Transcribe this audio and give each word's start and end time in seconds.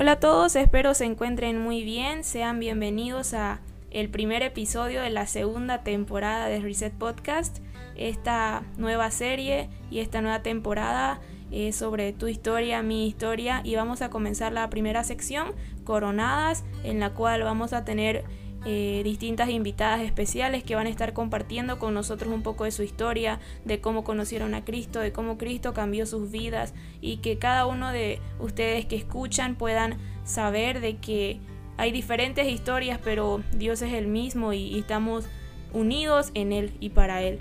Hola 0.00 0.12
a 0.12 0.20
todos, 0.20 0.54
espero 0.54 0.94
se 0.94 1.06
encuentren 1.06 1.60
muy 1.60 1.82
bien. 1.82 2.22
Sean 2.22 2.60
bienvenidos 2.60 3.34
a 3.34 3.58
el 3.90 4.08
primer 4.08 4.44
episodio 4.44 5.02
de 5.02 5.10
la 5.10 5.26
segunda 5.26 5.82
temporada 5.82 6.46
de 6.46 6.60
Reset 6.60 6.92
Podcast. 6.92 7.58
Esta 7.96 8.62
nueva 8.76 9.10
serie 9.10 9.68
y 9.90 9.98
esta 9.98 10.22
nueva 10.22 10.40
temporada 10.40 11.18
es 11.50 11.74
sobre 11.74 12.12
tu 12.12 12.28
historia, 12.28 12.80
mi 12.80 13.08
historia 13.08 13.60
y 13.64 13.74
vamos 13.74 14.00
a 14.00 14.08
comenzar 14.08 14.52
la 14.52 14.70
primera 14.70 15.02
sección, 15.02 15.48
Coronadas, 15.82 16.64
en 16.84 17.00
la 17.00 17.10
cual 17.10 17.42
vamos 17.42 17.72
a 17.72 17.84
tener 17.84 18.22
eh, 18.64 19.02
distintas 19.04 19.48
invitadas 19.50 20.00
especiales 20.00 20.64
que 20.64 20.74
van 20.74 20.86
a 20.86 20.90
estar 20.90 21.12
compartiendo 21.12 21.78
con 21.78 21.94
nosotros 21.94 22.32
un 22.32 22.42
poco 22.42 22.64
de 22.64 22.72
su 22.72 22.82
historia, 22.82 23.40
de 23.64 23.80
cómo 23.80 24.04
conocieron 24.04 24.54
a 24.54 24.64
Cristo, 24.64 25.00
de 25.00 25.12
cómo 25.12 25.38
Cristo 25.38 25.72
cambió 25.74 26.06
sus 26.06 26.30
vidas 26.30 26.74
y 27.00 27.18
que 27.18 27.38
cada 27.38 27.66
uno 27.66 27.92
de 27.92 28.20
ustedes 28.40 28.86
que 28.86 28.96
escuchan 28.96 29.54
puedan 29.54 29.96
saber 30.24 30.80
de 30.80 30.96
que 30.96 31.40
hay 31.76 31.92
diferentes 31.92 32.48
historias, 32.48 32.98
pero 33.02 33.42
Dios 33.52 33.82
es 33.82 33.92
el 33.92 34.08
mismo 34.08 34.52
y, 34.52 34.62
y 34.62 34.80
estamos 34.80 35.26
unidos 35.72 36.30
en 36.34 36.52
Él 36.52 36.72
y 36.80 36.90
para 36.90 37.22
Él. 37.22 37.40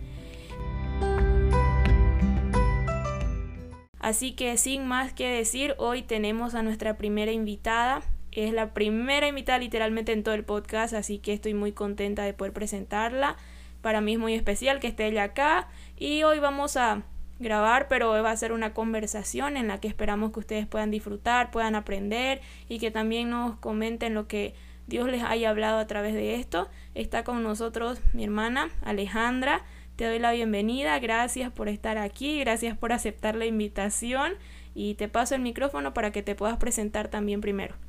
Así 4.00 4.32
que 4.32 4.56
sin 4.58 4.88
más 4.88 5.12
que 5.12 5.28
decir, 5.28 5.76
hoy 5.80 6.02
tenemos 6.02 6.56
a 6.56 6.62
nuestra 6.62 6.96
primera 6.98 7.32
invitada. 7.32 8.04
Es 8.38 8.54
la 8.54 8.72
primera 8.72 9.28
invitada 9.28 9.58
literalmente 9.58 10.12
en 10.12 10.22
todo 10.22 10.36
el 10.36 10.44
podcast, 10.44 10.94
así 10.94 11.18
que 11.18 11.34
estoy 11.34 11.56
muy 11.56 11.72
contenta 11.72 12.22
de 12.22 12.36
poder 12.36 12.54
presentarla. 12.54 13.36
Para 13.82 14.00
mí 14.00 14.14
es 14.14 14.20
muy 14.20 14.36
especial 14.36 14.80
que 14.80 14.86
esté 14.86 15.08
ella 15.08 15.24
acá 15.24 15.70
y 15.98 16.22
hoy 16.22 16.38
vamos 16.38 16.78
a 16.78 17.02
grabar, 17.40 17.88
pero 17.88 18.10
va 18.12 18.30
a 18.30 18.38
ser 18.38 18.52
una 18.52 18.76
conversación 18.76 19.58
en 19.58 19.68
la 19.68 19.80
que 19.80 19.88
esperamos 19.88 20.34
que 20.34 20.42
ustedes 20.42 20.68
puedan 20.68 20.92
disfrutar, 20.92 21.50
puedan 21.50 21.74
aprender 21.74 22.42
y 22.70 22.78
que 22.78 22.92
también 22.92 23.32
nos 23.32 23.56
comenten 23.58 24.14
lo 24.14 24.28
que 24.28 24.54
Dios 24.86 25.10
les 25.10 25.24
haya 25.24 25.50
hablado 25.50 25.80
a 25.80 25.88
través 25.88 26.14
de 26.14 26.36
esto. 26.36 26.70
Está 26.94 27.24
con 27.24 27.42
nosotros 27.42 28.00
mi 28.14 28.24
hermana 28.24 28.70
Alejandra. 28.84 29.64
Te 29.96 30.06
doy 30.06 30.20
la 30.20 30.32
bienvenida, 30.32 31.00
gracias 31.00 31.52
por 31.52 31.70
estar 31.70 31.98
aquí, 31.98 32.40
gracias 32.42 32.78
por 32.78 32.94
aceptar 32.94 33.36
la 33.36 33.48
invitación 33.48 34.34
y 34.76 34.94
te 34.94 35.08
paso 35.08 35.34
el 35.34 35.42
micrófono 35.42 35.96
para 35.96 36.12
que 36.12 36.22
te 36.22 36.36
puedas 36.36 36.58
presentar 36.58 37.08
también 37.08 37.42
primero. 37.42 37.87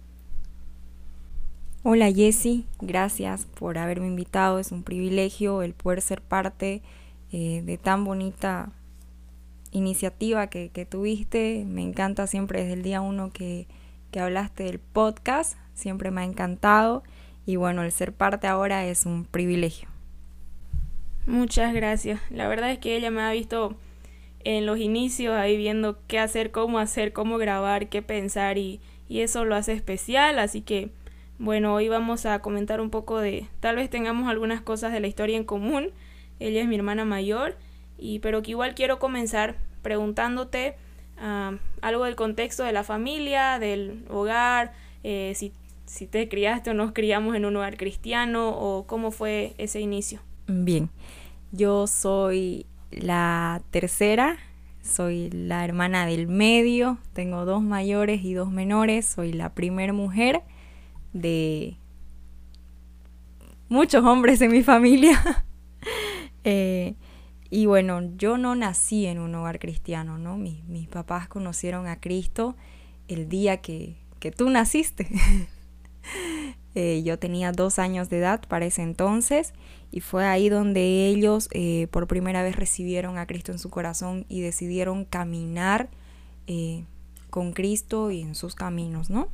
Hola 1.90 2.12
Jessy, 2.12 2.66
gracias 2.82 3.46
por 3.46 3.78
haberme 3.78 4.08
invitado. 4.08 4.58
Es 4.58 4.72
un 4.72 4.82
privilegio 4.82 5.62
el 5.62 5.72
poder 5.72 6.02
ser 6.02 6.20
parte 6.20 6.82
eh, 7.32 7.62
de 7.64 7.78
tan 7.78 8.04
bonita 8.04 8.72
iniciativa 9.70 10.48
que, 10.48 10.68
que, 10.68 10.84
tuviste. 10.84 11.64
Me 11.66 11.80
encanta 11.80 12.26
siempre 12.26 12.60
desde 12.60 12.74
el 12.74 12.82
día 12.82 13.00
uno 13.00 13.32
que, 13.32 13.68
que 14.10 14.20
hablaste 14.20 14.64
del 14.64 14.80
podcast. 14.80 15.56
Siempre 15.72 16.10
me 16.10 16.20
ha 16.20 16.24
encantado. 16.24 17.04
Y 17.46 17.56
bueno, 17.56 17.82
el 17.82 17.90
ser 17.90 18.12
parte 18.12 18.48
ahora 18.48 18.84
es 18.84 19.06
un 19.06 19.24
privilegio. 19.24 19.88
Muchas 21.24 21.72
gracias. 21.72 22.20
La 22.28 22.48
verdad 22.48 22.70
es 22.70 22.80
que 22.80 22.98
ella 22.98 23.10
me 23.10 23.22
ha 23.22 23.32
visto 23.32 23.78
en 24.44 24.66
los 24.66 24.78
inicios 24.78 25.34
ahí 25.34 25.56
viendo 25.56 25.98
qué 26.06 26.18
hacer, 26.18 26.50
cómo 26.50 26.80
hacer, 26.80 27.14
cómo 27.14 27.38
grabar, 27.38 27.88
qué 27.88 28.02
pensar 28.02 28.58
y, 28.58 28.78
y 29.08 29.20
eso 29.20 29.46
lo 29.46 29.54
hace 29.54 29.72
especial. 29.72 30.38
Así 30.38 30.60
que 30.60 30.90
bueno, 31.38 31.74
hoy 31.74 31.88
vamos 31.88 32.26
a 32.26 32.40
comentar 32.40 32.80
un 32.80 32.90
poco 32.90 33.20
de, 33.20 33.46
tal 33.60 33.76
vez 33.76 33.88
tengamos 33.88 34.28
algunas 34.28 34.60
cosas 34.60 34.92
de 34.92 35.00
la 35.00 35.06
historia 35.06 35.36
en 35.36 35.44
común. 35.44 35.90
Ella 36.40 36.60
es 36.60 36.68
mi 36.68 36.74
hermana 36.74 37.04
mayor, 37.04 37.56
y 37.96 38.18
pero 38.18 38.42
que 38.42 38.50
igual 38.50 38.74
quiero 38.74 38.98
comenzar 38.98 39.56
preguntándote 39.82 40.74
uh, 41.18 41.56
algo 41.80 42.04
del 42.04 42.16
contexto 42.16 42.64
de 42.64 42.72
la 42.72 42.82
familia, 42.82 43.58
del 43.60 44.04
hogar, 44.10 44.72
eh, 45.04 45.32
si, 45.36 45.52
te 46.06 46.28
criaste 46.28 46.70
o 46.70 46.74
nos 46.74 46.92
criamos 46.92 47.36
en 47.36 47.44
un 47.44 47.56
hogar 47.56 47.76
cristiano 47.76 48.50
o 48.50 48.86
cómo 48.86 49.10
fue 49.12 49.54
ese 49.58 49.80
inicio. 49.80 50.20
Bien, 50.48 50.90
yo 51.52 51.86
soy 51.86 52.66
la 52.90 53.62
tercera, 53.70 54.38
soy 54.82 55.30
la 55.30 55.64
hermana 55.64 56.04
del 56.04 56.26
medio, 56.26 56.98
tengo 57.12 57.44
dos 57.44 57.62
mayores 57.62 58.24
y 58.24 58.34
dos 58.34 58.50
menores, 58.50 59.06
soy 59.06 59.32
la 59.32 59.54
primer 59.54 59.92
mujer 59.92 60.42
de 61.20 61.78
muchos 63.68 64.04
hombres 64.04 64.40
en 64.40 64.50
mi 64.50 64.62
familia. 64.62 65.44
eh, 66.44 66.94
y 67.50 67.66
bueno, 67.66 68.00
yo 68.16 68.36
no 68.38 68.54
nací 68.54 69.06
en 69.06 69.18
un 69.18 69.34
hogar 69.34 69.58
cristiano, 69.58 70.18
¿no? 70.18 70.36
Mis, 70.36 70.64
mis 70.64 70.88
papás 70.88 71.28
conocieron 71.28 71.86
a 71.86 72.00
Cristo 72.00 72.56
el 73.08 73.28
día 73.28 73.58
que, 73.58 73.96
que 74.20 74.30
tú 74.30 74.50
naciste. 74.50 75.08
eh, 76.74 77.02
yo 77.04 77.18
tenía 77.18 77.52
dos 77.52 77.78
años 77.78 78.10
de 78.10 78.18
edad 78.18 78.42
para 78.48 78.66
ese 78.66 78.82
entonces 78.82 79.54
y 79.90 80.00
fue 80.00 80.26
ahí 80.26 80.50
donde 80.50 81.06
ellos 81.06 81.48
eh, 81.52 81.86
por 81.90 82.06
primera 82.06 82.42
vez 82.42 82.56
recibieron 82.56 83.16
a 83.16 83.26
Cristo 83.26 83.52
en 83.52 83.58
su 83.58 83.70
corazón 83.70 84.26
y 84.28 84.40
decidieron 84.40 85.04
caminar 85.04 85.88
con 87.28 87.52
Cristo 87.52 88.10
y 88.10 88.22
en 88.22 88.34
sus 88.34 88.54
caminos, 88.54 89.10
¿no? 89.10 89.28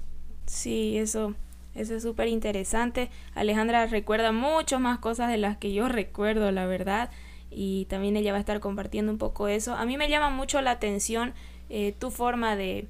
Sí, 0.46 0.98
eso 0.98 1.36
eso 1.74 1.94
es 1.94 2.02
súper 2.02 2.28
interesante. 2.28 3.10
Alejandra 3.34 3.86
recuerda 3.86 4.32
mucho 4.32 4.78
más 4.78 4.98
cosas 4.98 5.30
de 5.30 5.38
las 5.38 5.56
que 5.56 5.72
yo 5.72 5.88
recuerdo, 5.88 6.50
la 6.52 6.66
verdad. 6.66 7.10
Y 7.50 7.86
también 7.86 8.16
ella 8.16 8.32
va 8.32 8.38
a 8.38 8.40
estar 8.40 8.60
compartiendo 8.60 9.12
un 9.12 9.18
poco 9.18 9.48
eso. 9.48 9.74
A 9.74 9.84
mí 9.84 9.96
me 9.96 10.08
llama 10.08 10.30
mucho 10.30 10.60
la 10.60 10.72
atención 10.72 11.34
eh, 11.70 11.94
tu 11.98 12.10
forma 12.10 12.56
de, 12.56 12.88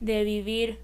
de 0.00 0.24
vivir, 0.24 0.80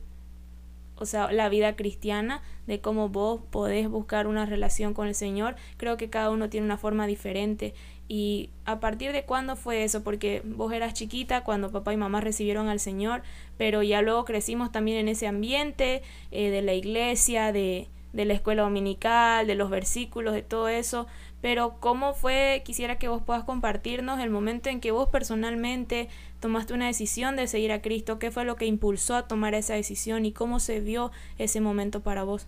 o 0.97 1.06
sea, 1.06 1.31
la 1.32 1.49
vida 1.49 1.77
cristiana, 1.77 2.43
de 2.66 2.81
cómo 2.81 3.09
vos 3.09 3.41
podés 3.50 3.88
buscar 3.88 4.27
una 4.27 4.47
relación 4.47 4.94
con 4.94 5.09
el 5.09 5.15
Señor. 5.15 5.56
Creo 5.77 5.97
que 5.97 6.10
cada 6.10 6.31
uno 6.31 6.49
tiene 6.49 6.66
una 6.66 6.78
forma 6.78 7.06
diferente. 7.06 7.75
Y 8.09 8.50
a 8.65 8.81
partir 8.81 9.12
de 9.12 9.25
cuándo 9.25 9.56
fue 9.56 9.83
eso, 9.84 10.04
porque 10.04 10.43
vos 10.44 10.72
eras 10.72 10.94
chiquita 10.94 11.43
cuando 11.43 11.72
papá 11.72 11.93
y 11.93 11.97
mamá 11.97 12.21
recibieron 12.21 12.69
al 12.69 12.81
Señor, 12.81 13.22
pero 13.56 13.83
ya 13.83 14.03
luego 14.03 14.25
crecimos 14.25 14.72
también 14.72 14.99
en 14.99 15.09
ese 15.09 15.27
ambiente 15.27 16.03
eh, 16.31 16.50
de 16.50 16.62
la 16.62 16.75
iglesia, 16.75 17.50
de, 17.53 17.88
de 18.12 18.25
la 18.25 18.34
escuela 18.34 18.62
dominical, 18.62 19.47
de 19.47 19.54
los 19.54 19.71
versículos, 19.71 20.34
de 20.34 20.43
todo 20.43 20.69
eso. 20.69 21.06
Pero 21.44 21.77
¿cómo 21.78 22.15
fue? 22.15 22.62
Quisiera 22.65 22.97
que 22.97 23.09
vos 23.09 23.22
puedas 23.22 23.44
compartirnos 23.44 24.19
el 24.19 24.31
momento 24.31 24.71
en 24.71 24.81
que 24.81 24.93
vos 24.93 25.10
personalmente 25.10 26.09
tomaste 26.41 26.72
una 26.72 26.87
decisión 26.87 27.37
de 27.37 27.47
seguir 27.49 27.71
a 27.71 27.82
Cristo. 27.82 28.19
¿Qué 28.19 28.31
fue 28.31 28.47
lo 28.47 28.56
que 28.56 28.65
impulsó 28.65 29.15
a 29.15 29.28
tomar 29.28 29.53
esa 29.53 29.75
decisión 29.75 30.25
y 30.25 30.33
cómo 30.33 30.59
se 30.59 30.81
vio 30.81 31.10
ese 31.37 31.60
momento 31.60 32.00
para 32.00 32.25
vos? 32.25 32.47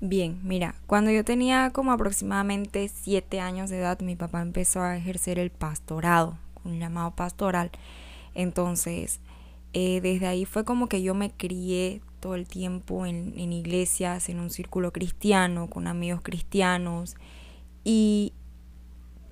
Bien, 0.00 0.40
mira, 0.42 0.74
cuando 0.86 1.10
yo 1.10 1.22
tenía 1.22 1.68
como 1.74 1.92
aproximadamente 1.92 2.88
siete 2.88 3.40
años 3.40 3.68
de 3.68 3.80
edad, 3.80 4.00
mi 4.00 4.16
papá 4.16 4.40
empezó 4.40 4.80
a 4.80 4.96
ejercer 4.96 5.38
el 5.38 5.50
pastorado, 5.50 6.38
un 6.64 6.80
llamado 6.80 7.10
pastoral. 7.10 7.70
Entonces, 8.34 9.20
eh, 9.74 10.00
desde 10.00 10.28
ahí 10.28 10.46
fue 10.46 10.64
como 10.64 10.88
que 10.88 11.02
yo 11.02 11.12
me 11.12 11.30
crié 11.30 12.00
todo 12.20 12.36
el 12.36 12.48
tiempo 12.48 13.04
en, 13.04 13.34
en 13.36 13.52
iglesias, 13.52 14.30
en 14.30 14.40
un 14.40 14.48
círculo 14.48 14.94
cristiano, 14.94 15.68
con 15.68 15.86
amigos 15.86 16.22
cristianos. 16.22 17.16
Y, 17.84 18.32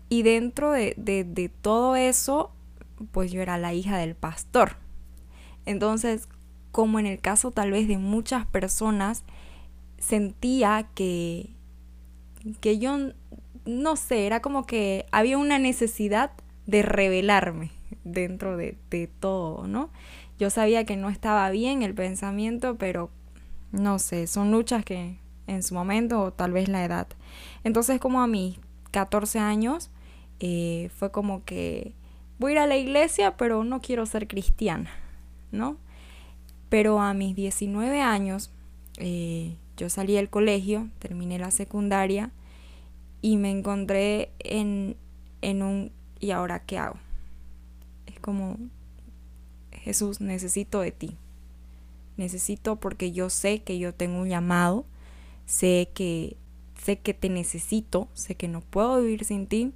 y 0.08 0.22
dentro 0.22 0.72
de, 0.72 0.94
de, 0.96 1.48
todo 1.48 1.96
eso, 1.96 2.50
pues 3.12 3.30
yo 3.30 3.42
era 3.42 3.58
la 3.58 3.74
hija 3.74 3.98
del 3.98 4.14
pastor. 4.14 4.76
Entonces, 5.66 6.28
como 6.72 6.98
en 6.98 7.06
el 7.06 7.20
caso 7.20 7.50
tal 7.50 7.70
vez 7.70 7.88
de 7.88 7.98
muchas 7.98 8.46
personas, 8.46 9.24
sentía 9.98 10.88
que, 10.94 11.50
que 12.60 12.78
yo, 12.78 12.96
no 13.66 13.96
sé, 13.96 14.26
era 14.26 14.40
como 14.40 14.66
que 14.66 15.06
había 15.10 15.38
una 15.38 15.58
necesidad 15.58 16.32
de 16.66 16.82
revelarme 16.82 17.70
dentro 18.04 18.56
de, 18.56 18.76
de 18.90 19.08
todo, 19.08 19.66
¿no? 19.66 19.90
Yo 20.38 20.50
sabía 20.50 20.84
que 20.84 20.96
no 20.96 21.10
estaba 21.10 21.50
bien 21.50 21.82
el 21.82 21.94
pensamiento, 21.94 22.76
pero 22.76 23.10
no 23.72 23.98
sé, 23.98 24.26
son 24.26 24.50
luchas 24.50 24.84
que 24.84 25.18
en 25.46 25.62
su 25.62 25.74
momento 25.74 26.22
o 26.22 26.32
tal 26.32 26.52
vez 26.52 26.68
la 26.68 26.84
edad. 26.84 27.08
Entonces 27.64 28.00
como 28.00 28.20
a 28.20 28.26
mis 28.26 28.58
14 28.90 29.38
años 29.38 29.90
eh, 30.40 30.90
fue 30.96 31.10
como 31.10 31.44
que 31.44 31.92
voy 32.38 32.52
a 32.52 32.54
ir 32.54 32.58
a 32.60 32.66
la 32.66 32.76
iglesia, 32.76 33.36
pero 33.36 33.64
no 33.64 33.80
quiero 33.80 34.06
ser 34.06 34.28
cristiana, 34.28 34.90
¿no? 35.50 35.76
Pero 36.68 37.00
a 37.00 37.14
mis 37.14 37.34
19 37.34 38.00
años 38.00 38.50
eh, 38.98 39.56
yo 39.76 39.88
salí 39.90 40.14
del 40.14 40.28
colegio, 40.28 40.88
terminé 40.98 41.38
la 41.38 41.50
secundaria 41.50 42.30
y 43.20 43.36
me 43.36 43.50
encontré 43.50 44.30
en, 44.40 44.96
en 45.40 45.62
un 45.62 45.92
¿y 46.20 46.30
ahora 46.30 46.60
qué 46.60 46.78
hago? 46.78 46.96
Es 48.06 48.18
como, 48.20 48.56
Jesús, 49.72 50.20
necesito 50.20 50.80
de 50.80 50.92
ti. 50.92 51.16
Necesito 52.16 52.76
porque 52.76 53.12
yo 53.12 53.30
sé 53.30 53.62
que 53.62 53.78
yo 53.78 53.94
tengo 53.94 54.20
un 54.20 54.28
llamado, 54.28 54.84
sé 55.46 55.90
que 55.94 56.36
sé 56.82 56.98
que 56.98 57.14
te 57.14 57.28
necesito, 57.28 58.08
sé 58.14 58.34
que 58.34 58.48
no 58.48 58.60
puedo 58.60 59.00
vivir 59.00 59.24
sin 59.24 59.46
ti 59.46 59.72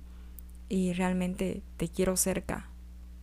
y 0.68 0.92
realmente 0.92 1.62
te 1.76 1.88
quiero 1.88 2.16
cerca 2.16 2.70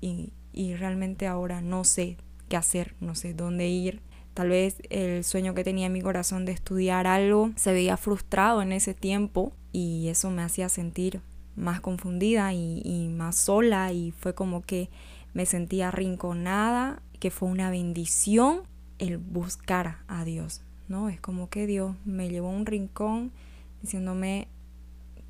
y, 0.02 0.34
y 0.54 0.76
realmente 0.76 1.28
ahora 1.28 1.62
no 1.62 1.84
sé 1.84 2.18
qué 2.48 2.58
hacer, 2.58 2.96
no 3.00 3.16
sé 3.16 3.34
dónde 3.34 3.68
ir, 3.68 4.02
Tal 4.40 4.48
vez 4.48 4.82
el 4.90 5.26
sueño 5.26 5.54
que 5.54 5.66
tenía 5.66 5.88
en 5.88 5.92
mi 5.92 6.02
corazón 6.02 6.46
de 6.46 6.54
estudiar 6.54 7.08
algo 7.08 7.52
se 7.58 7.74
veía 7.74 7.98
frustrado 7.98 8.62
en 8.62 8.72
ese 8.72 8.94
tiempo 8.94 9.52
y 9.74 10.08
eso 10.08 10.32
me 10.32 10.44
hacía 10.44 10.70
sentir 10.70 11.20
más 11.58 11.82
confundida 11.82 12.54
y, 12.54 12.82
y 12.86 13.10
más 13.10 13.36
sola 13.36 13.92
y 13.92 14.12
fue 14.12 14.34
como 14.34 14.62
que 14.62 14.90
me 15.34 15.46
sentía 15.46 15.90
arrinconada, 15.90 17.02
que 17.20 17.32
fue 17.32 17.50
una 17.50 17.70
bendición 17.70 18.62
el 18.98 19.18
buscar 19.18 19.98
a 20.08 20.24
Dios, 20.24 20.62
¿no? 20.88 21.10
Es 21.10 21.20
como 21.20 21.50
que 21.50 21.68
Dios 21.68 21.98
me 22.06 22.30
llevó 22.30 22.48
a 22.48 22.52
un 22.52 22.66
rincón 22.66 23.34
diciéndome, 23.82 24.48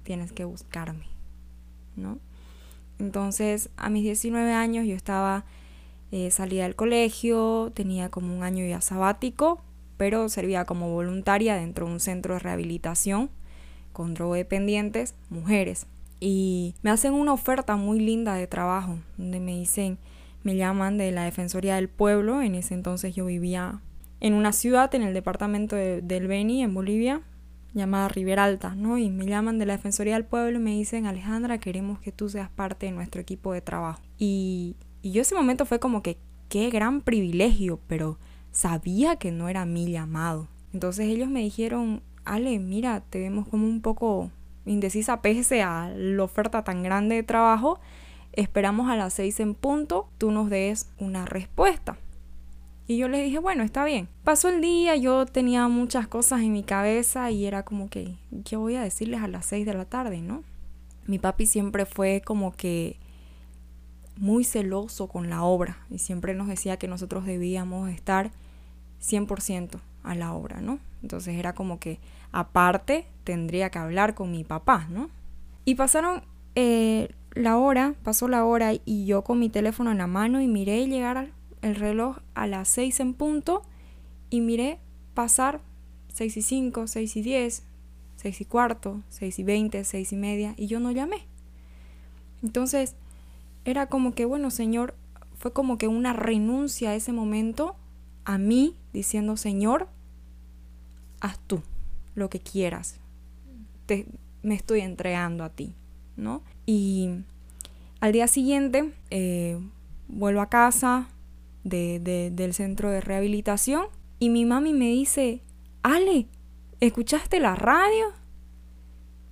tienes 0.04 0.32
que 0.32 0.46
buscarme, 0.46 1.06
¿no? 1.96 2.20
Entonces, 3.00 3.70
a 3.78 3.90
mis 3.90 4.04
19 4.04 4.52
años 4.54 4.86
yo 4.86 4.96
estaba, 4.96 5.46
eh, 6.12 6.32
salía 6.32 6.64
del 6.64 6.76
colegio, 6.76 7.72
tenía 7.74 8.10
como 8.10 8.36
un 8.36 8.44
año 8.44 8.66
ya 8.66 8.82
sabático, 8.82 9.62
pero 9.98 10.30
servía 10.30 10.66
como 10.66 10.92
voluntaria 10.92 11.56
dentro 11.56 11.86
de 11.86 11.94
un 11.94 12.00
centro 12.00 12.34
de 12.34 12.40
rehabilitación 12.40 13.30
con 13.94 14.14
drogodependientes, 14.14 15.16
mujeres. 15.30 15.88
Y 16.20 16.76
me 16.82 16.90
hacen 16.90 17.14
una 17.14 17.34
oferta 17.34 17.76
muy 17.78 18.00
linda 18.00 18.34
de 18.34 18.48
trabajo, 18.48 19.00
donde 19.18 19.40
me 19.40 19.58
dicen, 19.58 19.98
me 20.44 20.56
llaman 20.56 20.98
de 20.98 21.12
la 21.12 21.24
Defensoría 21.24 21.76
del 21.76 21.90
Pueblo, 21.90 22.42
en 22.42 22.56
ese 22.56 22.74
entonces 22.74 23.16
yo 23.16 23.26
vivía 23.26 23.82
en 24.22 24.34
una 24.34 24.52
ciudad 24.52 24.94
en 24.96 25.04
el 25.04 25.14
departamento 25.14 25.76
del 25.76 26.28
Beni, 26.28 26.64
en 26.64 26.74
Bolivia, 26.74 27.22
llamada 27.74 28.08
Riberalta, 28.08 28.76
¿no? 28.76 28.98
Y 28.98 29.10
me 29.10 29.26
llaman 29.26 29.60
de 29.60 29.66
la 29.66 29.74
Defensoría 29.74 30.14
del 30.14 30.26
Pueblo 30.26 30.60
y 30.60 30.62
me 30.62 30.72
dicen, 30.72 31.06
Alejandra, 31.06 31.60
queremos 31.60 32.00
que 32.00 32.12
tú 32.12 32.30
seas 32.30 32.50
parte 32.50 32.88
de 32.88 32.92
nuestro 32.92 33.22
equipo 33.22 33.54
de 33.54 33.62
trabajo. 33.62 34.02
Y, 34.18 34.76
y 35.02 35.12
yo 35.12 35.22
ese 35.22 35.36
momento 35.36 35.66
fue 35.66 35.80
como 35.80 36.02
que, 36.02 36.18
qué 36.50 36.70
gran 36.70 37.02
privilegio, 37.02 37.80
pero 37.88 38.18
sabía 38.52 39.18
que 39.18 39.32
no 39.32 39.50
era 39.50 39.66
mi 39.66 39.92
llamado. 39.92 40.48
Entonces 40.74 41.08
ellos 41.08 41.30
me 41.30 41.42
dijeron, 41.42 42.02
Ale, 42.26 42.60
mira, 42.60 43.02
te 43.02 43.20
vemos 43.20 43.48
como 43.48 43.66
un 43.66 43.82
poco 43.82 44.32
indecisa 44.66 45.22
pese 45.22 45.62
a 45.64 45.92
la 45.96 46.24
oferta 46.24 46.64
tan 46.64 46.84
grande 46.84 47.16
de 47.16 47.24
trabajo. 47.24 47.80
Esperamos 48.34 48.90
a 48.90 48.96
las 48.96 49.14
seis 49.14 49.40
en 49.40 49.56
punto, 49.56 50.10
tú 50.18 50.32
nos 50.32 50.50
des 50.50 50.90
una 51.00 51.26
respuesta. 51.26 51.98
Y 52.90 52.98
yo 52.98 53.08
les 53.08 53.24
dije, 53.24 53.38
bueno, 53.38 53.62
está 53.62 53.86
bien. 53.86 54.10
Pasó 54.24 54.50
el 54.50 54.62
día, 54.62 54.96
yo 54.96 55.28
tenía 55.28 55.68
muchas 55.68 56.08
cosas 56.08 56.42
en 56.42 56.54
mi 56.54 56.64
cabeza 56.64 57.30
y 57.30 57.46
era 57.46 57.62
como 57.62 57.88
que, 57.88 58.16
¿qué 58.46 58.56
voy 58.56 58.78
a 58.78 58.82
decirles 58.82 59.22
a 59.22 59.28
las 59.28 59.46
6 59.46 59.64
de 59.68 59.76
la 59.76 59.86
tarde, 59.86 60.24
no? 60.24 60.44
Mi 61.06 61.20
papi 61.20 61.46
siempre 61.46 61.86
fue 61.86 62.24
como 62.26 62.52
que 62.52 62.98
muy 64.18 64.44
celoso 64.44 65.08
con 65.08 65.30
la 65.30 65.44
obra 65.44 65.78
y 65.92 66.00
siempre 66.00 66.34
nos 66.34 66.48
decía 66.48 66.78
que 66.78 66.88
nosotros 66.88 67.28
debíamos 67.28 67.92
estar 67.92 68.32
100% 69.04 69.80
a 70.02 70.16
la 70.16 70.34
obra, 70.34 70.60
¿no? 70.60 70.80
Entonces 71.04 71.36
era 71.36 71.54
como 71.54 71.80
que 71.80 72.00
aparte 72.32 73.06
tendría 73.24 73.70
que 73.70 73.78
hablar 73.78 74.16
con 74.16 74.32
mi 74.32 74.44
papá, 74.44 74.88
¿no? 74.90 75.12
Y 75.64 75.76
pasaron 75.76 76.24
eh, 76.56 77.14
la 77.34 77.58
hora, 77.58 77.94
pasó 78.02 78.28
la 78.28 78.46
hora 78.46 78.72
y 78.84 79.06
yo 79.06 79.24
con 79.24 79.38
mi 79.38 79.50
teléfono 79.50 79.92
en 79.92 80.00
la 80.00 80.08
mano 80.08 80.42
y 80.42 80.48
miré 80.48 80.88
llegar 80.88 81.38
el 81.62 81.76
reloj 81.76 82.18
a 82.34 82.48
las 82.48 82.70
6 82.70 83.00
en 83.00 83.14
punto 83.14 83.64
y 84.30 84.42
miré 84.42 84.80
pasar 85.14 85.62
6 86.14 86.38
y 86.38 86.42
5, 86.42 86.88
6 86.88 87.16
y 87.16 87.22
10, 87.22 87.64
6 88.18 88.42
y 88.42 88.46
cuarto, 88.46 89.02
6 89.10 89.40
y 89.40 89.44
20, 89.44 89.84
6 89.84 90.12
y 90.12 90.16
media 90.16 90.54
y 90.58 90.68
yo 90.68 90.80
no 90.80 90.92
llamé. 90.92 91.26
Entonces 92.44 92.96
era 93.66 93.88
como 93.88 94.14
que, 94.14 94.26
bueno, 94.26 94.52
Señor, 94.52 94.96
fue 95.38 95.54
como 95.54 95.78
que 95.78 95.88
una 95.88 96.14
renuncia 96.14 96.92
a 96.92 96.96
ese 96.96 97.14
momento 97.14 97.76
a 98.26 98.38
mí 98.38 98.76
diciendo, 98.94 99.38
Señor, 99.38 99.88
haz 101.22 101.40
tú 101.48 101.62
lo 102.16 102.30
que 102.30 102.40
quieras. 102.40 102.98
Te, 103.86 104.06
me 104.44 104.56
estoy 104.56 104.82
entregando 104.82 105.44
a 105.44 105.50
ti, 105.50 105.74
¿no? 106.16 106.42
Y 106.66 107.10
al 108.02 108.12
día 108.12 108.28
siguiente 108.28 108.94
eh, 109.10 109.60
vuelvo 110.08 110.42
a 110.42 110.50
casa, 110.50 111.08
de, 111.64 112.32
del 112.34 112.54
centro 112.54 112.90
de 112.90 113.02
rehabilitación 113.02 113.88
y 114.20 114.30
mi 114.30 114.46
mami 114.46 114.74
me 114.74 114.90
dice, 114.90 115.42
Ale, 115.84 116.28
¿escuchaste 116.80 117.40
la 117.40 117.56
radio? 117.56 118.08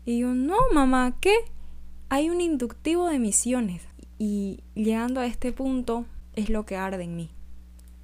Y 0.05 0.19
yo, 0.19 0.33
no, 0.33 0.57
mamá, 0.73 1.17
¿qué? 1.19 1.35
Hay 2.09 2.29
un 2.29 2.39
inductivo 2.39 3.07
de 3.07 3.19
misiones. 3.19 3.83
Y 4.17 4.61
llegando 4.73 5.19
a 5.19 5.25
este 5.25 5.51
punto 5.51 6.05
es 6.33 6.49
lo 6.49 6.65
que 6.65 6.77
arde 6.77 7.03
en 7.03 7.15
mí, 7.15 7.29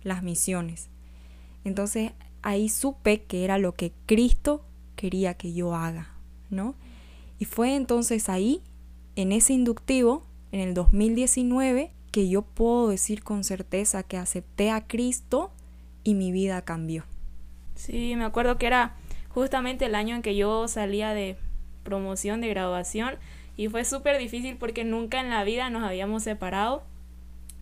las 0.03 0.21
misiones. 0.21 0.89
Entonces 1.63 2.11
ahí 2.41 2.69
supe 2.69 3.23
que 3.23 3.45
era 3.45 3.57
lo 3.57 3.73
que 3.73 3.93
Cristo 4.05 4.65
quería 4.95 5.33
que 5.35 5.53
yo 5.53 5.73
haga, 5.73 6.13
¿no? 6.49 6.75
Y 7.39 7.45
fue 7.45 7.75
entonces 7.75 8.29
ahí, 8.29 8.61
en 9.15 9.31
ese 9.31 9.53
inductivo, 9.53 10.23
en 10.51 10.59
el 10.59 10.73
2019, 10.73 11.91
que 12.13 12.29
yo 12.29 12.43
puedo 12.43 12.89
decir 12.89 13.23
con 13.23 13.43
certeza 13.43 14.03
que 14.03 14.17
acepté 14.17 14.69
a 14.69 14.85
Cristo 14.85 15.51
y 16.03 16.13
mi 16.13 16.31
vida 16.31 16.61
cambió. 16.61 17.05
Sí, 17.73 18.15
me 18.15 18.23
acuerdo 18.23 18.59
que 18.59 18.67
era 18.67 18.93
justamente 19.29 19.85
el 19.85 19.95
año 19.95 20.15
en 20.15 20.21
que 20.21 20.35
yo 20.35 20.67
salía 20.67 21.15
de 21.15 21.37
promoción 21.83 22.39
de 22.39 22.49
graduación 22.49 23.15
y 23.57 23.67
fue 23.67 23.83
súper 23.83 24.19
difícil 24.19 24.57
porque 24.57 24.83
nunca 24.83 25.19
en 25.19 25.31
la 25.31 25.43
vida 25.43 25.71
nos 25.71 25.81
habíamos 25.81 26.21
separado 26.21 26.83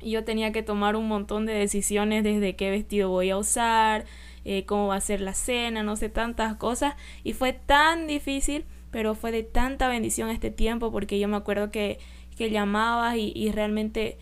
y 0.01 0.12
yo 0.12 0.25
tenía 0.25 0.51
que 0.51 0.63
tomar 0.63 0.98
un 0.98 1.07
montón 1.07 1.45
de 1.45 1.53
decisiones 1.53 2.21
desde 2.25 2.57
qué 2.57 2.71
vestido 2.71 3.07
voy 3.07 3.30
a 3.30 3.38
usar, 3.38 4.03
eh, 4.44 4.65
cómo 4.65 4.88
va 4.88 4.95
a 4.95 5.01
ser 5.01 5.21
la 5.21 5.33
cena, 5.33 5.81
no 5.81 5.95
sé, 5.95 6.09
tantas 6.09 6.57
cosas 6.57 6.95
y 7.24 7.31
fue 7.31 7.53
tan 7.53 8.06
difícil, 8.06 8.65
pero 8.92 9.15
fue 9.15 9.31
de 9.31 9.44
tanta 9.44 9.88
bendición 9.88 10.30
este 10.30 10.51
tiempo 10.51 10.92
porque 10.92 11.19
yo 11.19 11.30
me 11.30 11.38
acuerdo 11.38 11.71
que, 11.71 12.00
que 12.36 12.50
llamabas 12.51 13.15
y, 13.15 13.31
y 13.33 13.53
realmente 13.53 14.18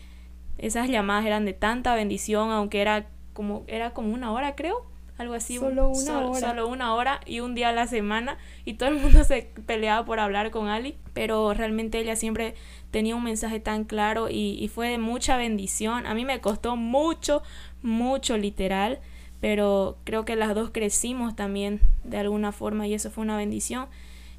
esas 0.60 0.88
llamadas 0.88 1.26
eran 1.26 1.44
de 1.44 1.52
tanta 1.52 1.94
bendición, 1.94 2.50
aunque 2.50 2.80
era 2.80 3.06
como, 3.32 3.64
era 3.66 3.92
como 3.92 4.12
una 4.12 4.32
hora, 4.32 4.54
creo. 4.54 4.86
Algo 5.16 5.34
así. 5.34 5.58
Solo 5.58 5.88
una 5.88 6.26
hora. 6.26 6.40
Solo 6.40 6.68
una 6.68 6.94
hora 6.94 7.20
y 7.26 7.40
un 7.40 7.54
día 7.54 7.70
a 7.70 7.72
la 7.72 7.86
semana. 7.86 8.38
Y 8.64 8.74
todo 8.74 8.88
el 8.88 8.96
mundo 8.96 9.22
se 9.24 9.50
peleaba 9.66 10.04
por 10.06 10.18
hablar 10.18 10.50
con 10.50 10.68
Ali. 10.68 10.96
Pero 11.12 11.52
realmente 11.52 11.98
ella 11.98 12.16
siempre 12.16 12.54
tenía 12.90 13.16
un 13.16 13.24
mensaje 13.24 13.60
tan 13.60 13.84
claro 13.84 14.30
y, 14.30 14.56
y 14.58 14.68
fue 14.68 14.88
de 14.88 14.98
mucha 14.98 15.36
bendición. 15.36 16.06
A 16.06 16.14
mí 16.14 16.24
me 16.24 16.40
costó 16.40 16.76
mucho, 16.76 17.42
mucho 17.82 18.38
literal. 18.38 19.00
Pero 19.40 19.98
creo 20.04 20.24
que 20.24 20.36
las 20.36 20.54
dos 20.54 20.70
crecimos 20.70 21.34
también 21.34 21.80
de 22.04 22.18
alguna 22.18 22.52
forma 22.52 22.86
y 22.86 22.94
eso 22.94 23.10
fue 23.10 23.24
una 23.24 23.36
bendición. 23.36 23.88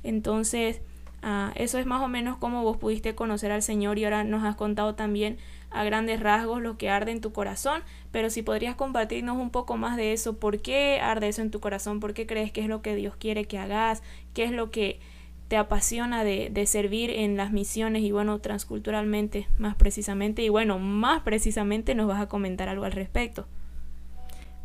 Entonces, 0.03 0.81
ah, 1.23 1.51
eso 1.55 1.79
es 1.79 1.85
más 1.85 2.01
o 2.01 2.07
menos 2.07 2.37
como 2.37 2.63
vos 2.63 2.77
pudiste 2.77 3.15
conocer 3.15 3.51
al 3.51 3.63
Señor 3.63 3.97
y 3.97 4.03
ahora 4.03 4.23
nos 4.23 4.43
has 4.43 4.55
contado 4.55 4.95
también 4.95 5.37
a 5.71 5.83
grandes 5.83 6.19
rasgos 6.19 6.61
lo 6.61 6.77
que 6.77 6.89
arde 6.89 7.11
en 7.11 7.21
tu 7.21 7.31
corazón, 7.31 7.81
pero 8.11 8.29
si 8.29 8.43
podrías 8.43 8.75
compartirnos 8.75 9.37
un 9.37 9.49
poco 9.49 9.77
más 9.77 9.97
de 9.97 10.13
eso, 10.13 10.37
¿por 10.37 10.61
qué 10.61 10.99
arde 11.01 11.29
eso 11.29 11.41
en 11.41 11.51
tu 11.51 11.59
corazón? 11.59 11.99
¿Por 11.99 12.13
qué 12.13 12.27
crees 12.27 12.51
que 12.51 12.61
es 12.61 12.67
lo 12.67 12.81
que 12.81 12.95
Dios 12.95 13.15
quiere 13.15 13.45
que 13.45 13.57
hagas? 13.57 14.03
¿Qué 14.33 14.43
es 14.43 14.51
lo 14.51 14.69
que 14.69 14.99
te 15.47 15.57
apasiona 15.57 16.23
de, 16.23 16.49
de 16.51 16.65
servir 16.65 17.09
en 17.09 17.37
las 17.37 17.51
misiones 17.51 18.03
y 18.03 18.11
bueno, 18.11 18.39
transculturalmente 18.39 19.47
más 19.57 19.75
precisamente? 19.75 20.43
Y 20.43 20.49
bueno, 20.49 20.77
más 20.77 21.21
precisamente 21.23 21.95
nos 21.95 22.07
vas 22.07 22.21
a 22.21 22.27
comentar 22.27 22.69
algo 22.69 22.85
al 22.85 22.91
respecto. 22.91 23.47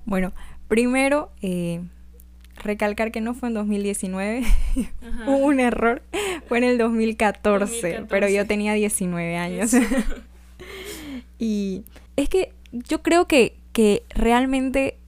Bueno, 0.07 0.33
primero, 0.69 1.31
eh, 1.43 1.83
recalcar 2.63 3.13
que 3.13 3.21
no 3.21 3.35
fue 3.35 3.49
en 3.49 3.55
2019, 3.55 4.43
hubo 5.27 5.37
un 5.47 5.61
error, 5.61 6.03
fue 6.49 6.59
en 6.59 6.65
el 6.65 6.79
2014, 6.79 7.59
2014. 7.59 8.07
pero 8.09 8.29
yo 8.29 8.47
tenía 8.47 8.73
19 8.75 9.37
años. 9.37 9.73
Y 11.39 11.85
es 12.17 12.29
que 12.29 12.53
yo 12.73 13.03
creo 13.03 13.27
que, 13.27 13.57
que 13.73 14.05
realmente 14.11 14.99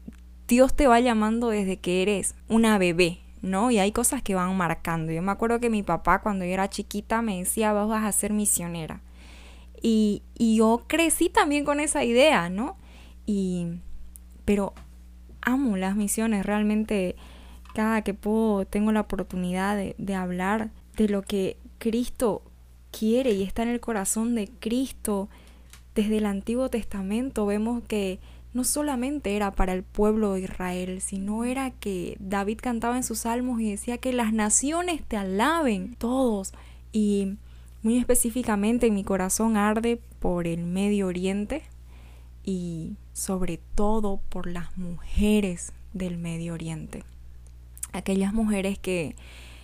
Dios 0.47 0.75
te 0.75 0.87
va 0.87 1.00
llamando 1.00 1.49
desde 1.49 1.77
que 1.77 2.03
eres 2.03 2.35
una 2.49 2.79
bebé, 2.79 3.19
¿no? 3.43 3.71
Y 3.71 3.79
hay 3.79 3.93
cosas 3.93 4.23
que 4.23 4.35
van 4.35 4.57
marcando. 4.57 5.12
Yo 5.12 5.23
me 5.23 5.33
acuerdo 5.33 5.61
que 5.61 5.71
mi 5.71 5.83
papá 5.83 6.21
cuando 6.21 6.45
yo 6.45 6.53
era 6.53 6.71
chiquita 6.71 7.23
me 7.23 7.38
decía, 7.38 7.73
vas 7.73 8.05
a 8.05 8.12
ser 8.12 8.33
misionera. 8.33 9.00
Y, 9.83 10.23
y 10.37 10.57
yo 10.57 10.85
crecí 10.87 11.29
también 11.29 11.65
con 11.65 11.81
esa 11.81 12.05
idea, 12.05 12.49
¿no? 12.49 12.77
Y, 13.27 13.67
pero 14.45 14.73
amo 15.43 15.77
las 15.77 15.95
misiones, 15.95 16.45
realmente 16.45 17.15
cada 17.75 18.03
que 18.03 18.15
puedo 18.15 18.65
tengo 18.65 18.91
la 18.91 19.03
oportunidad 19.03 19.77
de, 19.77 19.95
de 19.99 20.15
hablar 20.15 20.71
de 20.97 21.09
lo 21.09 21.23
que 21.23 21.57
Cristo 21.79 22.43
quiere 22.91 23.33
y 23.33 23.43
está 23.43 23.62
en 23.62 23.69
el 23.69 23.81
corazón 23.81 24.35
de 24.35 24.49
Cristo 24.59 25.29
desde 25.99 26.19
el 26.19 26.26
Antiguo 26.26 26.71
Testamento 26.71 27.45
vemos 27.45 27.83
que 27.83 28.21
no 28.55 28.62
solamente 28.62 29.35
era 29.35 29.50
para 29.50 29.73
el 29.73 29.83
pueblo 29.83 30.35
de 30.35 30.43
Israel, 30.43 31.00
sino 31.00 31.43
era 31.43 31.73
que 31.73 32.17
David 32.21 32.61
cantaba 32.62 32.97
en 32.97 33.02
sus 33.02 33.19
salmos 33.19 33.61
y 33.61 33.73
decía 33.73 33.99
que 33.99 34.12
las 34.12 34.33
naciones 34.33 35.02
te 35.02 35.17
alaben 35.17 35.97
todos. 35.97 36.52
Y 36.93 37.35
muy 37.83 37.99
específicamente 37.99 38.93
mi 38.93 39.02
corazón 39.02 39.57
arde 39.57 40.00
por 40.21 40.47
el 40.47 40.67
Medio 40.67 41.09
Oriente 41.09 41.64
y 42.45 42.93
sobre 43.12 43.59
todo 43.75 44.21
por 44.28 44.47
las 44.47 44.78
mujeres 44.78 45.73
del 45.95 46.17
Medio 46.17 46.55
Oriente. 46.55 47.02
Aquellas 47.93 48.33
mujeres 48.33 48.78
que 48.78 49.17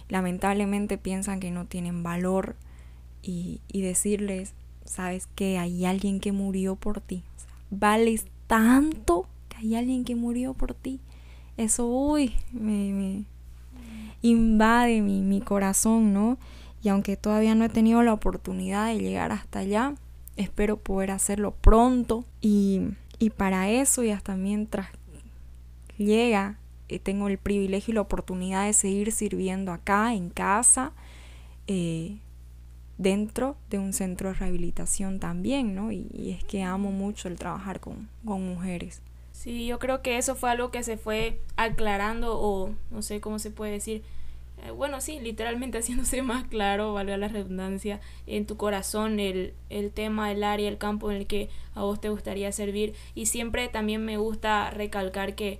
lamentablemente 0.09 0.99
piensan 0.99 1.39
que 1.39 1.53
no 1.53 1.67
tienen 1.67 2.03
valor 2.03 2.57
y, 3.23 3.61
decirles, 3.73 4.53
sabes 4.85 5.29
que 5.35 5.59
hay 5.59 5.85
alguien 5.85 6.21
que 6.21 6.33
murió 6.33 6.77
por 6.77 7.01
ti. 7.01 7.23
vales 7.71 8.27
tanto 8.47 9.27
que 9.49 9.57
hay 9.59 9.75
alguien 9.75 10.05
que 10.05 10.15
murió 10.15 10.55
por 10.55 10.75
ti. 10.75 11.01
Eso, 11.57 11.87
uy, 11.87 12.35
me, 12.53 13.25
invade 14.23 15.01
mi, 15.01 15.23
mi 15.23 15.41
corazón, 15.41 16.13
¿no? 16.13 16.39
Y 16.83 16.89
aunque 16.89 17.17
todavía 17.17 17.55
no 17.55 17.65
he 17.65 17.69
tenido 17.69 18.03
la 18.03 18.13
oportunidad 18.13 18.89
de 18.89 18.99
llegar 18.99 19.33
hasta 19.33 19.61
allá, 19.61 19.95
espero 20.37 20.77
poder 20.77 21.11
hacerlo 21.11 21.53
pronto. 21.53 22.25
Y, 22.41 22.83
y 23.19 23.31
para 23.31 23.71
eso, 23.71 24.03
y 24.03 24.11
hasta 24.11 24.37
mientras 24.37 24.89
llega, 25.97 26.59
eh, 26.89 26.99
tengo 26.99 27.29
el 27.29 27.39
privilegio 27.39 27.93
y 27.93 27.95
la 27.95 28.01
oportunidad 28.03 28.67
de 28.67 28.73
seguir 28.73 29.13
sirviendo 29.13 29.73
acá, 29.73 30.15
en 30.15 30.31
casa, 30.31 30.93
eh, 31.67 32.19
dentro 32.99 33.57
de 33.71 33.79
un 33.79 33.93
centro 33.93 34.29
de 34.29 34.35
rehabilitación 34.35 35.19
también, 35.21 35.75
¿no? 35.75 35.93
Y, 35.93 36.37
es 36.39 36.45
que 36.45 36.63
amo 36.63 36.91
mucho 36.91 37.29
el 37.29 37.37
trabajar 37.37 37.81
con, 37.81 38.09
con 38.25 38.47
mujeres. 38.47 39.03
Sí, 39.33 39.67
yo 39.67 39.79
creo 39.79 40.01
que 40.01 40.17
eso 40.17 40.37
fue 40.37 40.51
algo 40.51 40.71
que 40.71 40.83
se 40.83 40.97
fue 40.97 41.41
aclarando 41.57 42.39
o 42.41 42.71
no 42.91 43.03
sé 43.03 43.21
cómo 43.21 43.39
se 43.39 43.51
puede 43.51 43.73
decir. 43.73 44.03
Eh, 44.65 44.71
bueno, 44.71 45.01
sí, 45.01 45.19
literalmente 45.21 45.79
haciéndose 45.81 46.23
más 46.23 46.45
claro, 46.45 46.93
valga 46.93 47.17
la 47.17 47.29
redundancia, 47.29 48.01
en 48.27 48.47
tu 48.47 48.57
corazón 48.57 49.21
el, 49.21 49.55
el 49.71 49.91
tema, 49.91 50.31
el 50.31 50.45
área, 50.45 50.69
el 50.69 50.79
campo 50.79 51.11
en 51.11 51.19
el 51.19 51.27
que 51.27 51.51
a 51.75 51.83
vos 51.83 52.01
te 52.01 52.09
gustaría 52.09 52.53
servir. 52.53 52.95
Y 53.15 53.27
siempre 53.27 53.69
también 53.69 54.05
me 54.05 54.17
gusta 54.17 54.71
recalcar 54.71 55.35
que, 55.35 55.59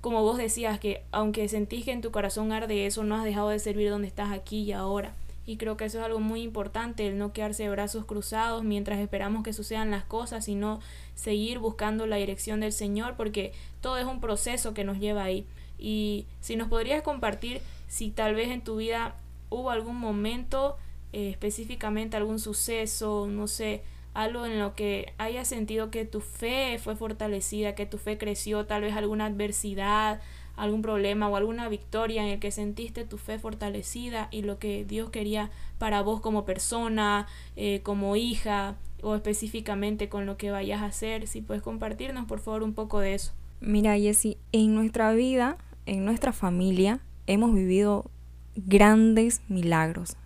como 0.00 0.22
vos 0.22 0.36
decías, 0.36 0.80
que 0.80 1.02
aunque 1.12 1.48
sentís 1.48 1.84
que 1.84 1.92
en 1.92 2.00
tu 2.00 2.10
corazón 2.10 2.52
arde 2.52 2.86
eso, 2.86 3.04
no 3.04 3.14
has 3.14 3.24
dejado 3.24 3.50
de 3.50 3.60
servir 3.60 3.88
donde 3.88 4.08
estás 4.08 4.32
aquí 4.32 4.62
y 4.62 4.72
ahora. 4.72 5.14
Y 5.44 5.56
creo 5.56 5.76
que 5.76 5.84
eso 5.84 5.98
es 5.98 6.04
algo 6.04 6.20
muy 6.20 6.42
importante, 6.42 7.06
el 7.06 7.18
no 7.18 7.32
quedarse 7.32 7.64
de 7.64 7.70
brazos 7.70 8.04
cruzados 8.04 8.62
mientras 8.62 9.00
esperamos 9.00 9.42
que 9.42 9.52
sucedan 9.52 9.90
las 9.90 10.04
cosas, 10.04 10.44
sino 10.44 10.80
seguir 11.14 11.58
buscando 11.58 12.06
la 12.06 12.16
dirección 12.16 12.60
del 12.60 12.72
Señor, 12.72 13.16
porque 13.16 13.52
todo 13.80 13.98
es 13.98 14.04
un 14.04 14.20
proceso 14.20 14.72
que 14.72 14.84
nos 14.84 14.98
lleva 14.98 15.24
ahí. 15.24 15.46
Y 15.78 16.26
si 16.40 16.54
nos 16.54 16.68
podrías 16.68 17.02
compartir 17.02 17.60
si 17.88 18.10
tal 18.10 18.34
vez 18.34 18.50
en 18.50 18.62
tu 18.62 18.76
vida 18.76 19.16
hubo 19.50 19.70
algún 19.70 19.96
momento, 19.96 20.76
eh, 21.12 21.30
específicamente 21.30 22.16
algún 22.16 22.38
suceso, 22.38 23.26
no 23.28 23.48
sé, 23.48 23.82
algo 24.14 24.46
en 24.46 24.58
lo 24.58 24.74
que 24.74 25.12
hayas 25.18 25.48
sentido 25.48 25.90
que 25.90 26.04
tu 26.04 26.20
fe 26.20 26.78
fue 26.78 26.96
fortalecida, 26.96 27.74
que 27.74 27.86
tu 27.86 27.98
fe 27.98 28.18
creció, 28.18 28.66
tal 28.66 28.82
vez 28.82 28.94
alguna 28.94 29.26
adversidad, 29.26 30.20
algún 30.62 30.80
problema 30.80 31.28
o 31.28 31.34
alguna 31.34 31.68
victoria 31.68 32.22
en 32.22 32.28
el 32.28 32.38
que 32.38 32.52
sentiste 32.52 33.04
tu 33.04 33.18
fe 33.18 33.40
fortalecida 33.40 34.28
y 34.30 34.42
lo 34.42 34.60
que 34.60 34.84
Dios 34.84 35.10
quería 35.10 35.50
para 35.78 36.02
vos 36.02 36.20
como 36.20 36.44
persona, 36.44 37.26
eh, 37.56 37.80
como 37.82 38.14
hija 38.14 38.76
o 39.02 39.16
específicamente 39.16 40.08
con 40.08 40.24
lo 40.24 40.36
que 40.36 40.52
vayas 40.52 40.80
a 40.80 40.86
hacer. 40.86 41.26
Si 41.26 41.40
puedes 41.40 41.64
compartirnos 41.64 42.26
por 42.26 42.38
favor 42.38 42.62
un 42.62 42.74
poco 42.74 43.00
de 43.00 43.14
eso. 43.14 43.32
Mira 43.60 43.98
Jessy, 43.98 44.38
en 44.52 44.76
nuestra 44.76 45.12
vida, 45.12 45.58
en 45.84 46.04
nuestra 46.04 46.32
familia, 46.32 47.00
hemos 47.26 47.52
vivido 47.52 48.08
grandes 48.54 49.42
milagros 49.48 50.16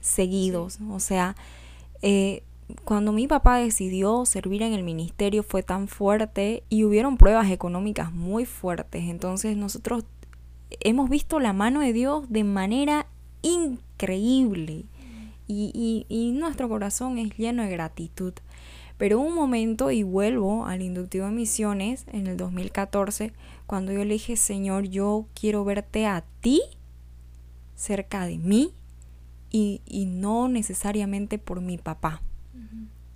seguidos. 0.00 0.80
O 0.90 0.98
sea, 0.98 1.36
eh, 2.02 2.42
cuando 2.84 3.12
mi 3.12 3.28
papá 3.28 3.58
decidió 3.58 4.26
servir 4.26 4.62
en 4.62 4.72
el 4.72 4.82
ministerio 4.82 5.42
fue 5.42 5.62
tan 5.62 5.88
fuerte 5.88 6.64
y 6.68 6.84
hubieron 6.84 7.16
pruebas 7.16 7.50
económicas 7.50 8.12
muy 8.12 8.44
fuertes. 8.44 9.04
Entonces 9.04 9.56
nosotros 9.56 10.04
hemos 10.80 11.08
visto 11.08 11.38
la 11.38 11.52
mano 11.52 11.80
de 11.80 11.92
Dios 11.92 12.24
de 12.28 12.44
manera 12.44 13.06
increíble 13.42 14.84
y, 15.48 16.06
y, 16.08 16.32
nuestro 16.32 16.68
corazón 16.68 17.18
es 17.18 17.36
lleno 17.36 17.62
de 17.62 17.70
gratitud. 17.70 18.32
Pero 18.98 19.20
un 19.20 19.34
momento, 19.34 19.92
y 19.92 20.02
vuelvo 20.02 20.66
al 20.66 20.82
inductivo 20.82 21.26
de 21.26 21.32
misiones 21.32 22.06
en 22.12 22.26
el 22.26 22.36
2014, 22.36 23.32
cuando 23.66 23.92
yo 23.92 24.04
le 24.04 24.14
dije, 24.14 24.36
Señor, 24.36 24.88
yo 24.88 25.26
quiero 25.38 25.64
verte 25.64 26.06
a 26.06 26.24
ti 26.40 26.62
cerca 27.76 28.26
de 28.26 28.38
mí 28.38 28.72
y, 29.50 29.82
y 29.84 30.06
no 30.06 30.48
necesariamente 30.48 31.38
por 31.38 31.60
mi 31.60 31.78
papá. 31.78 32.22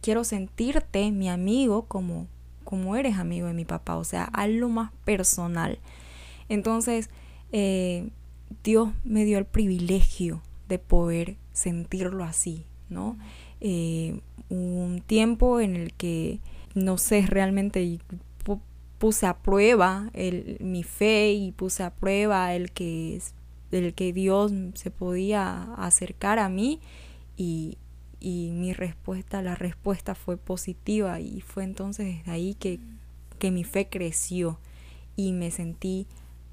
Quiero 0.00 0.24
sentirte 0.24 1.10
mi 1.10 1.28
amigo 1.28 1.86
como, 1.86 2.26
como 2.64 2.96
eres 2.96 3.16
amigo 3.16 3.46
de 3.46 3.54
mi 3.54 3.64
papá, 3.64 3.96
o 3.96 4.04
sea, 4.04 4.24
algo 4.24 4.68
más 4.68 4.92
personal. 5.04 5.78
Entonces, 6.48 7.10
eh, 7.52 8.10
Dios 8.64 8.90
me 9.04 9.24
dio 9.24 9.38
el 9.38 9.46
privilegio 9.46 10.42
de 10.68 10.78
poder 10.78 11.36
sentirlo 11.52 12.24
así, 12.24 12.64
¿no? 12.88 13.18
Eh, 13.60 14.20
un 14.48 15.02
tiempo 15.06 15.60
en 15.60 15.76
el 15.76 15.92
que, 15.92 16.40
no 16.74 16.98
sé, 16.98 17.24
realmente 17.26 18.00
puse 18.98 19.26
a 19.26 19.38
prueba 19.38 20.10
el, 20.12 20.58
mi 20.60 20.82
fe 20.82 21.32
y 21.32 21.52
puse 21.52 21.82
a 21.82 21.90
prueba 21.90 22.54
el 22.54 22.70
que, 22.70 23.20
el 23.70 23.94
que 23.94 24.12
Dios 24.12 24.52
se 24.74 24.90
podía 24.90 25.72
acercar 25.74 26.38
a 26.38 26.50
mí 26.50 26.80
y, 27.36 27.78
y 28.20 28.50
mi 28.52 28.72
respuesta, 28.72 29.42
la 29.42 29.54
respuesta 29.54 30.14
fue 30.14 30.36
positiva 30.36 31.20
y 31.20 31.40
fue 31.40 31.64
entonces 31.64 32.18
desde 32.18 32.30
ahí 32.30 32.54
que, 32.54 32.78
que 33.38 33.50
mi 33.50 33.64
fe 33.64 33.88
creció 33.88 34.58
y 35.16 35.32
me 35.32 35.50
sentí 35.50 36.06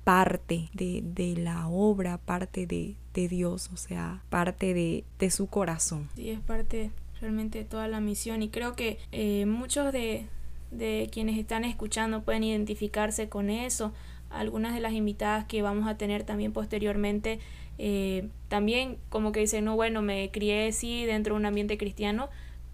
parte 0.03 0.69
de, 0.73 1.01
de 1.03 1.35
la 1.35 1.67
obra, 1.67 2.17
parte 2.17 2.65
de, 2.65 2.95
de, 3.13 3.27
Dios, 3.27 3.69
o 3.73 3.77
sea, 3.77 4.23
parte 4.29 4.73
de, 4.73 5.03
de 5.19 5.29
su 5.29 5.47
corazón. 5.47 6.09
Sí, 6.15 6.29
es 6.29 6.39
parte 6.39 6.91
realmente 7.19 7.59
de 7.59 7.65
toda 7.65 7.89
la 7.89 7.99
misión 7.99 8.41
y 8.41 8.47
creo 8.47 8.73
que 8.73 8.99
eh, 9.11 9.45
muchos 9.45 9.91
de, 9.91 10.25
de 10.71 11.09
quienes 11.11 11.37
están 11.37 11.65
escuchando 11.65 12.23
pueden 12.23 12.45
identificarse 12.45 13.27
con 13.27 13.49
eso. 13.49 13.91
Algunas 14.29 14.73
de 14.73 14.79
las 14.79 14.93
invitadas 14.93 15.45
que 15.45 15.61
vamos 15.61 15.87
a 15.89 15.97
tener 15.97 16.23
también 16.23 16.53
posteriormente 16.53 17.39
eh, 17.77 18.29
también 18.47 18.97
como 19.09 19.31
que 19.31 19.41
dice, 19.41 19.61
no, 19.61 19.75
bueno, 19.75 20.01
me 20.01 20.31
crié 20.31 20.71
sí 20.71 21.05
dentro 21.05 21.35
de 21.35 21.39
un 21.39 21.45
ambiente 21.45 21.77
cristiano, 21.77 22.29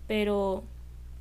pero 0.07 0.63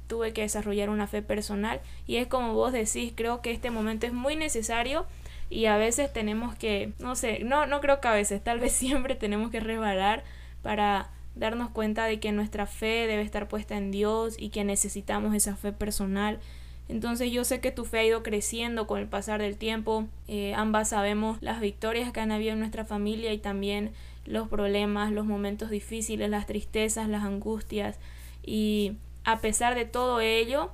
tuve 0.07 0.33
que 0.33 0.43
desarrollar 0.43 0.91
una 0.91 1.07
fe 1.07 1.23
personal 1.23 1.81
y 2.07 2.17
es 2.17 2.27
como 2.27 2.53
vos 2.55 2.73
decís, 2.73 3.13
creo 3.15 3.41
que 3.41 3.51
este 3.51 3.71
momento 3.71 4.07
es 4.07 4.13
muy 4.13 4.37
necesario 4.37 5.07
y 5.49 5.67
a 5.67 5.77
veces 5.77 6.13
tenemos 6.13 6.55
que, 6.55 6.93
no 6.99 7.17
sé, 7.17 7.41
no, 7.45 7.67
no 7.67 7.81
creo 7.81 8.01
que 8.01 8.09
a 8.09 8.13
veces, 8.13 8.43
tal 8.43 8.61
vez 8.61 8.73
siempre 8.73 9.15
tenemos 9.15 9.51
que 9.51 9.61
resbalar 9.61 10.25
para 10.63 11.11
darnos 11.35 11.71
cuenta 11.71 12.05
de 12.05 12.21
que 12.21 12.31
nuestra 12.33 12.67
fe 12.67 13.07
debe 13.07 13.23
estar 13.23 13.49
puesta 13.49 13.77
en 13.77 13.91
Dios 13.91 14.37
y 14.39 14.51
que 14.51 14.65
necesitamos 14.65 15.35
esa 15.35 15.57
fe 15.57 15.73
personal 15.73 16.41
entonces 16.89 17.31
yo 17.31 17.45
sé 17.45 17.61
que 17.61 17.71
tu 17.71 17.85
fe 17.85 18.01
ha 18.01 18.05
ido 18.05 18.23
creciendo 18.23 18.87
con 18.87 18.99
el 18.99 19.07
pasar 19.07 19.41
del 19.41 19.57
tiempo. 19.57 20.09
Eh, 20.29 20.55
ambas 20.55 20.91
sabemos 20.91 21.39
las 21.41 21.61
victorias 21.61 22.13
que 22.13 22.21
han 22.21 22.33
habido 22.33 22.53
en 22.53 22.59
nuestra 22.59 22.85
familia 22.85 23.33
y 23.33 23.39
también 23.39 23.93
los 24.27 24.49
problemas, 24.49 25.13
los 25.13 25.27
momentos 25.27 25.71
difíciles, 25.71 26.29
las 26.29 26.47
tristezas, 26.47 27.09
las 27.09 27.25
angustias. 27.25 27.99
Y 28.43 28.97
a 29.25 29.41
pesar 29.41 29.75
de 29.75 29.85
todo 29.85 30.21
ello, 30.21 30.71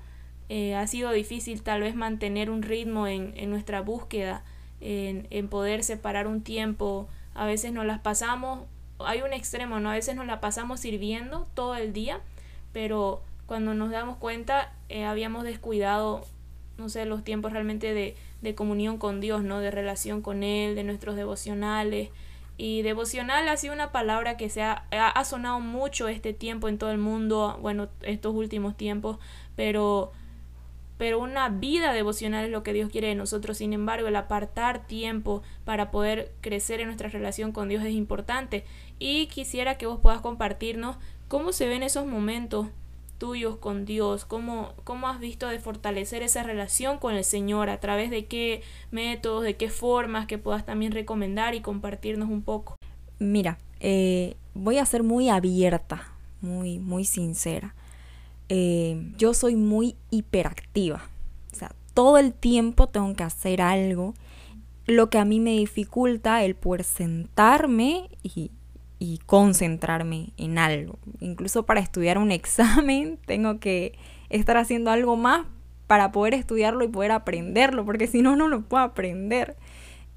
eh, 0.48 0.74
ha 0.74 0.86
sido 0.86 1.12
difícil 1.12 1.62
tal 1.62 1.82
vez 1.82 1.94
mantener 1.94 2.50
un 2.50 2.62
ritmo 2.62 3.06
en, 3.06 3.32
en 3.36 3.50
nuestra 3.50 3.80
búsqueda, 3.82 4.44
en, 4.80 5.26
en, 5.30 5.48
poder 5.48 5.84
separar 5.84 6.26
un 6.26 6.42
tiempo. 6.42 7.08
A 7.34 7.46
veces 7.46 7.72
nos 7.72 7.84
las 7.84 8.00
pasamos, 8.00 8.60
hay 8.98 9.22
un 9.22 9.32
extremo, 9.32 9.78
¿no? 9.80 9.90
A 9.90 9.94
veces 9.94 10.16
nos 10.16 10.26
la 10.26 10.40
pasamos 10.40 10.80
sirviendo 10.80 11.46
todo 11.54 11.76
el 11.76 11.92
día, 11.92 12.20
pero 12.72 13.22
cuando 13.48 13.72
nos 13.72 13.90
damos 13.90 14.18
cuenta 14.18 14.74
eh, 14.90 15.06
habíamos 15.06 15.42
descuidado, 15.42 16.24
no 16.76 16.90
sé, 16.90 17.06
los 17.06 17.24
tiempos 17.24 17.50
realmente 17.50 17.94
de, 17.94 18.14
de 18.42 18.54
comunión 18.54 18.98
con 18.98 19.20
Dios, 19.20 19.42
¿no? 19.42 19.58
De 19.60 19.70
relación 19.70 20.20
con 20.20 20.42
Él, 20.42 20.74
de 20.74 20.84
nuestros 20.84 21.16
devocionales. 21.16 22.10
Y 22.58 22.82
devocional 22.82 23.48
ha 23.48 23.56
sido 23.56 23.72
una 23.72 23.90
palabra 23.90 24.36
que 24.36 24.50
se 24.50 24.62
ha, 24.62 24.84
ha, 24.90 25.24
sonado 25.24 25.60
mucho 25.60 26.08
este 26.08 26.34
tiempo 26.34 26.68
en 26.68 26.76
todo 26.76 26.90
el 26.90 26.98
mundo, 26.98 27.58
bueno, 27.62 27.88
estos 28.02 28.34
últimos 28.34 28.76
tiempos, 28.76 29.18
pero, 29.56 30.12
pero 30.98 31.18
una 31.18 31.48
vida 31.48 31.94
devocional 31.94 32.44
es 32.44 32.50
lo 32.50 32.62
que 32.62 32.74
Dios 32.74 32.90
quiere 32.90 33.08
de 33.08 33.14
nosotros. 33.14 33.56
Sin 33.56 33.72
embargo, 33.72 34.08
el 34.08 34.16
apartar 34.16 34.86
tiempo 34.86 35.42
para 35.64 35.90
poder 35.90 36.32
crecer 36.42 36.80
en 36.80 36.88
nuestra 36.88 37.08
relación 37.08 37.52
con 37.52 37.70
Dios 37.70 37.82
es 37.82 37.92
importante. 37.92 38.66
Y 38.98 39.28
quisiera 39.28 39.78
que 39.78 39.86
vos 39.86 40.00
puedas 40.00 40.20
compartirnos 40.20 40.98
cómo 41.28 41.52
se 41.52 41.66
ven 41.66 41.82
esos 41.82 42.04
momentos 42.04 42.66
tuyos 43.18 43.56
con 43.56 43.84
Dios? 43.84 44.24
¿Cómo, 44.24 44.72
¿Cómo 44.84 45.08
has 45.08 45.20
visto 45.20 45.48
de 45.48 45.58
fortalecer 45.58 46.22
esa 46.22 46.42
relación 46.42 46.98
con 46.98 47.14
el 47.14 47.24
Señor? 47.24 47.68
¿A 47.70 47.80
través 47.80 48.10
de 48.10 48.26
qué 48.26 48.62
métodos, 48.90 49.44
de 49.44 49.56
qué 49.56 49.68
formas 49.68 50.26
que 50.26 50.38
puedas 50.38 50.64
también 50.64 50.92
recomendar 50.92 51.54
y 51.54 51.60
compartirnos 51.60 52.28
un 52.28 52.42
poco? 52.42 52.76
Mira, 53.18 53.58
eh, 53.80 54.36
voy 54.54 54.78
a 54.78 54.86
ser 54.86 55.02
muy 55.02 55.28
abierta, 55.28 56.12
muy, 56.40 56.78
muy 56.78 57.04
sincera. 57.04 57.74
Eh, 58.48 59.12
yo 59.18 59.34
soy 59.34 59.56
muy 59.56 59.96
hiperactiva. 60.10 61.02
O 61.52 61.56
sea, 61.56 61.72
todo 61.94 62.18
el 62.18 62.32
tiempo 62.32 62.86
tengo 62.86 63.14
que 63.14 63.24
hacer 63.24 63.60
algo, 63.60 64.14
lo 64.86 65.10
que 65.10 65.18
a 65.18 65.24
mí 65.24 65.38
me 65.38 65.50
dificulta 65.50 66.42
el 66.44 66.54
poder 66.54 66.84
sentarme 66.84 68.08
y, 68.22 68.50
y 68.98 69.18
concentrarme 69.26 70.32
en 70.36 70.58
algo. 70.58 70.98
Incluso 71.20 71.64
para 71.64 71.80
estudiar 71.80 72.18
un 72.18 72.30
examen 72.32 73.18
tengo 73.26 73.58
que 73.60 73.98
estar 74.30 74.56
haciendo 74.56 74.90
algo 74.90 75.16
más 75.16 75.46
para 75.86 76.12
poder 76.12 76.34
estudiarlo 76.34 76.84
y 76.84 76.88
poder 76.88 77.12
aprenderlo, 77.12 77.84
porque 77.84 78.06
si 78.06 78.20
no, 78.20 78.36
no 78.36 78.48
lo 78.48 78.62
puedo 78.62 78.84
aprender. 78.84 79.56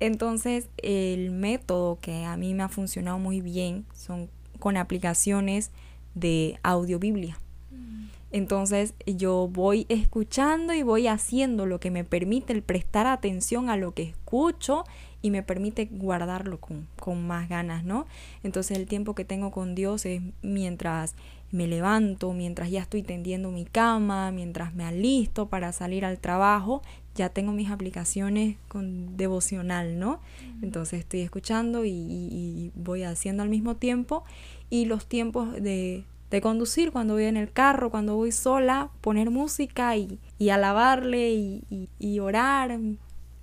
Entonces, 0.02 0.70
el 0.78 1.32
método 1.32 2.00
que 2.02 2.26
a 2.26 2.36
mí 2.36 2.54
me 2.54 2.64
ha 2.64 2.70
funcionado 2.70 3.20
muy 3.20 3.40
bien 3.40 3.86
son 3.94 4.30
con 4.60 4.76
aplicaciones 4.76 5.72
de 6.16 6.60
audiobiblia. 6.64 7.40
Mm. 7.72 8.08
Entonces 8.32 8.94
yo 9.06 9.50
voy 9.52 9.86
escuchando 9.90 10.74
y 10.74 10.84
voy 10.84 11.08
haciendo 11.08 11.66
lo 11.66 11.80
que 11.80 11.92
me 11.92 12.04
permite 12.04 12.54
el 12.54 12.64
prestar 12.64 13.08
atención 13.08 13.70
a 13.70 13.78
lo 13.78 13.94
que 13.94 14.04
escucho 14.04 14.86
y 15.22 15.32
me 15.32 15.44
permite 15.44 15.86
guardarlo 15.92 16.60
con, 16.60 16.88
con, 17.00 17.26
más 17.26 17.50
ganas, 17.50 17.84
¿no? 17.84 18.06
Entonces 18.44 18.78
el 18.78 18.88
tiempo 18.88 19.16
que 19.16 19.26
tengo 19.26 19.52
con 19.52 19.76
Dios 19.76 20.06
es 20.06 20.22
mientras 20.42 21.16
me 21.52 21.68
levanto, 21.68 22.32
mientras 22.34 22.72
ya 22.72 22.82
estoy 22.82 23.04
tendiendo 23.04 23.52
mi 23.52 23.66
cama, 23.66 24.32
mientras 24.32 24.74
me 24.74 24.86
alisto 24.86 25.48
para 25.48 25.74
salir 25.74 26.06
al 26.06 26.18
trabajo, 26.18 26.82
ya 27.14 27.30
tengo 27.30 27.52
mis 27.52 27.70
aplicaciones 27.70 28.56
con 28.68 29.18
devocional, 29.18 30.00
¿no? 30.00 30.22
Entonces 30.62 31.02
estoy 31.02 31.22
escuchando 31.22 31.84
y, 31.84 31.92
y 31.92 32.72
voy 32.76 33.04
haciendo 33.04 33.44
al 33.44 33.50
mismo 33.50 33.76
tiempo 33.76 34.24
y 34.70 34.86
los 34.86 35.06
tiempos 35.06 35.52
de, 35.62 36.06
de 36.32 36.42
conducir 36.42 36.92
cuando 36.92 37.16
voy 37.16 37.26
en 37.26 37.38
el 37.38 37.52
carro, 37.52 37.92
cuando 37.92 38.16
voy 38.16 38.32
sola, 38.32 38.90
poner 39.02 39.30
música 39.30 39.98
y, 39.98 40.18
y 40.40 40.50
alabarle 40.50 41.34
y, 41.34 41.90
y, 42.00 42.20
orar 42.20 42.72
en 42.72 42.98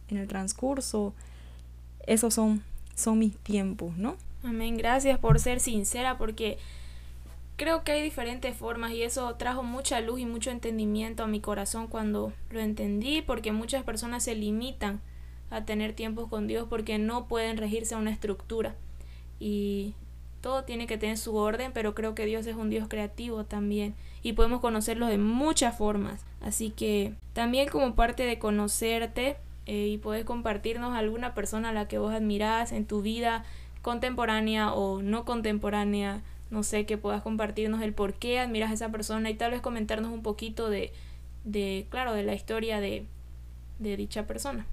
el 0.08 0.26
transcurso. 0.26 1.12
Esos 2.08 2.34
son, 2.34 2.62
son 2.94 3.18
mis 3.18 3.36
tiempos, 3.36 3.96
¿no? 3.96 4.16
Amén, 4.42 4.78
gracias 4.78 5.18
por 5.18 5.38
ser 5.38 5.60
sincera 5.60 6.16
porque 6.16 6.58
creo 7.56 7.84
que 7.84 7.92
hay 7.92 8.02
diferentes 8.02 8.56
formas 8.56 8.92
y 8.92 9.02
eso 9.02 9.34
trajo 9.34 9.62
mucha 9.62 10.00
luz 10.00 10.20
y 10.20 10.24
mucho 10.24 10.50
entendimiento 10.50 11.22
a 11.22 11.26
mi 11.26 11.40
corazón 11.40 11.86
cuando 11.86 12.32
lo 12.50 12.60
entendí 12.60 13.20
porque 13.20 13.52
muchas 13.52 13.82
personas 13.82 14.24
se 14.24 14.34
limitan 14.34 15.00
a 15.50 15.64
tener 15.64 15.92
tiempos 15.92 16.28
con 16.28 16.46
Dios 16.46 16.66
porque 16.70 16.98
no 16.98 17.26
pueden 17.26 17.56
regirse 17.58 17.94
a 17.94 17.98
una 17.98 18.10
estructura 18.10 18.74
y 19.38 19.92
todo 20.40 20.64
tiene 20.64 20.86
que 20.86 20.98
tener 20.98 21.18
su 21.18 21.36
orden, 21.36 21.72
pero 21.74 21.94
creo 21.94 22.14
que 22.14 22.24
Dios 22.26 22.46
es 22.46 22.56
un 22.56 22.70
Dios 22.70 22.88
creativo 22.88 23.44
también 23.44 23.94
y 24.22 24.32
podemos 24.32 24.60
conocerlo 24.60 25.08
de 25.08 25.18
muchas 25.18 25.76
formas. 25.76 26.24
Así 26.40 26.70
que 26.70 27.12
también 27.32 27.68
como 27.68 27.94
parte 27.94 28.22
de 28.24 28.38
conocerte 28.38 29.36
eh, 29.68 29.86
y 29.86 29.98
puedes 29.98 30.24
compartirnos 30.24 30.96
alguna 30.96 31.34
persona 31.34 31.68
a 31.68 31.72
la 31.72 31.86
que 31.88 31.98
vos 31.98 32.14
admirás 32.14 32.72
en 32.72 32.86
tu 32.86 33.02
vida 33.02 33.44
contemporánea 33.82 34.72
o 34.72 35.02
no 35.02 35.26
contemporánea, 35.26 36.22
no 36.50 36.62
sé, 36.62 36.86
que 36.86 36.96
puedas 36.96 37.22
compartirnos 37.22 37.82
el 37.82 37.92
por 37.92 38.14
qué 38.14 38.40
admiras 38.40 38.70
a 38.70 38.74
esa 38.74 38.88
persona 38.88 39.28
y 39.28 39.34
tal 39.34 39.50
vez 39.50 39.60
comentarnos 39.60 40.10
un 40.10 40.22
poquito 40.22 40.70
de, 40.70 40.90
de 41.44 41.86
claro, 41.90 42.14
de 42.14 42.22
la 42.22 42.32
historia 42.32 42.80
de, 42.80 43.04
de 43.78 43.98
dicha 43.98 44.26
persona. 44.26 44.64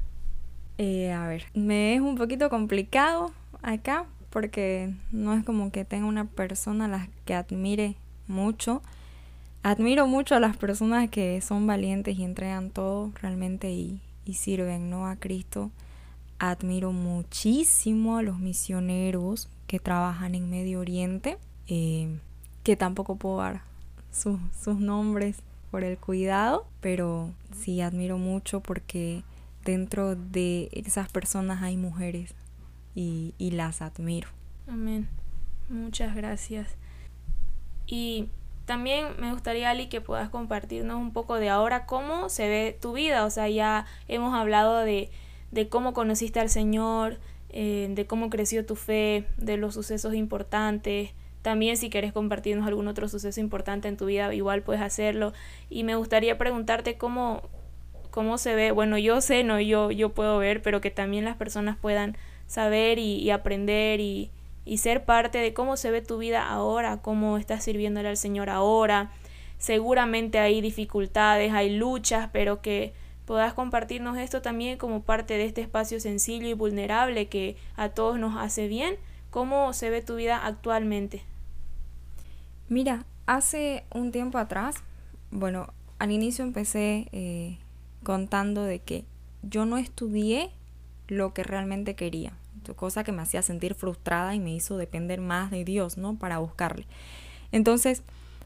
Eh, 0.78 1.12
a 1.12 1.28
ver, 1.28 1.44
me 1.54 1.96
es 1.96 2.00
un 2.00 2.16
poquito 2.16 2.50
complicado 2.50 3.34
acá 3.62 4.06
porque 4.30 4.94
no 5.12 5.34
es 5.34 5.44
como 5.44 5.74
que 5.74 5.84
tenga 5.84 6.06
una 6.06 6.24
persona 6.24 6.86
a 6.86 6.88
la 6.88 7.10
que 7.26 7.34
admire 7.34 7.96
mucho. 8.28 8.82
Admiro 9.62 10.08
mucho 10.08 10.36
a 10.36 10.40
las 10.40 10.56
personas 10.56 11.10
que 11.10 11.42
son 11.42 11.68
valientes 11.68 12.18
y 12.18 12.24
entregan 12.24 12.70
todo 12.70 13.12
realmente 13.22 13.72
y, 13.72 14.00
sirven 14.34 14.90
¿no? 14.90 15.08
a 15.08 15.16
Cristo. 15.16 15.72
Admiro 16.40 16.92
muchísimo 16.92 18.18
a 18.18 18.22
los 18.22 18.40
misioneros 18.40 19.50
que 19.68 19.80
trabajan 19.80 20.36
en 20.36 20.50
Medio 20.50 20.80
Oriente, 20.80 21.38
eh, 21.68 22.20
que 22.64 22.76
tampoco 22.76 23.16
puedo 23.16 23.38
dar 23.38 23.62
sus 24.12 24.80
nombres 24.80 25.38
por 25.72 25.84
el 25.84 25.98
cuidado, 25.98 26.66
pero 26.82 27.32
sí 27.54 27.82
admiro 27.82 28.18
mucho 28.18 28.62
porque 28.62 29.24
dentro 29.64 30.16
de 30.16 30.70
esas 30.72 31.10
personas 31.10 31.64
hay 31.64 31.78
mujeres 31.78 32.34
y, 32.94 33.34
y 33.38 33.52
las 33.52 33.82
admiro. 33.82 34.30
Amén. 34.68 35.08
Muchas 35.70 36.16
gracias. 36.16 36.76
Y 37.88 38.30
también 38.66 39.08
me 39.20 39.32
gustaría, 39.32 39.70
Ali, 39.70 39.88
que 39.88 40.02
puedas 40.02 40.30
compartirnos 40.30 40.98
un 40.98 41.14
poco 41.14 41.36
de 41.36 41.50
ahora 41.50 41.86
cómo 41.86 42.30
se 42.30 42.48
ve 42.48 42.78
tu 42.80 42.94
vida. 42.94 43.26
O 43.26 43.30
sea, 43.30 43.48
ya 43.48 43.86
hemos 44.08 44.34
hablado 44.34 44.80
de, 44.80 45.12
de 45.52 45.70
cómo 45.70 45.94
conociste 45.94 46.40
al 46.40 46.50
Señor, 46.50 47.20
eh, 47.50 47.88
de 47.92 48.06
cómo 48.06 48.30
creció 48.30 48.66
tu 48.66 48.76
fe, 48.76 49.28
de 49.38 49.58
los 49.58 49.76
sucesos 49.76 50.14
importantes. 50.14 51.12
También 51.42 51.78
si 51.78 51.90
quieres 51.90 52.12
compartirnos 52.12 52.68
algún 52.68 52.88
otro 52.88 53.08
suceso 53.08 53.40
importante 53.40 53.88
en 53.88 53.98
tu 53.98 54.08
vida, 54.08 54.34
igual 54.34 54.64
puedes 54.64 54.82
hacerlo. 54.82 55.32
Y 55.70 55.84
me 55.84 55.96
gustaría 55.96 56.38
preguntarte 56.38 56.98
cómo, 56.98 57.44
cómo 58.10 58.38
se 58.38 58.56
ve. 58.56 58.72
Bueno, 58.72 58.98
yo 58.98 59.22
sé, 59.22 59.44
no, 59.44 59.60
yo, 59.60 59.92
yo 59.92 60.10
puedo 60.10 60.38
ver, 60.40 60.62
pero 60.62 60.82
que 60.82 60.90
también 60.90 61.24
las 61.24 61.38
personas 61.38 61.78
puedan 61.78 62.18
saber 62.48 63.00
y, 63.00 63.30
aprender 63.30 64.00
y, 64.00 64.32
y 64.66 64.78
ser 64.80 65.06
parte 65.06 65.38
de 65.38 65.54
cómo 65.54 65.78
se 65.78 65.92
ve 65.92 66.02
tu 66.02 66.18
vida 66.18 66.50
ahora, 66.50 67.02
cómo 67.02 67.38
estás 67.38 67.64
sirviéndole 67.64 68.10
al 68.10 68.18
Señor 68.18 68.50
ahora. 68.50 69.12
Seguramente 69.58 70.40
hay 70.40 70.60
dificultades, 70.60 71.54
hay 71.54 71.76
luchas, 71.78 72.30
pero 72.34 72.62
que 72.62 72.94
puedas 73.26 73.54
compartirnos 73.54 74.18
esto 74.18 74.42
también 74.42 74.78
como 74.78 75.04
parte 75.04 75.36
de 75.38 75.46
este 75.46 75.62
espacio 75.62 76.00
sencillo 76.00 76.48
y 76.48 76.54
vulnerable 76.54 77.28
que 77.28 77.56
a 77.76 77.90
todos 77.90 78.20
nos 78.20 78.38
hace 78.38 78.68
bien. 78.68 78.98
¿Cómo 79.30 79.74
se 79.74 79.90
ve 79.90 80.02
tu 80.02 80.16
vida 80.16 80.46
actualmente? 80.46 81.24
Mira, 82.68 83.06
hace 83.26 83.84
un 83.94 84.12
tiempo 84.12 84.38
atrás, 84.38 84.78
bueno, 85.30 85.74
al 86.00 86.12
inicio 86.12 86.44
empecé 86.44 87.08
eh, 87.12 87.58
contando 88.04 88.64
de 88.64 88.80
que 88.80 89.06
yo 89.44 89.66
no 89.66 89.78
estudié 89.78 90.52
lo 91.08 91.34
que 91.34 91.44
realmente 91.44 91.96
quería, 91.96 92.34
cosa 92.74 93.04
que 93.04 93.12
me 93.12 93.22
hacía 93.22 93.42
sentir 93.42 93.76
frustrada 93.76 94.34
y 94.34 94.40
me 94.40 94.56
hizo 94.56 94.78
depender 94.78 95.22
más 95.22 95.52
de 95.52 95.64
Dios, 95.64 95.98
¿no? 95.98 96.16
Para 96.16 96.40
buscarle. 96.40 96.88
Entonces, 97.52 98.02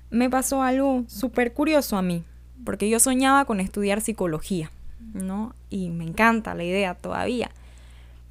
me 0.10 0.30
pasó 0.30 0.62
algo 0.62 1.04
súper 1.08 1.54
curioso 1.54 1.96
a 1.96 2.02
mí, 2.02 2.24
porque 2.66 2.90
yo 2.90 3.00
soñaba 3.00 3.46
con 3.46 3.60
estudiar 3.60 4.02
psicología, 4.02 4.72
¿no? 5.14 5.54
Y 5.70 5.90
me 5.90 6.04
encanta 6.04 6.56
la 6.56 6.64
idea 6.64 6.96
todavía. 6.96 7.52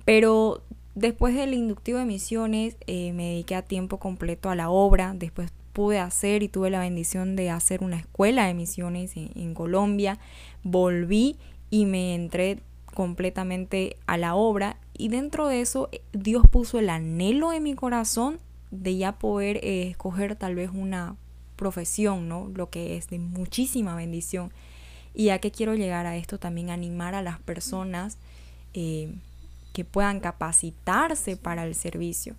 Pero 0.05 0.63
después 0.95 1.35
del 1.35 1.55
inductivo 1.55 1.99
de 1.99 2.05
misiones 2.05 2.77
eh, 2.87 3.13
me 3.13 3.31
dediqué 3.31 3.55
a 3.55 3.63
tiempo 3.63 3.99
completo 3.99 4.51
a 4.51 4.57
la 4.57 4.71
obra, 4.71 5.15
después 5.15 5.51
pude 5.73 6.01
hacer 6.01 6.43
y 6.43 6.49
tuve 6.49 6.71
la 6.71 6.81
bendición 6.81 7.37
de 7.37 7.51
hacer 7.51 7.85
una 7.85 7.99
escuela 7.99 8.47
de 8.47 8.55
misiones 8.55 9.13
en 9.17 9.55
Colombia, 9.55 10.19
volví 10.65 11.37
y 11.71 11.87
me 11.87 12.17
entré 12.17 12.59
completamente 12.95 13.97
a 14.07 14.17
la 14.17 14.35
obra 14.35 14.77
y 14.99 15.09
dentro 15.09 15.47
de 15.47 15.61
eso 15.61 15.89
eh, 15.93 16.03
Dios 16.13 16.45
puso 16.51 16.79
el 16.79 16.91
anhelo 16.91 17.53
en 17.53 17.63
mi 17.63 17.75
corazón 17.75 18.39
de 18.71 18.97
ya 18.97 19.13
poder 19.13 19.59
eh, 19.59 19.89
escoger 19.89 20.37
tal 20.37 20.55
vez 20.55 20.71
una 20.75 21.17
profesión, 21.57 22.29
¿no? 22.29 22.51
Lo 22.55 22.69
que 22.69 22.97
es 22.97 23.09
de 23.09 23.19
muchísima 23.19 23.97
bendición. 23.97 24.53
¿Y 25.15 25.31
a 25.31 25.39
qué 25.39 25.51
quiero 25.51 25.75
llegar 25.75 26.07
a 26.07 26.17
esto? 26.17 26.39
También 26.39 26.71
animar 26.71 27.15
a 27.15 27.23
las 27.23 27.41
personas 27.41 28.19
eh, 28.75 29.15
que 29.73 29.85
puedan 29.85 30.21
capacitarse 30.21 31.37
para 31.37 31.65
el 31.65 31.75
servicio. 31.75 32.37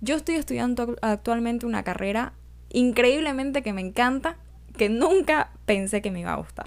Yo 0.00 0.16
estoy 0.16 0.34
estudiando 0.34 0.96
actualmente 1.02 1.66
una 1.66 1.84
carrera 1.84 2.32
increíblemente 2.70 3.62
que 3.62 3.72
me 3.72 3.80
encanta, 3.80 4.36
que 4.76 4.88
nunca 4.88 5.52
pensé 5.64 6.02
que 6.02 6.10
me 6.10 6.20
iba 6.20 6.32
a 6.32 6.36
gustar, 6.36 6.66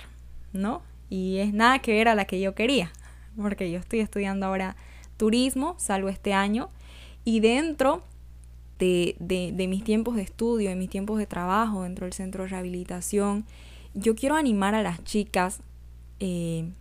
¿no? 0.54 0.82
Y 1.10 1.38
es 1.38 1.54
nada 1.54 1.80
que 1.80 1.94
ver 1.94 2.08
a 2.08 2.16
la 2.16 2.26
que 2.26 2.40
yo 2.40 2.56
quería 2.56 2.92
porque 3.40 3.72
yo 3.72 3.80
estoy 3.80 4.00
estudiando 4.00 4.46
ahora 4.46 4.76
turismo, 5.22 5.76
salgo 5.78 6.10
este 6.10 6.34
año, 6.34 6.72
y 7.24 7.42
dentro 7.42 8.02
de, 8.80 9.16
de, 9.20 9.68
mis 9.68 9.84
tiempos 9.84 10.16
de 10.16 10.24
estudio, 10.24 10.70
de 10.70 10.76
mis 10.76 10.90
tiempos 10.90 11.20
de 11.20 11.28
trabajo 11.28 11.84
dentro 11.84 12.08
del 12.08 12.14
centro 12.14 12.42
de 12.42 12.50
rehabilitación, 12.50 13.46
yo 13.94 14.16
quiero 14.16 14.34
animar 14.34 14.74
a 14.74 14.82
las 14.82 15.04
chicas. 15.04 15.62
Eh, 16.20 16.72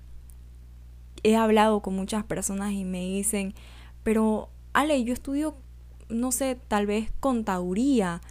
he 1.22 1.36
hablado 1.36 1.80
con 1.80 1.94
muchas 1.94 2.24
personas 2.24 2.72
y 2.72 2.84
me 2.84 3.04
dicen, 3.04 3.52
pero 4.04 4.48
Ale, 4.72 5.04
yo 5.04 5.12
estudio, 5.12 5.54
no 6.08 6.32
sé, 6.32 6.56
tal 6.66 6.86
vez 6.86 7.12
contaduría, 7.20 8.22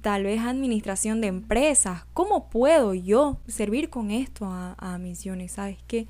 tal 0.00 0.22
vez 0.22 0.40
administración 0.40 1.20
de 1.20 1.26
empresas. 1.26 2.06
¿Cómo 2.14 2.48
puedo 2.48 2.94
yo 2.94 3.36
servir 3.46 3.90
con 3.90 4.10
esto 4.10 4.46
a, 4.46 4.74
a 4.78 4.96
misiones? 4.96 5.52
¿Sabes 5.52 5.76
qué? 5.86 6.06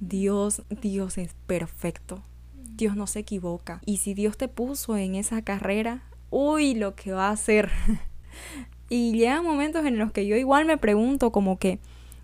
Dios, 0.00 0.62
Dios 0.82 1.16
es 1.16 1.34
perfecto. 1.46 2.24
Dios 2.78 2.96
no 2.96 3.06
se 3.06 3.18
equivoca. 3.18 3.82
Y 3.84 3.98
si 3.98 4.14
Dios 4.14 4.38
te 4.38 4.48
puso 4.48 4.96
en 4.96 5.16
esa 5.16 5.42
carrera, 5.42 6.04
uy, 6.30 6.74
lo 6.74 6.94
que 6.94 7.12
va 7.12 7.28
a 7.28 7.32
hacer. 7.32 7.70
y 8.88 9.12
llegan 9.12 9.44
momentos 9.44 9.84
en 9.84 9.98
los 9.98 10.12
que 10.12 10.26
yo 10.26 10.36
igual 10.36 10.64
me 10.64 10.78
pregunto 10.78 11.30
como 11.32 11.58
que, 11.58 11.80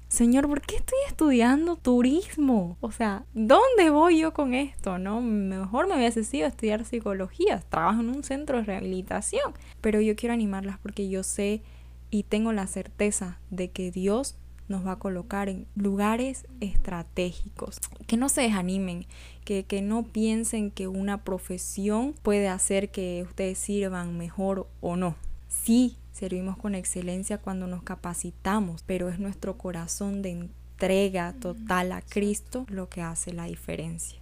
Señor, 0.08 0.48
¿por 0.48 0.62
qué 0.62 0.76
estoy 0.76 0.98
estudiando 1.08 1.74
turismo? 1.74 2.76
O 2.80 2.92
sea, 2.92 3.24
¿dónde 3.34 3.90
voy 3.90 4.20
yo 4.20 4.32
con 4.32 4.54
esto? 4.54 4.98
No, 4.98 5.20
mejor 5.20 5.88
me 5.88 5.96
hubiese 5.96 6.22
sido 6.22 6.46
estudiar 6.46 6.84
psicología. 6.84 7.58
Trabajo 7.68 8.00
en 8.00 8.10
un 8.10 8.22
centro 8.22 8.58
de 8.58 8.64
rehabilitación. 8.64 9.54
Pero 9.80 10.00
yo 10.00 10.14
quiero 10.14 10.32
animarlas 10.32 10.78
porque 10.78 11.08
yo 11.08 11.24
sé 11.24 11.62
y 12.10 12.22
tengo 12.22 12.52
la 12.52 12.68
certeza 12.68 13.40
de 13.50 13.70
que 13.70 13.90
Dios 13.90 14.36
nos 14.68 14.86
va 14.86 14.92
a 14.92 14.98
colocar 14.98 15.48
en 15.48 15.66
lugares 15.74 16.46
estratégicos. 16.60 17.80
Que 18.06 18.16
no 18.16 18.28
se 18.28 18.42
desanimen, 18.42 19.06
que, 19.44 19.64
que 19.64 19.82
no 19.82 20.02
piensen 20.02 20.70
que 20.70 20.88
una 20.88 21.22
profesión 21.22 22.14
puede 22.22 22.48
hacer 22.48 22.90
que 22.90 23.24
ustedes 23.28 23.58
sirvan 23.58 24.16
mejor 24.18 24.66
o 24.80 24.96
no. 24.96 25.16
Sí, 25.48 25.96
servimos 26.12 26.56
con 26.56 26.74
excelencia 26.74 27.38
cuando 27.38 27.66
nos 27.66 27.82
capacitamos, 27.82 28.82
pero 28.86 29.08
es 29.08 29.18
nuestro 29.18 29.58
corazón 29.58 30.22
de 30.22 30.30
entrega 30.30 31.34
total 31.40 31.92
a 31.92 32.02
Cristo 32.02 32.66
lo 32.68 32.88
que 32.88 33.02
hace 33.02 33.32
la 33.32 33.44
diferencia. 33.44 34.18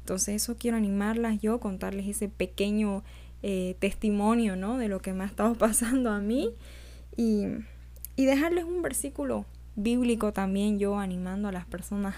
Entonces 0.00 0.42
eso 0.42 0.56
quiero 0.58 0.76
animarlas 0.76 1.40
yo, 1.40 1.60
contarles 1.60 2.06
ese 2.06 2.28
pequeño 2.28 3.02
eh, 3.42 3.76
testimonio 3.78 4.56
¿no? 4.56 4.76
de 4.76 4.88
lo 4.88 5.00
que 5.00 5.12
me 5.12 5.24
ha 5.24 5.26
estado 5.26 5.54
pasando 5.58 6.10
a 6.10 6.20
mí 6.20 6.50
y, 7.16 7.44
y 8.16 8.24
dejarles 8.24 8.64
un 8.64 8.82
versículo 8.82 9.46
bíblico 9.76 10.32
también 10.32 10.78
yo 10.78 10.98
animando 10.98 11.48
a 11.48 11.52
las 11.52 11.64
personas 11.64 12.14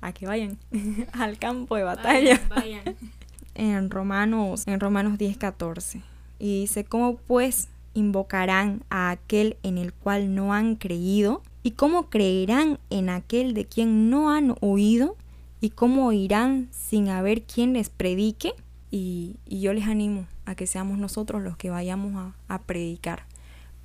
a 0.00 0.12
que 0.12 0.26
vayan 0.26 0.58
al 1.12 1.38
campo 1.38 1.76
de 1.76 1.84
batalla. 1.84 2.40
en 3.54 3.90
Romanos, 3.90 4.66
en 4.66 4.80
Romanos 4.80 5.18
10, 5.18 5.36
14. 5.36 6.02
Y 6.38 6.62
dice, 6.62 6.84
¿cómo 6.84 7.16
pues 7.16 7.68
invocarán 7.94 8.82
a 8.88 9.10
aquel 9.10 9.56
en 9.62 9.78
el 9.78 9.92
cual 9.92 10.34
no 10.34 10.54
han 10.54 10.76
creído? 10.76 11.42
¿Y 11.62 11.72
cómo 11.72 12.08
creerán 12.08 12.78
en 12.88 13.10
aquel 13.10 13.52
de 13.52 13.66
quien 13.66 14.08
no 14.08 14.30
han 14.30 14.54
oído? 14.60 15.16
¿Y 15.60 15.70
cómo 15.70 16.06
oirán 16.06 16.68
sin 16.70 17.08
haber 17.08 17.42
quien 17.42 17.74
les 17.74 17.90
predique? 17.90 18.54
Y, 18.90 19.36
y 19.44 19.60
yo 19.60 19.72
les 19.74 19.86
animo 19.86 20.26
a 20.46 20.54
que 20.54 20.66
seamos 20.66 20.98
nosotros 20.98 21.42
los 21.42 21.56
que 21.56 21.70
vayamos 21.70 22.16
a, 22.16 22.54
a 22.54 22.62
predicar 22.62 23.24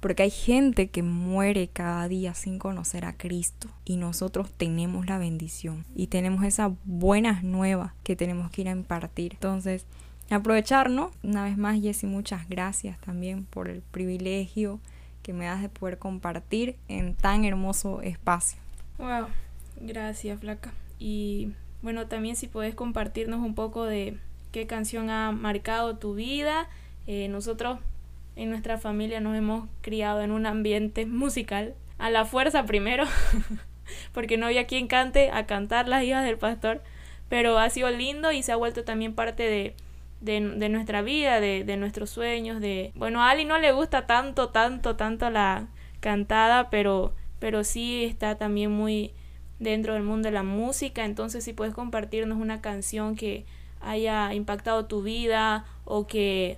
porque 0.06 0.22
hay 0.22 0.30
gente 0.30 0.90
que 0.90 1.02
muere 1.02 1.68
cada 1.68 2.08
día 2.08 2.36
sin 2.36 2.60
conocer 2.60 3.06
a 3.06 3.18
Cristo 3.18 3.70
y 3.86 3.98
nosotros 3.98 4.52
tenemos 4.52 5.08
la 5.08 5.18
bendición 5.18 5.84
y 5.96 6.06
tenemos 6.06 6.44
esas 6.44 6.74
buenas 6.84 7.44
nuevas 7.44 7.94
que 8.04 8.16
tenemos 8.16 8.52
que 8.52 8.62
ir 8.62 8.68
a 8.68 8.74
impartir. 8.74 9.34
Entonces, 9.34 9.88
aprovecharnos. 10.30 11.12
Una 11.24 11.46
vez 11.46 11.58
más, 11.58 11.82
Jessy, 11.82 12.06
muchas 12.06 12.48
gracias 12.48 13.00
también 13.00 13.46
por 13.46 13.68
el 13.68 13.82
privilegio 13.82 14.80
que 15.24 15.34
me 15.34 15.46
das 15.46 15.64
de 15.64 15.70
poder 15.70 15.98
compartir 15.98 16.76
en 16.88 17.16
tan 17.16 17.44
hermoso 17.44 18.04
espacio. 18.04 18.60
Wow, 19.00 19.26
gracias, 19.82 20.40
Flaca. 20.40 20.72
Y 21.00 21.54
bueno, 21.82 22.06
también 22.06 22.36
si 22.36 22.46
puedes 22.46 22.76
compartirnos 22.76 23.40
un 23.40 23.56
poco 23.56 23.86
de 23.86 24.20
qué 24.52 24.68
canción 24.68 25.10
ha 25.10 25.32
marcado 25.32 25.98
tu 25.98 26.14
vida. 26.14 26.70
Eh, 27.08 27.28
nosotros 27.28 27.80
en 28.36 28.50
nuestra 28.50 28.78
familia 28.78 29.20
nos 29.20 29.36
hemos 29.36 29.68
criado 29.82 30.22
en 30.22 30.32
un 30.32 30.46
ambiente 30.46 31.06
musical, 31.06 31.76
a 31.98 32.10
la 32.10 32.26
fuerza 32.26 32.66
primero, 32.66 33.06
porque 34.14 34.38
no 34.38 34.48
había 34.48 34.68
quien 34.68 34.88
cante, 34.88 35.32
a 35.32 35.46
cantar 35.46 35.88
las 35.88 36.04
hijas 36.04 36.26
del 36.26 36.38
pastor, 36.38 36.82
pero 37.30 37.58
ha 37.58 37.70
sido 37.70 37.90
lindo 37.90 38.32
y 38.32 38.44
se 38.44 38.52
ha 38.52 38.56
vuelto 38.56 38.84
también 38.84 39.16
parte 39.16 39.44
de, 39.44 39.76
de, 40.22 40.70
nuestra 40.70 41.02
vida, 41.02 41.40
de, 41.40 41.64
de, 41.64 41.78
nuestros 41.78 42.10
sueños, 42.10 42.60
de... 42.60 42.92
Bueno, 42.96 43.22
a 43.22 43.30
Ali 43.30 43.46
no 43.46 43.58
le 43.58 43.72
gusta 43.72 44.06
tanto, 44.06 44.50
tanto, 44.50 44.96
tanto 44.96 45.30
la 45.30 45.68
cantada, 46.00 46.70
pero, 46.70 47.14
pero 47.40 47.64
sí 47.64 48.04
está 48.04 48.36
también 48.36 48.72
muy 48.72 49.14
dentro 49.60 49.94
del 49.94 50.04
mundo 50.04 50.28
de 50.28 50.34
la 50.34 50.44
música, 50.44 51.06
entonces 51.06 51.44
si 51.44 51.54
puedes 51.54 51.74
compartirnos 51.74 52.38
una 52.38 52.62
canción 52.62 53.16
que 53.16 53.46
haya 53.82 54.34
impactado 54.34 54.86
tu 54.86 55.02
vida 55.02 55.66
o 55.86 56.08
que 56.08 56.58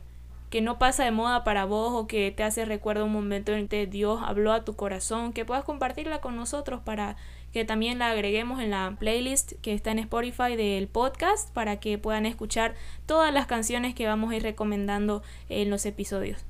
que 0.50 0.62
no 0.62 0.80
pasa 0.80 1.04
de 1.04 1.12
moda 1.12 1.44
para 1.44 1.66
vos 1.66 1.94
o 1.94 2.08
que 2.08 2.32
te 2.32 2.44
hace 2.44 2.66
recuerdo 2.66 3.06
un 3.06 3.12
momento 3.12 3.54
en 3.54 3.68
que 3.68 3.86
Dios 3.86 4.22
habló 4.24 4.54
a 4.54 4.64
tu 4.64 4.76
corazón, 4.76 5.34
que 5.34 5.46
puedas 5.46 5.64
compartirla 5.64 6.22
con 6.22 6.36
nosotros 6.36 6.82
para 6.82 7.18
que 7.52 7.66
también 7.66 8.00
la 8.00 8.10
agreguemos 8.10 8.62
en 8.62 8.72
la 8.72 8.96
playlist 9.00 9.54
que 9.62 9.74
está 9.74 9.92
en 9.92 10.00
Spotify 10.00 10.56
del 10.56 10.88
podcast 10.88 11.54
para 11.54 11.80
que 11.80 11.98
puedan 11.98 12.26
escuchar 12.26 12.76
todas 13.06 13.34
las 13.34 13.48
canciones 13.48 13.96
que 13.96 14.08
vamos 14.08 14.32
a 14.32 14.36
ir 14.38 14.44
recomendando 14.44 15.22
en 15.50 15.70
los 15.70 15.86
episodios. 15.86 16.46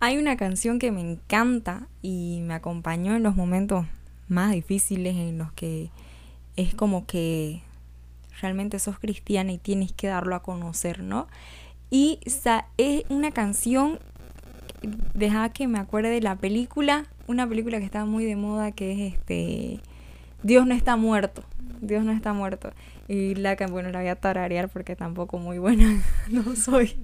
Hay 0.00 0.16
una 0.16 0.36
canción 0.36 0.78
que 0.78 0.92
me 0.92 1.00
encanta 1.00 1.88
y 2.02 2.40
me 2.42 2.54
acompañó 2.54 3.16
en 3.16 3.22
los 3.22 3.34
momentos 3.34 3.86
más 4.28 4.52
difíciles 4.52 5.16
en 5.16 5.38
los 5.38 5.52
que 5.52 5.90
es 6.56 6.74
como 6.74 7.06
que 7.06 7.62
realmente 8.40 8.78
sos 8.78 8.98
cristiana 8.98 9.52
y 9.52 9.58
tienes 9.58 9.92
que 9.92 10.06
darlo 10.06 10.34
a 10.34 10.42
conocer, 10.42 11.02
¿no? 11.02 11.26
Y 11.90 12.20
es 12.24 13.04
una 13.08 13.30
canción, 13.30 13.98
deja 15.14 15.48
que 15.50 15.68
me 15.68 15.78
acuerde 15.78 16.10
de 16.10 16.20
la 16.20 16.36
película, 16.36 17.06
una 17.26 17.48
película 17.48 17.78
que 17.78 17.84
estaba 17.84 18.04
muy 18.04 18.24
de 18.24 18.36
moda 18.36 18.72
que 18.72 18.92
es 18.92 19.14
este 19.14 19.80
Dios 20.42 20.66
no 20.66 20.74
está 20.74 20.96
muerto. 20.96 21.42
Dios 21.80 22.04
no 22.04 22.12
está 22.12 22.32
muerto. 22.32 22.72
Y 23.08 23.34
la 23.34 23.56
bueno, 23.70 23.90
la 23.90 24.00
voy 24.00 24.08
a 24.08 24.16
tararear 24.16 24.68
porque 24.68 24.94
tampoco 24.96 25.38
muy 25.38 25.58
buena 25.58 26.02
no 26.30 26.54
soy. 26.54 26.96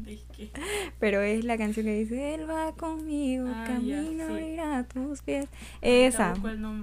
Pero 0.98 1.20
es 1.22 1.44
la 1.44 1.56
canción 1.56 1.86
que 1.86 1.94
dice, 1.94 2.34
Él 2.34 2.48
va 2.48 2.72
conmigo, 2.72 3.48
ah, 3.48 3.64
camino 3.66 4.38
irá 4.38 4.78
a 4.78 4.84
tus 4.84 5.22
pies. 5.22 5.46
Esa, 5.80 6.34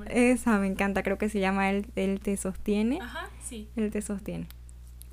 esa 0.09 0.57
me 0.57 0.67
encanta, 0.67 1.03
creo 1.03 1.17
que 1.17 1.29
se 1.29 1.39
llama 1.39 1.69
Él, 1.69 1.85
Él 1.95 2.19
te 2.19 2.35
sostiene. 2.37 2.99
Ajá, 3.01 3.29
sí. 3.43 3.69
Él 3.75 3.91
te 3.91 4.01
sostiene. 4.01 4.47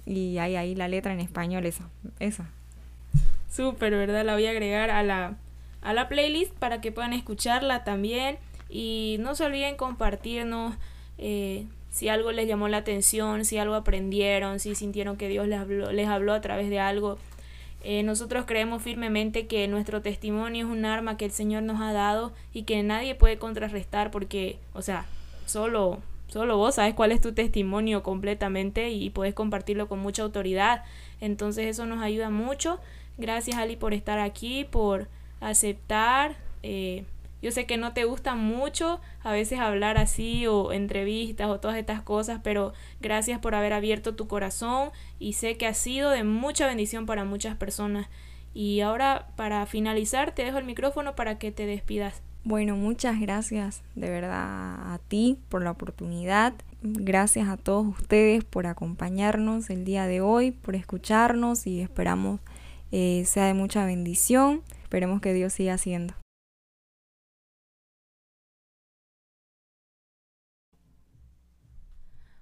Y 0.07 0.38
hay 0.38 0.57
ahí 0.57 0.74
la 0.74 0.88
letra 0.88 1.12
en 1.12 1.20
español, 1.20 1.66
esa, 1.66 1.88
esa. 2.18 2.51
Súper, 3.49 3.93
¿verdad? 3.93 4.25
La 4.25 4.35
voy 4.35 4.47
a 4.47 4.51
agregar 4.51 4.91
a 4.91 5.03
la, 5.03 5.37
a 5.83 5.93
la 5.93 6.09
playlist 6.09 6.53
para 6.55 6.81
que 6.81 6.93
puedan 6.93 7.13
escucharla 7.13 7.85
también. 7.85 8.39
Y 8.69 9.17
no 9.21 9.35
se 9.35 9.45
olviden 9.45 9.77
compartirnos 9.77 10.77
eh, 11.17 11.67
si 11.91 12.09
algo 12.09 12.33
les 12.33 12.47
llamó 12.47 12.69
la 12.69 12.79
atención, 12.79 13.45
si 13.45 13.59
algo 13.59 13.75
aprendieron, 13.75 14.61
si 14.61 14.75
sintieron 14.75 15.17
que 15.17 15.29
Dios 15.29 15.49
les 15.49 15.59
habló, 15.59 15.91
les 15.91 16.09
habló 16.09 16.35
a 16.35 16.41
través 16.41 16.71
de 16.71 16.79
algo. 16.79 17.19
Eh, 17.83 18.03
nosotros 18.03 18.45
creemos 18.47 18.83
firmemente 18.83 19.47
que 19.47 19.69
nuestro 19.69 20.03
testimonio 20.03 20.67
es 20.67 20.73
un 20.73 20.85
arma 20.85 21.17
que 21.17 21.25
el 21.25 21.31
Señor 21.31 21.63
nos 21.63 21.81
ha 21.81 21.93
dado 21.93 22.33
y 22.53 22.65
que 22.65 22.83
nadie 22.83 23.15
puede 23.15 23.39
contrarrestar 23.39 24.11
porque, 24.11 24.59
o 24.75 24.83
sea, 24.83 25.07
solo, 25.47 25.99
solo 26.27 26.57
vos 26.57 26.75
sabes 26.75 26.95
cuál 26.95 27.13
es 27.13 27.21
tu 27.21 27.33
testimonio 27.33 28.03
completamente 28.03 28.91
y 28.91 29.11
puedes 29.11 29.35
compartirlo 29.35 29.89
con 29.89 30.01
mucha 30.01 30.23
autoridad. 30.23 30.85
Entonces 31.20 31.66
eso 31.66 31.87
nos 31.87 32.02
ayuda 32.02 32.31
mucho 32.31 32.81
Gracias 33.18 33.57
Ali 33.57 33.74
por 33.74 33.94
estar 33.94 34.20
aquí, 34.20 34.64
por 34.64 35.09
aceptar. 35.40 36.37
Eh, 36.62 37.04
yo 37.42 37.50
sé 37.50 37.66
que 37.66 37.76
no 37.76 37.92
te 37.92 38.04
gusta 38.04 38.37
mucho 38.37 39.00
a 39.22 39.33
veces 39.33 39.59
hablar 39.59 39.98
así 39.98 40.46
o 40.46 40.72
entrevistas 40.72 41.48
o 41.48 41.59
todas 41.59 41.76
estas 41.76 42.00
cosas, 42.00 42.40
pero 42.42 42.72
gracias 43.00 43.40
por 43.40 43.57
haber 43.57 43.72
abierto 43.72 44.14
tu 44.14 44.28
corazón 44.28 44.90
y 45.18 45.33
sé 45.35 45.57
que 45.57 45.66
ha 45.66 45.74
sido 45.74 46.11
de 46.11 46.24
mucha 46.24 46.66
bendición 46.66 47.07
para 47.07 47.24
muchas 47.24 47.57
personas. 47.57 48.09
Y 48.54 48.81
ahora 48.81 49.28
para 49.37 49.66
finalizar 49.66 50.33
te 50.33 50.44
dejo 50.44 50.59
el 50.59 50.64
micrófono 50.64 51.16
para 51.16 51.38
que 51.38 51.50
te 51.50 51.66
despidas. 51.66 52.22
Bueno, 52.44 52.77
muchas 52.77 53.20
gracias 53.20 53.83
de 53.94 54.09
verdad 54.09 54.94
a 54.94 54.98
ti 55.09 55.38
por 55.48 55.62
la 55.62 55.72
oportunidad. 55.72 56.55
Gracias 56.81 57.48
a 57.48 57.57
todos 57.57 57.87
ustedes 57.87 58.44
por 58.44 58.66
acompañarnos 58.66 59.68
el 59.68 59.85
día 59.85 60.07
de 60.07 60.20
hoy, 60.20 60.53
por 60.53 60.77
escucharnos 60.77 61.66
y 61.66 61.81
esperamos 61.81 62.40
eh, 62.92 63.24
sea 63.27 63.46
de 63.46 63.55
mucha 63.55 63.85
bendición. 63.85 64.62
Esperemos 64.83 65.20
que 65.20 65.35
Dios 65.35 65.53
siga 65.53 65.74
haciendo. 65.74 66.14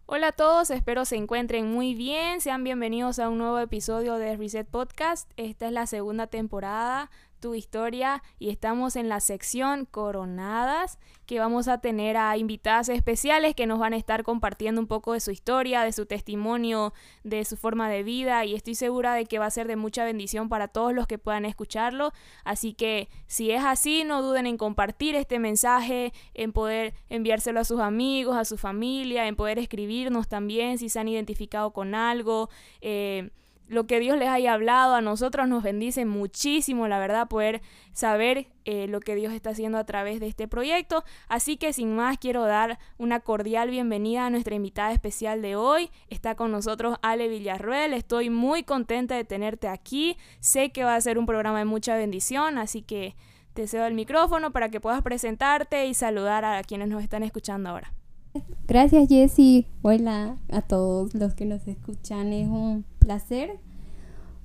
Hola 0.08 0.28
a 0.28 0.32
todos, 0.32 0.70
espero 0.70 1.04
se 1.04 1.16
encuentren 1.16 1.72
muy 1.72 1.94
bien. 1.94 2.40
Sean 2.40 2.62
bienvenidos 2.62 3.18
a 3.18 3.28
un 3.28 3.38
nuevo 3.38 3.58
episodio 3.58 4.14
de 4.14 4.36
Reset 4.36 4.68
Podcast. 4.68 5.28
Esta 5.36 5.66
es 5.66 5.72
la 5.72 5.88
segunda 5.88 6.28
temporada 6.28 7.10
tu 7.40 7.54
historia 7.54 8.22
y 8.38 8.50
estamos 8.50 8.96
en 8.96 9.08
la 9.08 9.20
sección 9.20 9.84
coronadas 9.84 10.98
que 11.26 11.38
vamos 11.40 11.68
a 11.68 11.78
tener 11.78 12.16
a 12.16 12.36
invitadas 12.36 12.88
especiales 12.88 13.54
que 13.54 13.66
nos 13.66 13.78
van 13.78 13.92
a 13.92 13.96
estar 13.96 14.22
compartiendo 14.22 14.80
un 14.80 14.86
poco 14.86 15.12
de 15.12 15.20
su 15.20 15.30
historia, 15.30 15.82
de 15.82 15.92
su 15.92 16.06
testimonio, 16.06 16.94
de 17.24 17.44
su 17.44 17.56
forma 17.56 17.88
de 17.88 18.02
vida 18.02 18.44
y 18.44 18.54
estoy 18.54 18.74
segura 18.74 19.14
de 19.14 19.26
que 19.26 19.38
va 19.38 19.46
a 19.46 19.50
ser 19.50 19.66
de 19.66 19.76
mucha 19.76 20.04
bendición 20.04 20.48
para 20.48 20.68
todos 20.68 20.92
los 20.92 21.06
que 21.06 21.18
puedan 21.18 21.44
escucharlo. 21.44 22.12
Así 22.44 22.74
que 22.74 23.08
si 23.26 23.50
es 23.50 23.64
así, 23.64 24.04
no 24.04 24.22
duden 24.22 24.46
en 24.46 24.56
compartir 24.56 25.14
este 25.14 25.38
mensaje, 25.38 26.12
en 26.34 26.52
poder 26.52 26.94
enviárselo 27.08 27.60
a 27.60 27.64
sus 27.64 27.80
amigos, 27.80 28.36
a 28.36 28.44
su 28.44 28.56
familia, 28.56 29.26
en 29.26 29.36
poder 29.36 29.58
escribirnos 29.58 30.28
también 30.28 30.78
si 30.78 30.88
se 30.88 31.00
han 31.00 31.08
identificado 31.08 31.72
con 31.72 31.94
algo. 31.94 32.48
Eh, 32.80 33.30
lo 33.68 33.86
que 33.86 34.00
Dios 34.00 34.18
les 34.18 34.28
haya 34.28 34.52
hablado. 34.52 34.94
A 34.94 35.00
nosotros 35.00 35.48
nos 35.48 35.62
bendice 35.62 36.04
muchísimo, 36.04 36.88
la 36.88 36.98
verdad, 36.98 37.28
poder 37.28 37.62
saber 37.92 38.48
eh, 38.64 38.86
lo 38.88 39.00
que 39.00 39.14
Dios 39.14 39.32
está 39.32 39.50
haciendo 39.50 39.78
a 39.78 39.84
través 39.84 40.20
de 40.20 40.28
este 40.28 40.48
proyecto. 40.48 41.04
Así 41.28 41.56
que 41.56 41.72
sin 41.72 41.94
más, 41.94 42.18
quiero 42.18 42.44
dar 42.44 42.78
una 42.98 43.20
cordial 43.20 43.70
bienvenida 43.70 44.26
a 44.26 44.30
nuestra 44.30 44.54
invitada 44.54 44.92
especial 44.92 45.42
de 45.42 45.56
hoy. 45.56 45.90
Está 46.08 46.34
con 46.34 46.52
nosotros 46.52 46.96
Ale 47.02 47.28
Villarruel. 47.28 47.92
Estoy 47.92 48.30
muy 48.30 48.62
contenta 48.62 49.14
de 49.14 49.24
tenerte 49.24 49.68
aquí. 49.68 50.16
Sé 50.40 50.70
que 50.70 50.84
va 50.84 50.94
a 50.94 51.00
ser 51.00 51.18
un 51.18 51.26
programa 51.26 51.58
de 51.58 51.64
mucha 51.64 51.96
bendición, 51.96 52.58
así 52.58 52.82
que 52.82 53.16
te 53.54 53.66
cedo 53.66 53.86
el 53.86 53.94
micrófono 53.94 54.52
para 54.52 54.68
que 54.68 54.80
puedas 54.80 55.00
presentarte 55.02 55.86
y 55.86 55.94
saludar 55.94 56.44
a 56.44 56.62
quienes 56.62 56.88
nos 56.88 57.02
están 57.02 57.22
escuchando 57.22 57.70
ahora. 57.70 57.92
Gracias 58.66 59.08
Jessy. 59.08 59.66
Hola 59.82 60.38
a 60.50 60.62
todos 60.62 61.14
los 61.14 61.34
que 61.34 61.44
nos 61.44 61.66
escuchan. 61.68 62.32
Es 62.32 62.48
un 62.48 62.84
placer, 62.98 63.58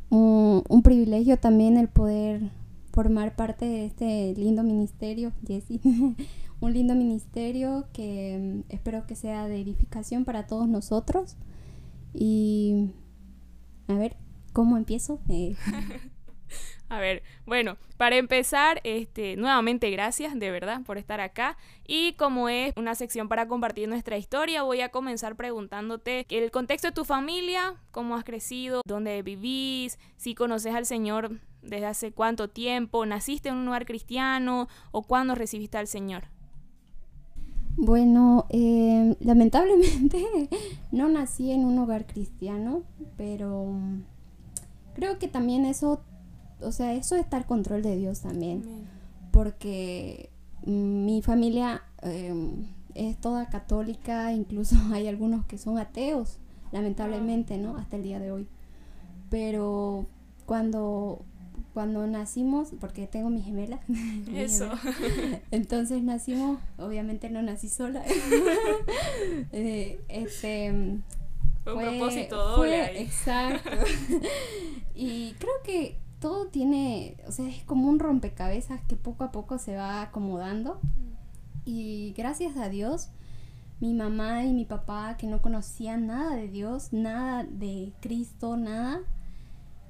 un, 0.09 0.81
privilegio 0.83 1.37
también 1.37 1.77
el 1.77 1.87
poder 1.87 2.51
formar 2.91 3.35
parte 3.35 3.65
de 3.65 3.85
este 3.85 4.33
lindo 4.35 4.63
ministerio, 4.63 5.31
Jessy. 5.45 5.81
un 6.61 6.73
lindo 6.73 6.95
ministerio 6.95 7.85
que 7.93 8.63
mm, 8.69 8.71
espero 8.71 9.07
que 9.07 9.15
sea 9.15 9.47
de 9.47 9.61
edificación 9.61 10.25
para 10.25 10.47
todos 10.47 10.67
nosotros. 10.67 11.35
Y 12.13 12.91
a 13.87 13.95
ver, 13.95 14.15
¿cómo 14.53 14.77
empiezo? 14.77 15.19
Eh, 15.29 15.55
a 16.91 16.99
ver, 16.99 17.23
bueno, 17.45 17.77
para 17.95 18.17
empezar, 18.17 18.81
este, 18.83 19.37
nuevamente 19.37 19.89
gracias 19.91 20.37
de 20.37 20.51
verdad 20.51 20.81
por 20.83 20.97
estar 20.97 21.21
acá. 21.21 21.55
Y 21.87 22.15
como 22.15 22.49
es 22.49 22.73
una 22.75 22.95
sección 22.95 23.29
para 23.29 23.47
compartir 23.47 23.87
nuestra 23.87 24.17
historia, 24.17 24.63
voy 24.63 24.81
a 24.81 24.89
comenzar 24.89 25.37
preguntándote 25.37 26.25
el 26.29 26.51
contexto 26.51 26.89
de 26.89 26.93
tu 26.93 27.05
familia, 27.05 27.75
cómo 27.91 28.17
has 28.17 28.25
crecido, 28.25 28.81
dónde 28.85 29.21
vivís, 29.21 29.99
si 30.17 30.35
conoces 30.35 30.75
al 30.75 30.85
Señor 30.85 31.39
desde 31.61 31.85
hace 31.85 32.11
cuánto 32.11 32.49
tiempo, 32.49 33.05
naciste 33.05 33.47
en 33.47 33.55
un 33.55 33.65
lugar 33.67 33.85
cristiano 33.85 34.67
o 34.91 35.03
cuándo 35.03 35.33
recibiste 35.33 35.77
al 35.77 35.87
Señor. 35.87 36.25
Bueno, 37.77 38.47
eh, 38.49 39.15
lamentablemente 39.21 40.25
no 40.91 41.07
nací 41.07 41.51
en 41.51 41.63
un 41.63 41.79
hogar 41.79 42.05
cristiano, 42.05 42.83
pero 43.15 43.75
creo 44.93 45.19
que 45.19 45.29
también 45.29 45.63
eso 45.63 46.01
o 46.63 46.71
sea, 46.71 46.93
eso 46.93 47.15
está 47.15 47.37
al 47.37 47.45
control 47.45 47.81
de 47.81 47.95
Dios 47.95 48.21
también. 48.21 48.63
Porque 49.31 50.29
mi 50.65 51.21
familia 51.21 51.83
em, 52.01 52.65
es 52.95 53.17
toda 53.17 53.49
católica, 53.49 54.33
incluso 54.33 54.75
hay 54.93 55.07
algunos 55.07 55.45
que 55.45 55.57
son 55.57 55.77
ateos, 55.77 56.37
lamentablemente, 56.71 57.57
¿no? 57.57 57.77
Hasta 57.77 57.97
el 57.97 58.03
día 58.03 58.19
de 58.19 58.31
hoy. 58.31 58.47
Pero 59.29 60.05
cuando 60.45 61.25
cuando 61.73 62.05
nacimos, 62.05 62.69
porque 62.79 63.07
tengo 63.07 63.29
mi 63.29 63.41
gemela. 63.41 63.79
Eso. 64.35 64.69
entonces 65.51 66.03
nacimos, 66.03 66.59
obviamente 66.77 67.29
no 67.29 67.41
nací 67.41 67.69
sola. 67.69 68.03
eh, 69.51 69.99
este, 70.09 70.71
un 70.71 71.03
propósito 71.63 72.35
doble. 72.35 73.01
Exacto. 73.01 73.69
y 74.95 75.33
creo 75.39 75.53
que 75.63 75.97
todo 76.21 76.45
tiene, 76.47 77.17
o 77.27 77.31
sea, 77.31 77.49
es 77.49 77.63
como 77.63 77.89
un 77.89 77.99
rompecabezas 77.99 78.79
que 78.87 78.95
poco 78.95 79.23
a 79.25 79.31
poco 79.31 79.57
se 79.57 79.75
va 79.75 80.03
acomodando. 80.03 80.79
Y 81.65 82.13
gracias 82.15 82.55
a 82.57 82.69
Dios, 82.69 83.09
mi 83.79 83.93
mamá 83.93 84.45
y 84.45 84.53
mi 84.53 84.63
papá, 84.63 85.17
que 85.17 85.25
no 85.25 85.41
conocían 85.41 86.07
nada 86.07 86.35
de 86.35 86.47
Dios, 86.47 86.93
nada 86.93 87.43
de 87.43 87.91
Cristo, 88.01 88.55
nada, 88.55 89.01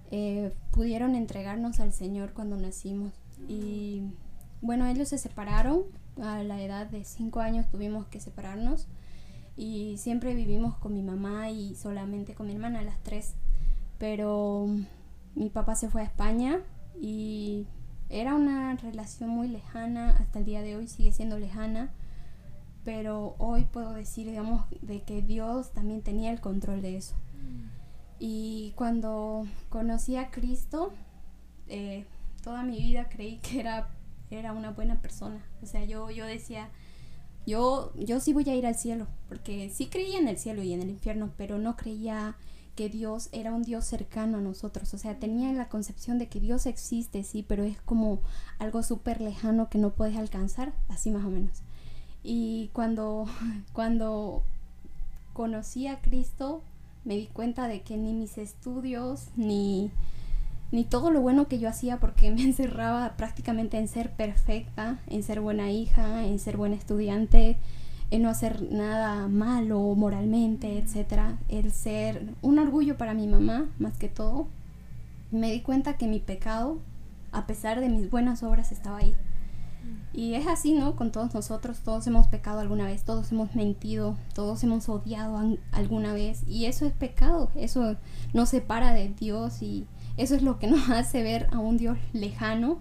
eh, 0.09 0.53
pudieron 0.71 1.15
entregarnos 1.15 1.81
al 1.81 1.91
Señor 1.91 2.31
cuando 2.31 2.55
nacimos. 2.55 3.11
Y 3.49 4.03
bueno, 4.61 4.85
ellos 4.85 5.09
se 5.09 5.17
separaron, 5.17 5.83
a 6.21 6.43
la 6.43 6.61
edad 6.61 6.87
de 6.87 7.03
cinco 7.03 7.41
años 7.41 7.69
tuvimos 7.69 8.05
que 8.07 8.19
separarnos 8.19 8.87
y 9.57 9.97
siempre 9.97 10.33
vivimos 10.33 10.77
con 10.77 10.93
mi 10.93 11.01
mamá 11.01 11.49
y 11.49 11.75
solamente 11.75 12.35
con 12.35 12.47
mi 12.47 12.53
hermana, 12.53 12.81
las 12.83 13.01
tres. 13.03 13.33
Pero 13.97 14.67
mi 15.35 15.49
papá 15.49 15.75
se 15.75 15.89
fue 15.89 16.01
a 16.01 16.05
España 16.05 16.59
y 16.99 17.67
era 18.09 18.35
una 18.35 18.75
relación 18.75 19.29
muy 19.29 19.47
lejana, 19.47 20.09
hasta 20.09 20.39
el 20.39 20.45
día 20.45 20.61
de 20.61 20.75
hoy 20.75 20.87
sigue 20.87 21.11
siendo 21.11 21.39
lejana, 21.39 21.93
pero 22.83 23.35
hoy 23.37 23.65
puedo 23.65 23.93
decir, 23.93 24.27
digamos, 24.27 24.65
de 24.81 25.01
que 25.03 25.21
Dios 25.21 25.71
también 25.71 26.01
tenía 26.01 26.31
el 26.31 26.41
control 26.41 26.81
de 26.81 26.97
eso. 26.97 27.15
Mm. 27.15 27.69
Y 28.19 28.73
cuando 28.75 29.47
conocí 29.69 30.15
a 30.15 30.29
Cristo, 30.29 30.93
eh, 31.67 32.05
toda 32.43 32.63
mi 32.63 32.77
vida 32.77 33.07
creí 33.07 33.37
que 33.37 33.61
era, 33.61 33.89
era 34.29 34.51
una 34.51 34.71
buena 34.71 35.01
persona. 35.01 35.43
O 35.61 35.65
sea, 35.65 35.85
yo, 35.85 36.09
yo 36.11 36.25
decía, 36.25 36.69
yo, 37.45 37.93
yo 37.95 38.19
sí 38.19 38.33
voy 38.33 38.49
a 38.49 38.55
ir 38.55 38.65
al 38.65 38.75
cielo, 38.75 39.07
porque 39.29 39.69
sí 39.69 39.87
creía 39.87 40.19
en 40.19 40.27
el 40.27 40.37
cielo 40.37 40.63
y 40.63 40.73
en 40.73 40.81
el 40.81 40.89
infierno, 40.89 41.31
pero 41.37 41.57
no 41.57 41.77
creía 41.77 42.35
que 42.75 42.89
Dios 42.89 43.29
era 43.31 43.53
un 43.53 43.63
Dios 43.63 43.85
cercano 43.85 44.37
a 44.37 44.41
nosotros. 44.41 44.93
O 44.93 44.97
sea, 44.97 45.19
tenía 45.19 45.51
la 45.53 45.69
concepción 45.69 46.17
de 46.19 46.27
que 46.27 46.39
Dios 46.39 46.65
existe, 46.65 47.23
sí, 47.23 47.43
pero 47.47 47.63
es 47.63 47.79
como 47.81 48.19
algo 48.59 48.83
súper 48.83 49.21
lejano 49.21 49.69
que 49.69 49.77
no 49.77 49.91
puedes 49.91 50.17
alcanzar, 50.17 50.73
así 50.89 51.11
más 51.11 51.25
o 51.25 51.29
menos. 51.29 51.61
Y 52.23 52.69
cuando, 52.73 53.25
cuando 53.73 54.43
conocí 55.33 55.87
a 55.87 56.01
Cristo, 56.01 56.61
me 57.03 57.15
di 57.15 57.27
cuenta 57.27 57.67
de 57.67 57.81
que 57.81 57.97
ni 57.97 58.13
mis 58.13 58.37
estudios, 58.37 59.27
ni, 59.35 59.91
ni 60.71 60.83
todo 60.83 61.11
lo 61.11 61.21
bueno 61.21 61.47
que 61.47 61.59
yo 61.59 61.69
hacía, 61.69 61.99
porque 61.99 62.31
me 62.35 62.43
encerraba 62.43 63.15
prácticamente 63.17 63.77
en 63.77 63.87
ser 63.87 64.11
perfecta, 64.11 64.99
en 65.07 65.23
ser 65.23 65.41
buena 65.41 65.71
hija, 65.71 66.25
en 66.25 66.39
ser 66.39 66.57
buena 66.57 66.75
estudiante, 66.75 67.57
el 68.11 68.21
no 68.21 68.29
hacer 68.29 68.71
nada 68.71 69.27
malo 69.29 69.79
moralmente, 69.95 70.77
etcétera, 70.77 71.39
el 71.47 71.71
ser 71.71 72.35
un 72.41 72.59
orgullo 72.59 72.97
para 72.97 73.13
mi 73.13 73.25
mamá 73.25 73.69
más 73.79 73.97
que 73.97 74.09
todo. 74.09 74.47
Me 75.31 75.49
di 75.51 75.61
cuenta 75.61 75.95
que 75.95 76.07
mi 76.07 76.19
pecado, 76.19 76.79
a 77.31 77.47
pesar 77.47 77.79
de 77.79 77.87
mis 77.87 78.11
buenas 78.11 78.43
obras, 78.43 78.73
estaba 78.73 78.97
ahí. 78.97 79.15
Y 80.13 80.33
es 80.33 80.45
así, 80.45 80.73
¿no? 80.73 80.97
Con 80.97 81.13
todos 81.13 81.33
nosotros, 81.33 81.79
todos 81.79 82.05
hemos 82.05 82.27
pecado 82.27 82.59
alguna 82.59 82.85
vez, 82.85 83.03
todos 83.03 83.31
hemos 83.31 83.55
mentido, 83.55 84.17
todos 84.33 84.61
hemos 84.63 84.89
odiado 84.89 85.57
alguna 85.71 86.13
vez. 86.13 86.43
Y 86.45 86.65
eso 86.65 86.85
es 86.85 86.91
pecado, 86.91 87.49
eso 87.55 87.95
nos 88.33 88.49
separa 88.49 88.93
de 88.93 89.07
Dios 89.07 89.61
y 89.61 89.87
eso 90.17 90.35
es 90.35 90.41
lo 90.41 90.59
que 90.59 90.67
nos 90.67 90.89
hace 90.89 91.23
ver 91.23 91.47
a 91.51 91.59
un 91.59 91.77
Dios 91.77 91.97
lejano, 92.11 92.79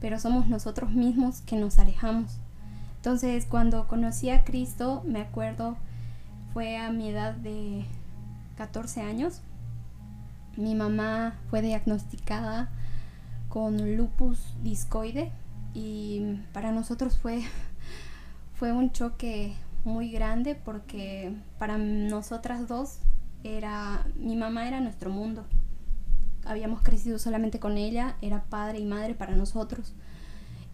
pero 0.00 0.20
somos 0.20 0.48
nosotros 0.48 0.92
mismos 0.92 1.40
que 1.40 1.56
nos 1.56 1.78
alejamos. 1.78 2.40
Entonces, 3.06 3.46
cuando 3.48 3.86
conocí 3.86 4.30
a 4.30 4.42
Cristo, 4.42 5.00
me 5.06 5.20
acuerdo, 5.20 5.76
fue 6.52 6.76
a 6.76 6.90
mi 6.90 7.10
edad 7.10 7.34
de 7.34 7.84
14 8.56 9.00
años. 9.00 9.42
Mi 10.56 10.74
mamá 10.74 11.38
fue 11.48 11.62
diagnosticada 11.62 12.68
con 13.48 13.96
lupus 13.96 14.40
discoide 14.64 15.30
y 15.72 16.40
para 16.52 16.72
nosotros 16.72 17.16
fue, 17.16 17.44
fue 18.56 18.72
un 18.72 18.90
choque 18.90 19.54
muy 19.84 20.10
grande 20.10 20.56
porque 20.56 21.32
para 21.60 21.78
nosotras 21.78 22.66
dos 22.66 22.98
era 23.44 24.04
mi 24.16 24.34
mamá 24.34 24.66
era 24.66 24.80
nuestro 24.80 25.10
mundo. 25.10 25.44
Habíamos 26.44 26.82
crecido 26.82 27.20
solamente 27.20 27.60
con 27.60 27.78
ella, 27.78 28.16
era 28.20 28.42
padre 28.42 28.80
y 28.80 28.84
madre 28.84 29.14
para 29.14 29.36
nosotros. 29.36 29.94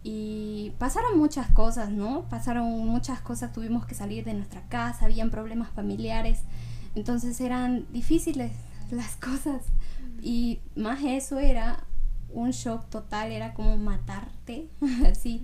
Y 0.05 0.73
pasaron 0.79 1.17
muchas 1.19 1.49
cosas, 1.51 1.91
¿no? 1.91 2.23
Pasaron 2.29 2.87
muchas 2.87 3.21
cosas, 3.21 3.53
tuvimos 3.53 3.87
que 3.87 3.95
salir 3.95 4.25
de 4.25 4.35
nuestra 4.35 4.63
casa, 4.69 5.05
habían 5.05 5.31
problemas 5.31 5.71
familiares, 5.71 6.41
entonces 6.95 7.41
eran 7.41 7.87
difíciles 7.93 8.53
las 8.91 9.17
cosas. 9.17 9.63
Y 10.21 10.61
más 10.75 11.03
eso 11.05 11.39
era 11.39 11.85
un 12.33 12.51
shock 12.51 12.89
total, 12.89 13.31
era 13.31 13.55
como 13.55 13.77
matarte, 13.77 14.69
así. 15.11 15.43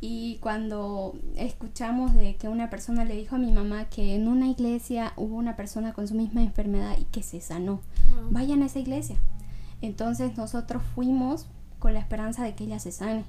Y 0.00 0.38
cuando 0.38 1.14
escuchamos 1.36 2.14
de 2.14 2.36
que 2.36 2.48
una 2.48 2.70
persona 2.70 3.04
le 3.04 3.14
dijo 3.14 3.36
a 3.36 3.38
mi 3.38 3.52
mamá 3.52 3.84
que 3.84 4.16
en 4.16 4.26
una 4.26 4.48
iglesia 4.48 5.12
hubo 5.16 5.36
una 5.36 5.54
persona 5.54 5.92
con 5.92 6.08
su 6.08 6.14
misma 6.14 6.42
enfermedad 6.42 6.96
y 6.98 7.04
que 7.04 7.22
se 7.22 7.40
sanó, 7.40 7.80
vayan 8.30 8.62
a 8.62 8.66
esa 8.66 8.80
iglesia. 8.80 9.16
Entonces 9.80 10.36
nosotros 10.36 10.82
fuimos 10.94 11.46
con 11.78 11.92
la 11.92 12.00
esperanza 12.00 12.42
de 12.42 12.54
que 12.54 12.64
ella 12.64 12.80
se 12.80 12.90
sane 12.90 13.24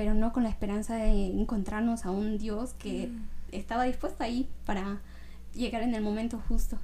pero 0.00 0.14
no 0.14 0.32
con 0.32 0.44
la 0.44 0.48
esperanza 0.48 0.96
de 0.96 1.26
encontrarnos 1.26 2.06
a 2.06 2.10
un 2.10 2.38
Dios 2.38 2.72
que 2.72 3.08
mm. 3.08 3.28
estaba 3.52 3.84
dispuesto 3.84 4.24
ahí 4.24 4.48
para 4.64 5.02
llegar 5.54 5.82
en 5.82 5.94
el 5.94 6.00
momento 6.00 6.42
justo. 6.48 6.78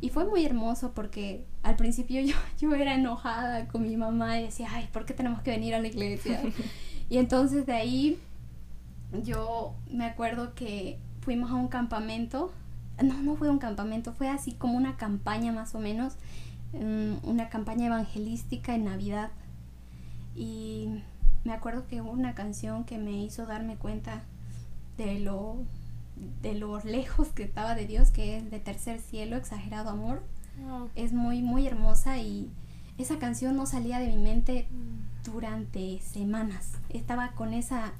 Y 0.00 0.10
fue 0.10 0.26
muy 0.26 0.46
hermoso 0.46 0.92
porque 0.92 1.44
al 1.64 1.74
principio 1.74 2.20
yo, 2.20 2.36
yo 2.60 2.72
era 2.76 2.94
enojada 2.94 3.66
con 3.66 3.82
mi 3.82 3.96
mamá 3.96 4.38
y 4.38 4.44
decía, 4.44 4.68
ay, 4.70 4.88
¿por 4.92 5.06
qué 5.06 5.12
tenemos 5.12 5.42
que 5.42 5.50
venir 5.50 5.74
a 5.74 5.80
la 5.80 5.88
iglesia? 5.88 6.40
y 7.10 7.18
entonces 7.18 7.66
de 7.66 7.72
ahí 7.72 8.20
yo 9.24 9.74
me 9.90 10.04
acuerdo 10.04 10.54
que 10.54 11.00
fuimos 11.22 11.50
a 11.50 11.54
un 11.54 11.66
campamento, 11.66 12.52
no, 13.02 13.20
no 13.22 13.34
fue 13.34 13.50
un 13.50 13.58
campamento, 13.58 14.12
fue 14.12 14.28
así 14.28 14.52
como 14.52 14.76
una 14.76 14.96
campaña 14.96 15.50
más 15.50 15.74
o 15.74 15.80
menos, 15.80 16.14
mm, 16.74 17.28
una 17.28 17.48
campaña 17.48 17.86
evangelística 17.86 18.72
en 18.76 18.84
Navidad. 18.84 19.32
Y 20.36 21.01
me 21.52 21.58
acuerdo 21.58 21.86
que 21.86 22.00
hubo 22.00 22.10
una 22.10 22.34
canción 22.34 22.84
que 22.84 22.96
me 22.96 23.12
hizo 23.12 23.44
darme 23.44 23.76
cuenta 23.76 24.22
de 24.96 25.20
lo, 25.20 25.58
de 26.40 26.54
lo 26.54 26.80
lejos 26.84 27.28
que 27.28 27.42
estaba 27.42 27.74
de 27.74 27.86
Dios, 27.86 28.10
que 28.10 28.38
es 28.38 28.50
de 28.50 28.58
Tercer 28.58 29.00
Cielo, 29.00 29.36
Exagerado 29.36 29.90
Amor. 29.90 30.22
Es 30.94 31.12
muy, 31.12 31.42
muy 31.42 31.66
hermosa 31.66 32.16
y 32.16 32.50
esa 32.96 33.18
canción 33.18 33.54
no 33.54 33.66
salía 33.66 33.98
de 33.98 34.06
mi 34.06 34.16
mente 34.16 34.66
durante 35.24 36.00
semanas. 36.00 36.72
Estaba 36.88 37.32
con 37.32 37.52
esa, 37.52 37.92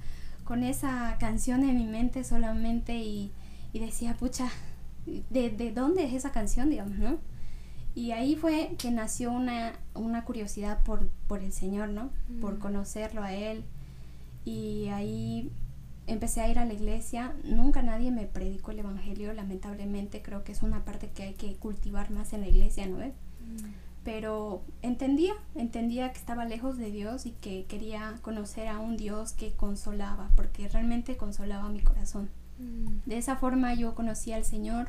con 0.44 0.62
esa 0.62 1.18
canción 1.20 1.62
en 1.62 1.76
mi 1.76 1.84
mente 1.84 2.24
solamente 2.24 2.96
y, 2.96 3.32
y 3.74 3.80
decía, 3.80 4.14
pucha, 4.14 4.48
¿de, 5.28 5.50
¿de, 5.50 5.72
dónde 5.72 6.04
es 6.04 6.14
esa 6.14 6.32
canción, 6.32 6.70
digamos, 6.70 6.96
no? 6.96 7.18
Y 7.94 8.12
ahí 8.12 8.36
fue 8.36 8.74
que 8.78 8.90
nació 8.90 9.32
una, 9.32 9.72
una 9.94 10.24
curiosidad 10.24 10.82
por, 10.82 11.08
por 11.28 11.42
el 11.42 11.52
Señor, 11.52 11.90
¿no? 11.90 12.10
Por 12.40 12.58
conocerlo 12.58 13.22
a 13.22 13.34
Él. 13.34 13.64
Y 14.44 14.88
ahí 14.88 15.50
empecé 16.06 16.40
a 16.40 16.48
ir 16.48 16.58
a 16.58 16.64
la 16.64 16.72
iglesia. 16.72 17.34
Nunca 17.44 17.82
nadie 17.82 18.10
me 18.10 18.26
predicó 18.26 18.70
el 18.70 18.78
Evangelio, 18.78 19.32
lamentablemente. 19.34 20.22
Creo 20.22 20.42
que 20.42 20.52
es 20.52 20.62
una 20.62 20.84
parte 20.84 21.10
que 21.10 21.24
hay 21.24 21.34
que 21.34 21.54
cultivar 21.56 22.10
más 22.10 22.32
en 22.32 22.40
la 22.40 22.48
iglesia, 22.48 22.86
¿no? 22.86 22.96
Mm. 22.96 23.10
Pero 24.04 24.62
entendía, 24.80 25.34
entendía 25.54 26.12
que 26.12 26.18
estaba 26.18 26.44
lejos 26.44 26.76
de 26.76 26.90
Dios 26.90 27.26
y 27.26 27.30
que 27.30 27.66
quería 27.66 28.18
conocer 28.22 28.68
a 28.68 28.78
un 28.78 28.96
Dios 28.96 29.32
que 29.32 29.52
consolaba, 29.52 30.30
porque 30.34 30.66
realmente 30.68 31.16
consolaba 31.16 31.68
mi 31.68 31.80
corazón. 31.80 32.30
Mm. 32.58 33.08
De 33.08 33.18
esa 33.18 33.36
forma 33.36 33.74
yo 33.74 33.94
conocí 33.94 34.32
al 34.32 34.44
Señor 34.44 34.88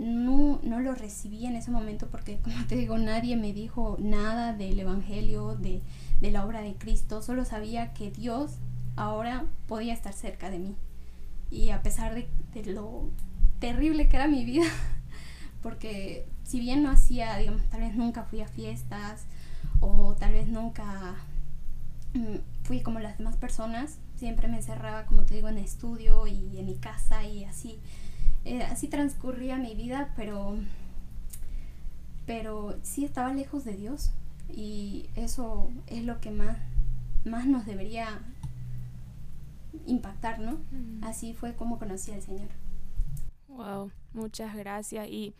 no, 0.00 0.60
no 0.62 0.80
lo 0.80 0.94
recibí 0.94 1.44
en 1.44 1.56
ese 1.56 1.70
momento 1.70 2.08
porque, 2.08 2.38
como 2.42 2.66
te 2.66 2.74
digo, 2.74 2.98
nadie 2.98 3.36
me 3.36 3.52
dijo 3.52 3.96
nada 4.00 4.54
del 4.54 4.80
Evangelio, 4.80 5.56
de, 5.56 5.82
la 6.22 6.44
obra 6.44 6.62
de 6.62 6.74
Cristo. 6.74 7.22
Solo 7.22 7.44
sabía 7.44 7.92
que 7.92 8.10
Dios 8.10 8.56
ahora 8.96 9.44
podía 9.68 9.92
estar 9.92 10.12
cerca 10.12 10.50
de 10.50 10.58
mí. 10.58 10.76
Y 11.50 11.70
a 11.70 11.82
pesar 11.82 12.14
de, 12.14 12.64
lo 12.64 13.10
terrible 13.58 14.08
que 14.08 14.16
era 14.16 14.26
mi 14.26 14.44
vida, 14.44 14.66
porque 15.62 16.26
si 16.44 16.60
bien 16.60 16.82
no 16.82 16.90
hacía, 16.90 17.36
digamos, 17.36 17.62
tal 17.68 17.82
vez 17.82 17.94
nunca 17.94 18.24
fui 18.24 18.40
a 18.40 18.48
fiestas 18.48 19.26
o 19.80 20.14
tal 20.14 20.32
vez 20.32 20.48
nunca 20.48 21.14
mm, 22.14 22.36
fui 22.62 22.80
como 22.80 23.00
las 23.00 23.18
demás 23.18 23.36
personas, 23.36 23.98
siempre 24.16 24.48
me 24.48 24.56
encerraba, 24.56 25.04
como 25.04 25.24
te 25.24 25.34
digo, 25.34 25.48
en 25.48 25.58
estudio 25.58 26.26
y 26.26 26.58
en 26.58 26.66
mi 26.66 26.76
casa 26.76 27.24
y 27.24 27.44
así 27.44 27.80
eh, 28.44 28.62
así 28.62 28.88
transcurría 28.88 29.56
mi 29.56 29.74
vida, 29.74 30.12
pero, 30.16 30.56
pero 32.26 32.78
sí 32.82 33.04
estaba 33.04 33.32
lejos 33.32 33.64
de 33.64 33.74
Dios 33.76 34.12
y 34.48 35.08
eso 35.14 35.70
es 35.86 36.04
lo 36.04 36.20
que 36.20 36.30
más, 36.30 36.58
más 37.24 37.46
nos 37.46 37.66
debería 37.66 38.20
impactar, 39.86 40.40
¿no? 40.40 40.58
Así 41.02 41.34
fue 41.34 41.54
como 41.54 41.78
conocí 41.78 42.12
al 42.12 42.22
Señor. 42.22 42.48
Wow, 43.48 43.90
muchas 44.12 44.56
gracias 44.56 45.08
y 45.08 45.34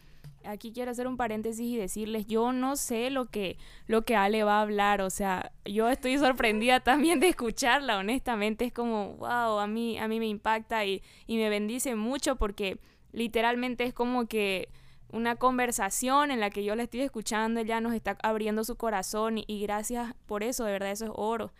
aquí 0.44 0.72
quiero 0.72 0.90
hacer 0.90 1.06
un 1.06 1.16
paréntesis 1.16 1.66
y 1.66 1.76
decirles, 1.76 2.26
yo 2.26 2.52
no 2.52 2.76
sé 2.76 3.10
lo 3.10 3.26
que, 3.26 3.58
lo 3.86 4.02
que 4.02 4.16
Ale 4.16 4.44
va 4.44 4.58
a 4.58 4.62
hablar, 4.62 5.00
o 5.02 5.10
sea, 5.10 5.52
yo 5.64 5.88
estoy 5.88 6.18
sorprendida 6.18 6.80
también 6.84 7.20
de 7.20 7.28
escucharla, 7.28 7.98
honestamente, 7.98 8.64
es 8.64 8.72
como, 8.72 9.16
wow, 9.16 9.58
a 9.58 9.66
mí, 9.66 9.98
a 9.98 10.08
mí 10.08 10.18
me 10.18 10.26
impacta 10.26 10.84
y, 10.84 11.02
y 11.26 11.36
me 11.36 11.48
bendice 11.48 11.94
mucho 11.94 12.36
porque 12.36 12.78
literalmente 13.12 13.84
es 13.84 13.94
como 13.94 14.26
que 14.26 14.68
una 15.12 15.36
conversación 15.36 16.30
en 16.30 16.40
la 16.40 16.50
que 16.50 16.64
yo 16.64 16.74
le 16.76 16.84
estoy 16.84 17.00
escuchando, 17.00 17.60
ella 17.60 17.80
nos 17.80 17.94
está 17.94 18.16
abriendo 18.22 18.64
su 18.64 18.76
corazón 18.76 19.38
y, 19.38 19.60
gracias 19.60 20.14
por 20.26 20.42
eso, 20.42 20.64
de 20.64 20.72
verdad 20.72 20.90
eso 20.90 21.06
es 21.06 21.12
oro. 21.14 21.52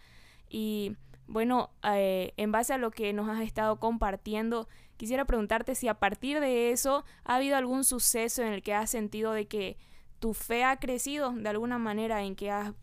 Y 0.49 0.97
bueno, 1.27 1.71
eh, 1.85 2.33
en 2.37 2.53
base 2.53 2.75
a 2.75 2.79
lo 2.79 2.91
que 2.91 3.13
nos 3.13 3.29
has 3.29 3.41
estado 3.41 3.79
compartiendo, 3.79 4.69
quisiera 5.01 5.25
preguntarte 5.25 5.75
si 5.75 5.89
a 5.89 5.95
partir 5.95 6.41
de 6.41 6.73
eso 6.73 7.07
ha 7.25 7.37
habido 7.37 7.57
algún 7.57 7.85
suceso 7.85 8.43
en 8.43 8.53
el 8.53 8.63
que 8.63 8.75
has 8.75 8.91
sentido 8.91 9.33
de 9.33 9.49
que 9.49 9.79
tu 10.19 10.35
fe 10.35 10.63
ha 10.63 10.77
crecido 10.77 11.33
de 11.33 11.49
alguna 11.49 11.79
manera, 11.79 12.23
en 12.23 12.37
que 12.37 12.51
has, 12.51 12.75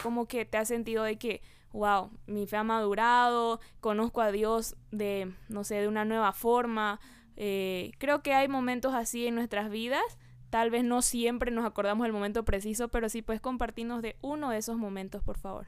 como 0.00 0.26
que 0.26 0.44
te 0.44 0.58
has 0.58 0.68
sentido 0.68 1.02
de 1.02 1.16
que, 1.16 1.42
wow, 1.72 2.12
mi 2.28 2.46
fe 2.46 2.58
ha 2.58 2.62
madurado, 2.62 3.58
conozco 3.80 4.20
a 4.20 4.30
Dios 4.30 4.76
de, 4.92 5.32
no 5.48 5.64
sé, 5.64 5.74
de 5.80 5.88
una 5.88 6.04
nueva 6.04 6.32
forma, 6.32 7.00
eh, 7.34 7.90
creo 7.98 8.22
que 8.22 8.32
hay 8.32 8.46
momentos 8.46 8.94
así 8.94 9.26
en 9.26 9.34
nuestras 9.34 9.68
vidas. 9.68 10.04
Tal 10.50 10.70
vez 10.70 10.84
no 10.84 11.02
siempre 11.02 11.50
nos 11.50 11.64
acordamos 11.64 12.04
del 12.04 12.12
momento 12.12 12.44
preciso, 12.44 12.86
pero 12.90 13.08
sí 13.08 13.22
puedes 13.22 13.40
compartirnos 13.40 14.02
de 14.02 14.14
uno 14.22 14.50
de 14.50 14.58
esos 14.58 14.76
momentos, 14.76 15.20
por 15.24 15.36
favor. 15.36 15.66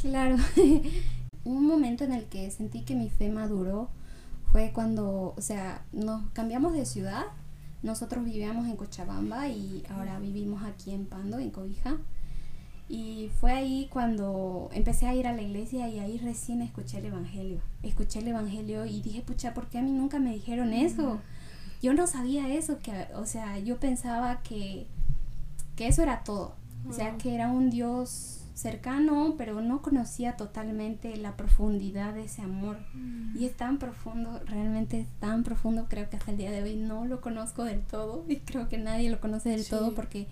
Claro. 0.00 0.36
Un 1.42 1.66
momento 1.66 2.04
en 2.04 2.12
el 2.12 2.26
que 2.26 2.48
sentí 2.52 2.84
que 2.84 2.94
mi 2.94 3.10
fe 3.10 3.30
maduró 3.30 3.90
fue 4.52 4.72
cuando, 4.72 5.34
o 5.36 5.40
sea, 5.40 5.82
nos 5.92 6.30
cambiamos 6.30 6.72
de 6.72 6.86
ciudad. 6.86 7.24
Nosotros 7.82 8.24
vivíamos 8.24 8.66
en 8.66 8.76
Cochabamba 8.76 9.48
y 9.48 9.84
ahora 9.90 10.18
vivimos 10.18 10.62
aquí 10.64 10.92
en 10.92 11.06
Pando, 11.06 11.38
en 11.38 11.50
Cobija. 11.50 11.96
Y 12.88 13.30
fue 13.38 13.52
ahí 13.52 13.88
cuando 13.92 14.70
empecé 14.72 15.06
a 15.06 15.14
ir 15.14 15.26
a 15.26 15.34
la 15.34 15.42
iglesia 15.42 15.88
y 15.88 15.98
ahí 15.98 16.18
recién 16.18 16.62
escuché 16.62 16.98
el 16.98 17.06
Evangelio. 17.06 17.60
Escuché 17.82 18.20
el 18.20 18.28
Evangelio 18.28 18.86
y 18.86 19.02
dije, 19.02 19.20
pucha, 19.20 19.52
¿por 19.52 19.66
qué 19.68 19.78
a 19.78 19.82
mí 19.82 19.92
nunca 19.92 20.18
me 20.18 20.32
dijeron 20.32 20.72
eso? 20.72 21.20
Yo 21.82 21.92
no 21.92 22.06
sabía 22.06 22.48
eso, 22.48 22.78
que, 22.80 23.06
o 23.14 23.26
sea, 23.26 23.58
yo 23.58 23.78
pensaba 23.78 24.42
que, 24.42 24.86
que 25.76 25.86
eso 25.86 26.02
era 26.02 26.24
todo. 26.24 26.54
O 26.88 26.92
sea, 26.92 27.18
que 27.18 27.34
era 27.34 27.48
un 27.48 27.68
Dios 27.70 28.37
cercano, 28.58 29.36
pero 29.38 29.60
no 29.60 29.82
conocía 29.82 30.36
totalmente 30.36 31.16
la 31.16 31.36
profundidad 31.36 32.12
de 32.12 32.24
ese 32.24 32.42
amor. 32.42 32.78
Y 33.38 33.44
es 33.44 33.56
tan 33.56 33.78
profundo, 33.78 34.40
realmente 34.46 34.98
es 34.98 35.06
tan 35.20 35.44
profundo, 35.44 35.86
creo 35.88 36.10
que 36.10 36.16
hasta 36.16 36.32
el 36.32 36.38
día 36.38 36.50
de 36.50 36.62
hoy 36.64 36.74
no 36.74 37.04
lo 37.04 37.20
conozco 37.20 37.62
del 37.62 37.82
todo 37.82 38.24
y 38.28 38.38
creo 38.38 38.68
que 38.68 38.76
nadie 38.76 39.10
lo 39.10 39.20
conoce 39.20 39.50
del 39.50 39.64
todo 39.64 39.94
porque 39.94 40.26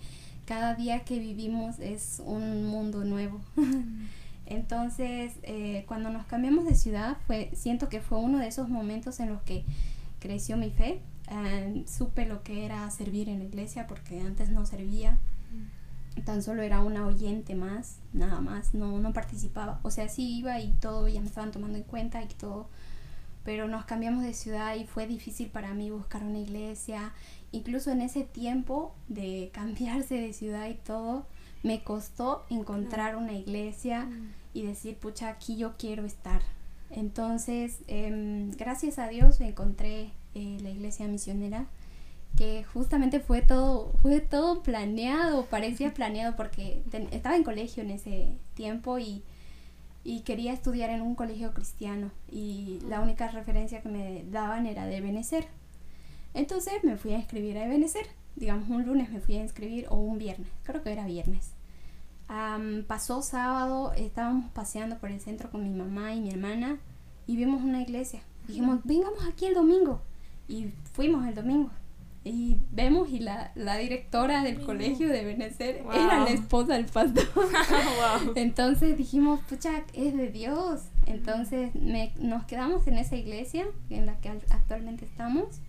cada 0.44 0.74
día 0.74 1.04
que 1.04 1.20
vivimos 1.20 1.78
es 1.78 2.20
un 2.24 2.66
mundo 2.66 3.04
nuevo. 3.04 3.40
Entonces, 4.46 5.34
eh, 5.42 5.84
cuando 5.86 6.10
nos 6.10 6.26
cambiamos 6.26 6.64
de 6.64 6.74
ciudad, 6.74 7.16
fue, 7.28 7.50
siento 7.54 7.88
que 7.88 8.00
fue 8.00 8.18
uno 8.18 8.38
de 8.38 8.48
esos 8.48 8.68
momentos 8.68 9.20
en 9.20 9.28
los 9.28 9.42
que 9.42 9.64
creció 10.18 10.56
mi 10.56 10.70
fe. 10.70 11.00
Eh, 11.30 11.84
supe 11.86 12.26
lo 12.26 12.42
que 12.42 12.64
era 12.64 12.90
servir 12.90 13.28
en 13.28 13.38
la 13.38 13.44
iglesia 13.44 13.86
porque 13.86 14.20
antes 14.20 14.50
no 14.50 14.66
servía. 14.66 15.18
Tan 16.24 16.42
solo 16.42 16.62
era 16.62 16.80
una 16.80 17.06
oyente 17.06 17.54
más, 17.54 17.98
nada 18.12 18.40
más, 18.40 18.74
no, 18.74 18.98
no 18.98 19.12
participaba. 19.12 19.80
O 19.82 19.90
sea, 19.90 20.08
sí 20.08 20.38
iba 20.38 20.58
y 20.60 20.72
todo, 20.74 21.08
ya 21.08 21.20
me 21.20 21.26
estaban 21.26 21.52
tomando 21.52 21.78
en 21.78 21.84
cuenta 21.84 22.22
y 22.22 22.28
todo. 22.28 22.68
Pero 23.44 23.68
nos 23.68 23.84
cambiamos 23.84 24.24
de 24.24 24.34
ciudad 24.34 24.74
y 24.74 24.86
fue 24.86 25.06
difícil 25.06 25.48
para 25.48 25.72
mí 25.72 25.90
buscar 25.90 26.24
una 26.24 26.38
iglesia 26.38 27.12
incluso 27.52 27.90
en 27.90 28.00
ese 28.00 28.22
tiempo 28.24 28.94
de 29.08 29.50
cambiarse 29.54 30.14
de 30.14 30.32
ciudad 30.32 30.68
y 30.68 30.74
todo, 30.74 31.26
me 31.62 31.82
costó 31.82 32.44
encontrar 32.50 33.16
una 33.16 33.32
iglesia 33.32 34.08
y 34.52 34.62
decir, 34.62 34.96
pucha, 34.96 35.28
aquí 35.28 35.56
yo 35.56 35.76
quiero 35.76 36.04
estar. 36.04 36.40
Entonces, 36.90 37.78
em, 37.88 38.52
gracias 38.52 38.98
a 38.98 39.08
Dios 39.08 39.40
encontré 39.40 40.12
eh, 40.34 40.58
la 40.62 40.70
iglesia 40.70 41.08
misionera 41.08 41.66
que 42.36 42.64
justamente 42.64 43.20
fue 43.20 43.42
todo 43.42 43.92
fue 44.02 44.20
todo 44.20 44.62
planeado 44.62 45.46
parecía 45.46 45.94
planeado 45.94 46.36
porque 46.36 46.82
estaba 47.10 47.36
en 47.36 47.44
colegio 47.44 47.82
en 47.82 47.90
ese 47.90 48.32
tiempo 48.54 48.98
y, 48.98 49.22
y 50.04 50.20
quería 50.20 50.52
estudiar 50.52 50.90
en 50.90 51.00
un 51.00 51.14
colegio 51.14 51.54
cristiano 51.54 52.10
y 52.30 52.80
la 52.88 53.00
única 53.00 53.28
referencia 53.28 53.80
que 53.80 53.88
me 53.88 54.24
daban 54.30 54.66
era 54.66 54.86
de 54.86 55.00
Benecer 55.00 55.46
entonces 56.36 56.84
me 56.84 56.98
fui 56.98 57.14
a 57.14 57.16
inscribir 57.16 57.56
a 57.56 57.64
Ebenezer. 57.64 58.06
Digamos, 58.36 58.68
un 58.68 58.84
lunes 58.84 59.10
me 59.10 59.20
fui 59.20 59.38
a 59.38 59.42
inscribir 59.42 59.86
o 59.88 59.96
un 59.96 60.18
viernes, 60.18 60.48
creo 60.64 60.82
que 60.82 60.92
era 60.92 61.06
viernes. 61.06 61.52
pasó 62.86 63.22
sábado, 63.22 63.94
estábamos 63.94 64.50
paseando 64.50 64.98
por 64.98 65.10
el 65.10 65.18
centro 65.22 65.50
con 65.50 65.64
mi 65.64 65.70
mamá 65.70 66.14
y 66.14 66.20
mi 66.20 66.28
hermana 66.28 66.76
y 67.26 67.36
vimos 67.36 67.62
una 67.62 67.80
iglesia. 67.80 68.20
Dijimos, 68.46 68.80
vengamos 68.84 69.26
aquí 69.26 69.46
el 69.46 69.54
domingo. 69.54 70.02
Y 70.46 70.72
fuimos 70.92 71.26
el 71.26 71.34
domingo. 71.34 71.70
Y 72.28 72.58
vemos 72.72 73.08
y 73.10 73.20
la, 73.20 73.52
la 73.54 73.76
directora 73.76 74.42
del 74.42 74.60
colegio 74.60 75.08
de 75.08 75.24
Benecer 75.24 75.84
era 75.94 76.24
la 76.24 76.30
esposa 76.30 76.74
del 76.74 76.86
pastor. 76.86 77.28
Entonces 78.34 78.98
dijimos, 78.98 79.38
pucha, 79.48 79.84
es 79.92 80.16
de 80.16 80.32
Dios. 80.32 80.86
Entonces 81.06 81.72
me, 81.76 82.12
nos 82.18 82.44
quedamos 82.44 82.84
en 82.88 82.98
esa 82.98 83.14
iglesia 83.14 83.66
en 83.90 84.06
la 84.06 84.16
que 84.16 84.30
actualmente 84.50 85.04
estamos 85.04 85.60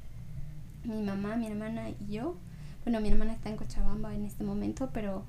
mi 0.84 1.03
mamá, 1.03 1.36
mi 1.36 1.45
hermana 1.45 1.89
y 1.89 2.12
yo. 2.12 2.36
Bueno, 2.84 3.01
mi 3.01 3.10
hermana 3.10 3.34
está 3.34 3.49
en 3.49 3.58
Cochabamba 3.58 4.16
en 4.16 4.26
este 4.26 4.43
momento, 4.43 4.89
pero 4.91 5.26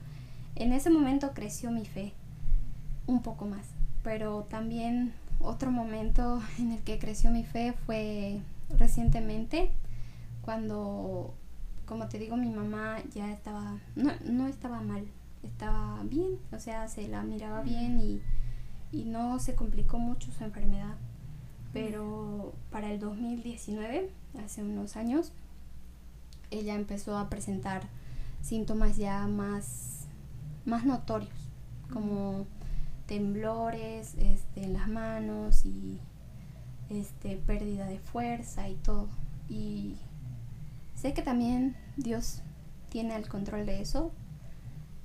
en 0.54 0.72
ese 0.72 0.88
momento 0.88 1.32
creció 1.34 1.70
mi 1.70 1.84
fe 1.84 2.14
un 3.06 3.20
poco 3.20 3.44
más. 3.44 3.66
Pero 4.02 4.46
también 4.48 5.12
otro 5.40 5.70
momento 5.70 6.40
en 6.58 6.72
el 6.72 6.80
que 6.80 6.98
creció 6.98 7.30
mi 7.30 7.44
fe 7.44 7.74
fue 7.84 8.40
recientemente, 8.78 9.70
cuando, 10.48 11.34
como 11.84 12.08
te 12.08 12.18
digo, 12.18 12.34
mi 12.38 12.48
mamá 12.48 13.02
ya 13.12 13.30
estaba, 13.30 13.76
no, 13.96 14.12
no 14.24 14.46
estaba 14.46 14.80
mal, 14.80 15.06
estaba 15.42 16.02
bien, 16.04 16.38
o 16.52 16.58
sea, 16.58 16.88
se 16.88 17.06
la 17.06 17.22
miraba 17.22 17.60
bien 17.60 18.00
y, 18.00 18.22
y 18.90 19.04
no 19.04 19.38
se 19.40 19.54
complicó 19.54 19.98
mucho 19.98 20.32
su 20.32 20.42
enfermedad. 20.44 20.96
Pero 21.74 22.54
para 22.70 22.90
el 22.90 22.98
2019, 22.98 24.10
hace 24.42 24.62
unos 24.62 24.96
años, 24.96 25.32
ella 26.50 26.76
empezó 26.76 27.18
a 27.18 27.28
presentar 27.28 27.82
síntomas 28.40 28.96
ya 28.96 29.26
más, 29.26 30.06
más 30.64 30.86
notorios, 30.86 31.50
como 31.92 32.46
temblores 33.04 34.14
este, 34.16 34.64
en 34.64 34.72
las 34.72 34.88
manos 34.88 35.66
y 35.66 35.98
este, 36.88 37.36
pérdida 37.36 37.84
de 37.84 37.98
fuerza 37.98 38.66
y 38.70 38.76
todo. 38.76 39.10
Y 39.50 39.98
sé 40.98 41.14
que 41.14 41.22
también 41.22 41.76
Dios 41.96 42.42
tiene 42.88 43.14
el 43.14 43.28
control 43.28 43.66
de 43.66 43.80
eso. 43.80 44.12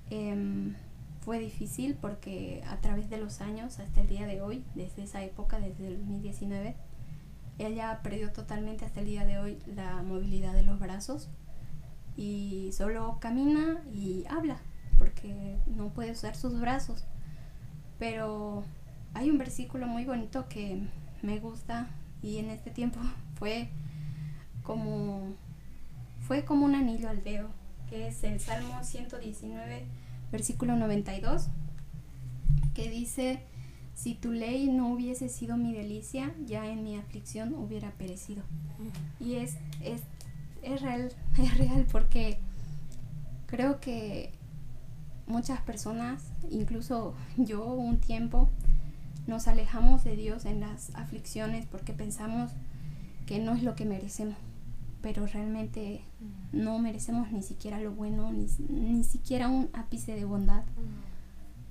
Em, 0.09 0.75
fue 1.21 1.39
difícil 1.39 1.95
porque 1.95 2.63
a 2.67 2.77
través 2.81 3.09
de 3.09 3.17
los 3.17 3.41
años 3.41 3.79
hasta 3.79 4.01
el 4.01 4.07
día 4.07 4.25
de 4.25 4.41
hoy, 4.41 4.63
desde 4.73 5.03
esa 5.03 5.23
época, 5.23 5.59
desde 5.59 5.87
el 5.87 5.99
2019, 5.99 6.75
ella 7.59 7.99
perdió 8.03 8.31
totalmente 8.31 8.85
hasta 8.85 9.01
el 9.01 9.05
día 9.05 9.25
de 9.25 9.37
hoy 9.37 9.59
la 9.67 10.01
movilidad 10.01 10.53
de 10.53 10.63
los 10.63 10.79
brazos 10.79 11.29
y 12.17 12.71
solo 12.73 13.19
camina 13.19 13.81
y 13.93 14.25
habla 14.27 14.57
porque 14.97 15.57
no 15.67 15.89
puede 15.89 16.11
usar 16.11 16.35
sus 16.35 16.59
brazos. 16.59 17.05
Pero 17.99 18.63
hay 19.13 19.29
un 19.29 19.37
versículo 19.37 19.85
muy 19.85 20.05
bonito 20.05 20.49
que 20.49 20.81
me 21.21 21.39
gusta 21.39 21.87
y 22.23 22.37
en 22.39 22.49
este 22.49 22.71
tiempo 22.71 22.99
fue 23.35 23.69
como 24.63 25.35
fue 26.27 26.45
como 26.45 26.65
un 26.65 26.75
anillo 26.75 27.09
al 27.09 27.23
dedo, 27.23 27.49
que 27.89 28.07
es 28.07 28.23
el 28.23 28.39
Salmo 28.39 28.83
119, 28.83 29.85
versículo 30.31 30.75
92, 30.75 31.47
que 32.73 32.89
dice, 32.89 33.43
si 33.93 34.15
tu 34.15 34.31
ley 34.31 34.67
no 34.67 34.87
hubiese 34.87 35.29
sido 35.29 35.57
mi 35.57 35.73
delicia, 35.73 36.33
ya 36.45 36.65
en 36.65 36.83
mi 36.83 36.97
aflicción 36.97 37.53
hubiera 37.53 37.91
perecido. 37.91 38.43
Y 39.19 39.35
es, 39.35 39.57
es, 39.83 40.01
es 40.61 40.81
real, 40.81 41.11
es 41.37 41.57
real 41.57 41.85
porque 41.91 42.39
creo 43.45 43.79
que 43.79 44.31
muchas 45.27 45.61
personas, 45.61 46.23
incluso 46.49 47.15
yo 47.37 47.65
un 47.65 47.99
tiempo, 47.99 48.49
nos 49.27 49.47
alejamos 49.47 50.03
de 50.03 50.15
Dios 50.15 50.45
en 50.45 50.61
las 50.61 50.93
aflicciones 50.95 51.65
porque 51.65 51.93
pensamos 51.93 52.51
que 53.25 53.39
no 53.39 53.53
es 53.53 53.63
lo 53.63 53.75
que 53.75 53.85
merecemos, 53.85 54.37
pero 55.03 55.27
realmente 55.27 56.01
no 56.53 56.79
merecemos 56.79 57.29
ni 57.29 57.43
siquiera 57.43 57.77
lo 57.81 57.91
bueno, 57.91 58.31
ni, 58.31 58.47
ni 58.69 59.03
siquiera 59.03 59.49
un 59.49 59.69
ápice 59.73 60.15
de 60.15 60.23
bondad. 60.23 60.63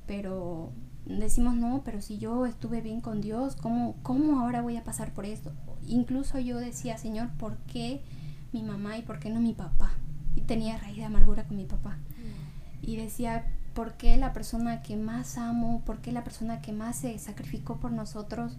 Pero 0.07 0.71
decimos, 1.07 1.55
no, 1.57 1.81
pero 1.83 2.03
si 2.03 2.19
yo 2.19 2.45
estuve 2.45 2.83
bien 2.83 3.01
con 3.01 3.23
Dios, 3.23 3.57
¿cómo, 3.57 3.97
¿cómo 4.03 4.39
ahora 4.39 4.61
voy 4.61 4.77
a 4.77 4.85
pasar 4.85 5.15
por 5.15 5.25
esto? 5.25 5.51
Incluso 5.89 6.39
yo 6.41 6.59
decía, 6.59 6.99
Señor, 6.99 7.31
¿por 7.39 7.57
qué 7.61 8.03
mi 8.53 8.63
mamá 8.63 8.99
y 8.99 9.03
por 9.03 9.19
qué 9.19 9.31
no 9.31 9.41
mi 9.41 9.55
papá? 9.55 9.93
Y 10.37 10.43
tenía 10.43 10.77
raíz 10.77 10.99
de 10.99 11.05
amargura 11.05 11.49
con 11.49 11.57
mi 11.57 11.65
papá. 11.65 11.97
Y 12.83 12.97
decía, 12.97 13.47
por 13.73 13.95
qué 13.95 14.19
la 14.19 14.35
persona 14.35 14.83
que 14.83 14.97
más 14.97 15.39
amo, 15.39 15.83
por 15.87 16.03
qué 16.03 16.13
la 16.13 16.23
persona 16.23 16.61
que 16.61 16.73
más 16.73 16.97
se 16.97 17.19
sacrificó 17.19 17.79
por 17.79 17.93
nosotros 17.93 18.59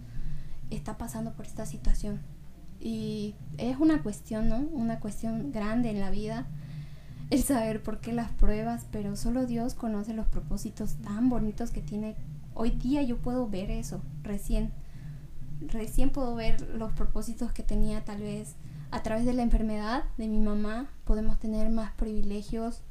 está 0.70 0.98
pasando 0.98 1.32
por 1.32 1.46
esta 1.46 1.64
situación. 1.64 2.33
Y 2.80 3.34
es 3.58 3.78
una 3.78 4.02
cuestión, 4.02 4.48
¿no? 4.48 4.58
Una 4.58 5.00
cuestión 5.00 5.52
grande 5.52 5.90
en 5.90 6.00
la 6.00 6.10
vida, 6.10 6.46
el 7.30 7.42
saber 7.42 7.82
por 7.82 8.00
qué 8.00 8.12
las 8.12 8.30
pruebas, 8.32 8.86
pero 8.90 9.16
solo 9.16 9.46
Dios 9.46 9.74
conoce 9.74 10.12
los 10.12 10.26
propósitos 10.26 10.96
tan 10.96 11.28
bonitos 11.28 11.70
que 11.70 11.80
tiene. 11.80 12.16
Hoy 12.54 12.70
día 12.70 13.02
yo 13.02 13.16
puedo 13.16 13.48
ver 13.48 13.70
eso, 13.70 14.02
recién. 14.22 14.72
Recién 15.60 16.10
puedo 16.10 16.34
ver 16.34 16.60
los 16.76 16.92
propósitos 16.92 17.52
que 17.52 17.62
tenía 17.62 18.04
tal 18.04 18.20
vez 18.20 18.56
a 18.90 19.02
través 19.02 19.24
de 19.24 19.32
la 19.32 19.42
enfermedad 19.42 20.04
de 20.18 20.28
mi 20.28 20.40
mamá. 20.40 20.88
Podemos 21.04 21.38
tener 21.38 21.70
más 21.70 21.92
privilegios, 21.92 22.82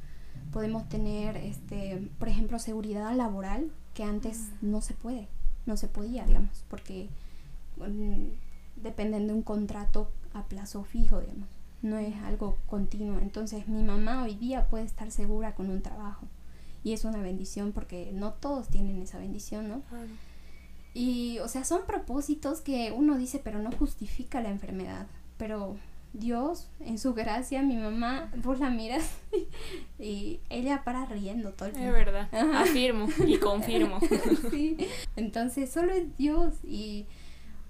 podemos 0.52 0.88
tener, 0.90 1.38
este, 1.38 2.10
por 2.20 2.30
ejemplo, 2.30 2.60
seguridad 2.60 3.14
laboral 3.16 3.72
que 3.94 4.04
antes 4.04 4.50
no 4.62 4.82
se 4.82 4.94
puede, 4.94 5.28
no 5.66 5.78
se 5.78 5.88
podía, 5.88 6.26
digamos, 6.26 6.66
porque 6.70 7.10
mm, 7.78 8.28
dependen 8.84 9.28
de 9.28 9.34
un 9.34 9.42
contrato 9.42 10.12
a 10.34 10.46
plazo 10.46 10.84
fijo, 10.84 11.22
digamos, 11.22 11.50
no 11.82 11.98
es 11.98 12.16
algo 12.24 12.58
continuo. 12.68 13.20
Entonces 13.20 13.68
mi 13.68 13.84
mamá 13.84 14.24
hoy 14.24 14.36
día 14.36 14.68
puede 14.70 14.84
estar 14.84 15.12
segura 15.12 15.56
con 15.56 15.70
un 15.70 15.82
trabajo 15.82 16.28
y 16.84 16.94
es 16.94 17.06
una 17.06 17.22
bendición 17.22 17.72
porque 17.72 18.12
no 18.14 18.34
todos 18.34 18.68
tienen 18.70 19.02
esa 19.02 19.18
bendición, 19.18 19.70
¿no? 19.70 19.82
Y, 20.94 21.40
o 21.40 21.48
sea, 21.48 21.64
son 21.64 21.86
propósitos 21.86 22.62
que 22.62 22.94
uno 22.96 23.18
dice, 23.18 23.40
pero 23.44 23.60
no 23.60 23.72
justifica 23.72 24.42
la 24.42 24.50
enfermedad, 24.50 25.08
pero 25.38 25.76
Dios, 26.14 26.70
en 26.80 27.00
su 27.00 27.16
gracia, 27.16 27.64
mi 27.64 27.76
mamá, 27.76 28.32
vos 28.44 28.60
la 28.60 28.70
miras 28.70 29.18
y 30.00 30.40
ella 30.50 30.84
para 30.84 31.06
riendo 31.06 31.52
todo 31.54 31.70
el 31.70 31.74
tiempo. 31.74 31.96
Es 31.96 32.06
verdad, 32.06 32.30
afirmo 32.56 33.08
y 33.26 33.38
confirmo. 33.38 34.00
sí. 34.52 34.78
Entonces, 35.16 35.72
solo 35.72 35.92
es 35.92 36.16
Dios 36.18 36.54
y 36.64 37.08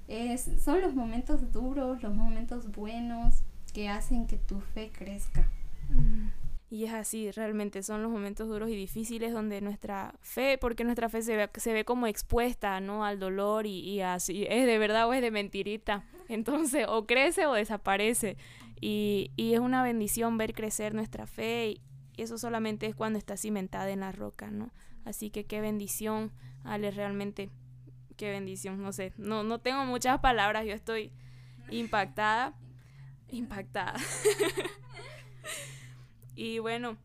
es, 0.07 0.49
son 0.63 0.81
los 0.81 0.93
momentos 0.93 1.51
duros, 1.51 2.01
los 2.03 2.15
momentos 2.15 2.71
buenos 2.71 3.43
que 3.73 3.89
hacen 3.89 4.27
que 4.27 4.37
tu 4.37 4.59
fe 4.59 4.91
crezca. 4.91 5.49
Y 6.69 6.85
es 6.85 6.93
así, 6.93 7.29
realmente 7.31 7.83
son 7.83 8.01
los 8.01 8.11
momentos 8.11 8.47
duros 8.47 8.69
y 8.69 8.75
difíciles 8.75 9.31
donde 9.31 9.61
nuestra 9.61 10.15
fe, 10.21 10.57
porque 10.57 10.83
nuestra 10.83 11.07
fe 11.07 11.21
se 11.21 11.35
ve, 11.35 11.49
se 11.55 11.71
ve 11.71 11.85
como 11.85 12.07
expuesta, 12.07 12.79
¿no? 12.79 13.05
Al 13.05 13.19
dolor 13.19 13.67
y, 13.67 13.79
y 13.79 14.01
así, 14.01 14.45
es 14.49 14.65
de 14.65 14.77
verdad 14.79 15.07
o 15.07 15.13
es 15.13 15.21
de 15.21 15.29
mentirita. 15.29 16.03
Entonces, 16.29 16.87
o 16.89 17.05
crece 17.05 17.45
o 17.45 17.53
desaparece. 17.53 18.37
Y, 18.81 19.31
y 19.35 19.53
es 19.53 19.59
una 19.59 19.83
bendición 19.83 20.37
ver 20.37 20.53
crecer 20.53 20.93
nuestra 20.93 21.27
fe 21.27 21.75
y, 21.77 21.81
eso 22.15 22.37
solamente 22.37 22.85
es 22.85 22.95
cuando 22.95 23.17
está 23.17 23.37
cimentada 23.37 23.89
en 23.89 24.01
la 24.01 24.11
roca, 24.11 24.51
¿no? 24.51 24.71
Así 25.05 25.29
que 25.29 25.45
qué 25.45 25.61
bendición, 25.61 26.31
Ale, 26.63 26.91
realmente, 26.91 27.49
qué 28.15 28.31
bendición, 28.31 28.81
no 28.81 28.91
sé, 28.91 29.13
no, 29.17 29.43
no 29.43 29.59
tengo 29.59 29.85
muchas 29.85 30.19
palabras, 30.19 30.65
yo 30.65 30.73
estoy 30.73 31.11
impactada, 31.69 32.53
impactada. 33.29 33.93
y 36.35 36.59
bueno, 36.59 36.97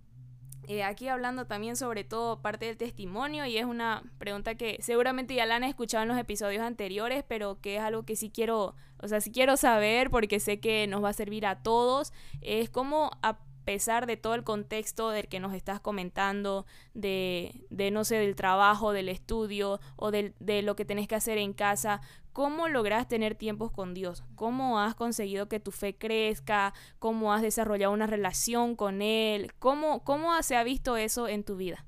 eh, 0.69 0.83
aquí 0.83 1.09
hablando 1.09 1.47
también 1.47 1.77
sobre 1.77 2.05
todo 2.05 2.43
parte 2.43 2.67
del 2.67 2.77
testimonio 2.77 3.47
y 3.47 3.57
es 3.57 3.65
una 3.65 4.03
pregunta 4.19 4.55
que 4.55 4.77
seguramente 4.81 5.35
ya 5.35 5.47
la 5.47 5.57
han 5.57 5.65
escuchado 5.65 6.03
en 6.03 6.11
los 6.11 6.19
episodios 6.19 6.63
anteriores, 6.63 7.25
pero 7.27 7.59
que 7.61 7.77
es 7.77 7.83
algo 7.83 8.05
que 8.05 8.17
sí 8.17 8.31
quiero, 8.31 8.75
o 8.99 9.09
sea, 9.09 9.23
sí 9.23 9.33
quiero 9.33 9.57
saber 9.57 10.11
porque 10.11 10.41
sé 10.41 10.61
que 10.61 10.87
nos 10.87 11.03
va 11.03 11.09
a 11.09 11.15
servir 11.15 11.47
a 11.47 11.63
todos, 11.63 12.13
es 12.43 12.69
cómo 12.69 13.11
a 13.23 13.39
pesar 13.69 14.07
de 14.07 14.17
todo 14.17 14.35
el 14.35 14.45
contexto 14.45 15.11
del 15.11 15.29
que 15.29 15.41
nos 15.41 15.53
estás 15.53 15.79
comentando, 15.79 16.65
de, 16.95 17.53
no 17.93 18.03
sé, 18.03 18.15
del 18.15 18.35
trabajo, 18.35 18.93
del 18.93 19.11
estudio 19.11 19.79
o 19.97 20.11
de, 20.11 20.33
lo 20.63 20.75
que 20.75 20.87
tenés 20.87 21.07
que 21.07 21.17
hacer 21.17 21.37
en 21.37 21.53
casa, 21.53 22.01
¿Cómo 22.33 22.69
logras 22.69 23.09
tener 23.09 23.35
tiempos 23.35 23.73
con 23.73 23.95
Dios? 23.95 24.23
¿Cómo 24.37 24.79
has 24.79 24.95
conseguido 24.95 25.49
que 25.49 25.59
tu 25.59 25.73
fe 25.73 25.97
crezca? 25.97 26.73
¿Cómo 27.01 27.33
has 27.33 27.43
desarrollado 27.43 27.93
una 27.93 28.07
relación 28.07 28.77
con 28.77 29.03
Él? 29.03 29.53
¿Cómo, 29.59 30.01
se 30.43 30.55
ha 30.55 30.63
visto 30.63 30.97
eso 30.97 31.27
en 31.27 31.43
tu 31.43 31.57
vida? 31.57 31.85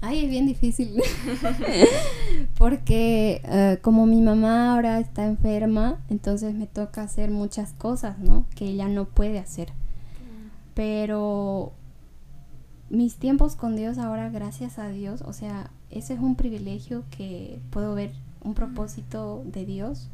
Ay, 0.00 0.24
es 0.24 0.30
bien 0.30 0.46
difícil. 0.46 1.02
Porque 2.58 3.42
uh, 3.44 3.82
como 3.82 4.06
mi 4.06 4.22
mamá 4.22 4.72
ahora 4.72 4.98
está 5.00 5.26
enferma, 5.26 6.02
entonces 6.08 6.54
me 6.54 6.66
toca 6.66 7.02
hacer 7.02 7.30
muchas 7.30 7.74
cosas, 7.74 8.18
¿no? 8.18 8.46
Que 8.56 8.64
ella 8.64 8.88
no 8.88 9.04
puede 9.04 9.38
hacer. 9.38 9.74
Pero 10.74 11.72
mis 12.90 13.16
tiempos 13.16 13.56
con 13.56 13.76
Dios 13.76 13.98
ahora, 13.98 14.28
gracias 14.30 14.78
a 14.78 14.88
Dios, 14.88 15.22
o 15.22 15.32
sea, 15.32 15.70
ese 15.90 16.14
es 16.14 16.20
un 16.20 16.36
privilegio 16.36 17.04
que 17.10 17.60
puedo 17.70 17.94
ver 17.94 18.12
un 18.42 18.54
propósito 18.54 19.42
de 19.46 19.64
Dios 19.64 20.10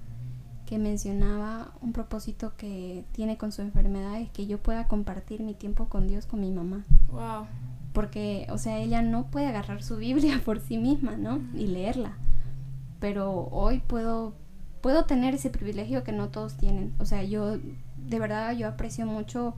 que 0.71 0.79
mencionaba 0.79 1.73
un 1.83 1.93
propósito 1.93 2.53
que 2.57 3.05
tiene 3.11 3.37
con 3.37 3.51
su 3.51 3.61
enfermedad 3.61 4.21
es 4.21 4.31
que 4.31 4.47
yo 4.47 4.59
pueda 4.59 4.87
compartir 4.87 5.41
mi 5.41 5.53
tiempo 5.53 5.89
con 5.89 6.07
Dios 6.07 6.27
con 6.27 6.41
mi 6.41 6.53
mamá. 6.53 6.85
Wow. 7.11 7.47
Porque, 7.93 8.47
o 8.51 8.57
sea, 8.57 8.79
ella 8.79 9.03
no 9.03 9.27
puede 9.27 9.47
agarrar 9.47 9.83
su 9.83 9.97
Biblia 9.97 10.41
por 10.45 10.61
sí 10.61 10.79
misma, 10.79 11.17
¿no? 11.17 11.41
Y 11.55 11.67
leerla. 11.67 12.13
Pero 13.01 13.49
hoy 13.51 13.83
puedo 13.85 14.33
puedo 14.81 15.05
tener 15.05 15.35
ese 15.35 15.51
privilegio 15.51 16.05
que 16.05 16.13
no 16.13 16.29
todos 16.29 16.57
tienen. 16.57 16.95
O 16.99 17.05
sea, 17.05 17.25
yo 17.25 17.59
de 17.59 18.19
verdad 18.21 18.57
yo 18.57 18.69
aprecio 18.69 19.07
mucho 19.07 19.55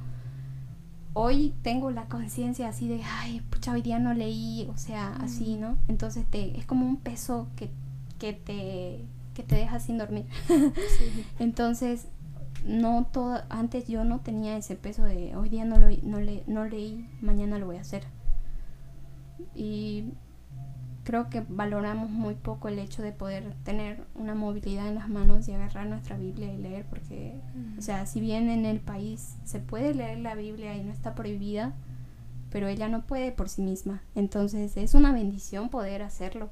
hoy 1.14 1.54
tengo 1.62 1.90
la 1.90 2.06
conciencia 2.06 2.68
así 2.68 2.88
de, 2.88 3.02
ay, 3.04 3.40
pucha, 3.50 3.72
hoy 3.72 3.82
día 3.82 3.98
no 3.98 4.14
leí, 4.14 4.68
o 4.72 4.78
sea, 4.78 5.14
así, 5.16 5.56
¿no? 5.56 5.76
Entonces 5.88 6.24
te, 6.30 6.58
es 6.58 6.66
como 6.66 6.86
un 6.86 6.96
peso 6.96 7.48
que 7.56 7.70
que 8.22 8.32
te, 8.34 9.04
que 9.34 9.42
te 9.42 9.56
deja 9.56 9.80
sin 9.80 9.98
dormir. 9.98 10.26
Entonces, 11.40 12.06
no 12.64 13.08
todo, 13.12 13.42
antes 13.48 13.88
yo 13.88 14.04
no 14.04 14.20
tenía 14.20 14.56
ese 14.56 14.76
peso 14.76 15.02
de 15.02 15.34
hoy 15.34 15.48
día 15.48 15.64
no, 15.64 15.76
lo, 15.76 15.88
no, 16.04 16.20
le, 16.20 16.44
no 16.46 16.64
leí, 16.64 17.04
mañana 17.20 17.58
lo 17.58 17.66
voy 17.66 17.78
a 17.78 17.80
hacer. 17.80 18.04
Y 19.56 20.04
creo 21.04 21.28
que 21.28 21.44
valoramos 21.48 22.10
muy 22.10 22.34
poco 22.34 22.68
el 22.68 22.78
hecho 22.78 23.02
de 23.02 23.12
poder 23.12 23.54
tener 23.64 24.04
una 24.14 24.34
movilidad 24.34 24.88
en 24.88 24.94
las 24.94 25.08
manos 25.08 25.48
y 25.48 25.52
agarrar 25.52 25.86
nuestra 25.86 26.16
Biblia 26.16 26.52
y 26.52 26.58
leer, 26.58 26.86
porque, 26.86 27.34
o 27.78 27.82
sea, 27.82 28.06
si 28.06 28.20
bien 28.20 28.48
en 28.50 28.66
el 28.66 28.80
país 28.80 29.34
se 29.44 29.58
puede 29.58 29.94
leer 29.94 30.18
la 30.18 30.34
Biblia 30.34 30.76
y 30.76 30.82
no 30.82 30.92
está 30.92 31.14
prohibida, 31.14 31.72
pero 32.50 32.68
ella 32.68 32.88
no 32.88 33.02
puede 33.02 33.32
por 33.32 33.48
sí 33.48 33.62
misma. 33.62 34.02
Entonces 34.14 34.76
es 34.76 34.94
una 34.94 35.12
bendición 35.12 35.70
poder 35.70 36.02
hacerlo. 36.02 36.50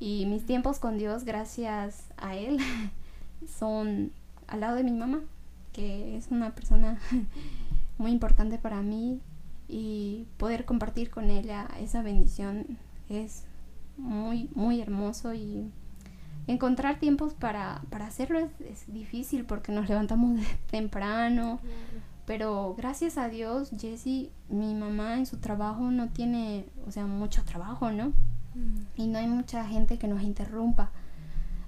Y 0.00 0.26
mis 0.26 0.46
tiempos 0.46 0.78
con 0.78 0.98
Dios, 0.98 1.24
gracias 1.24 2.04
a 2.16 2.34
Él, 2.34 2.58
son 3.58 4.12
al 4.48 4.60
lado 4.60 4.76
de 4.76 4.84
mi 4.84 4.92
mamá, 4.92 5.20
que 5.72 6.16
es 6.16 6.28
una 6.30 6.54
persona 6.54 6.98
muy 7.98 8.10
importante 8.10 8.58
para 8.58 8.82
mí 8.82 9.20
y 9.68 10.26
poder 10.38 10.64
compartir 10.64 11.10
con 11.10 11.30
ella 11.30 11.68
esa 11.78 12.02
bendición 12.02 12.78
es 13.08 13.44
muy, 13.96 14.48
muy 14.54 14.80
hermoso 14.80 15.34
y 15.34 15.70
encontrar 16.46 16.98
tiempos 16.98 17.34
para, 17.34 17.82
para 17.90 18.06
hacerlo 18.06 18.38
es, 18.38 18.92
difícil 18.92 19.44
porque 19.44 19.72
nos 19.72 19.88
levantamos 19.88 20.40
temprano, 20.70 21.60
pero 22.26 22.74
gracias 22.76 23.18
a 23.18 23.28
Dios, 23.28 23.70
Jessie, 23.78 24.30
mi 24.48 24.74
mamá 24.74 25.14
en 25.16 25.26
su 25.26 25.38
trabajo 25.38 25.90
no 25.90 26.08
tiene, 26.08 26.66
o 26.86 26.90
sea, 26.90 27.06
mucho 27.06 27.44
trabajo, 27.44 27.90
¿no? 27.90 28.08
Mm. 28.54 28.78
Y 28.96 29.06
no 29.06 29.18
hay 29.18 29.26
mucha 29.26 29.64
gente 29.66 29.98
que 29.98 30.08
nos 30.08 30.22
interrumpa. 30.22 30.90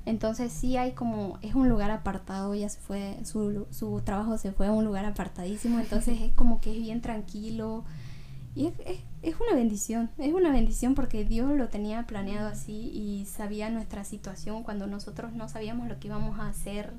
Entonces 0.04 0.52
sí 0.52 0.76
hay 0.76 0.92
como, 0.92 1.38
es 1.42 1.54
un 1.54 1.68
lugar 1.68 1.92
apartado, 1.92 2.54
ya 2.54 2.68
se 2.68 2.80
fue, 2.80 3.18
su, 3.24 3.66
su 3.70 4.00
trabajo 4.00 4.36
se 4.36 4.50
fue 4.52 4.66
a 4.66 4.72
un 4.72 4.84
lugar 4.84 5.04
apartadísimo, 5.04 5.78
entonces 5.78 6.20
es 6.22 6.32
como 6.32 6.60
que 6.60 6.72
es 6.72 6.78
bien 6.78 7.00
tranquilo 7.00 7.84
y 8.54 8.66
es, 8.66 8.74
es, 8.84 8.98
es, 9.22 9.36
una 9.40 9.54
bendición, 9.54 10.10
es 10.18 10.34
una 10.34 10.50
bendición 10.50 10.94
porque 10.94 11.24
Dios 11.24 11.50
lo 11.56 11.68
tenía 11.68 12.06
planeado 12.06 12.48
así 12.48 12.90
y 12.92 13.24
sabía 13.26 13.70
nuestra 13.70 14.04
situación 14.04 14.64
cuando 14.64 14.86
nosotros 14.86 15.32
no 15.32 15.48
sabíamos 15.48 15.88
lo 15.88 15.98
que 15.98 16.08
íbamos 16.08 16.40
a 16.40 16.48
hacer, 16.48 16.92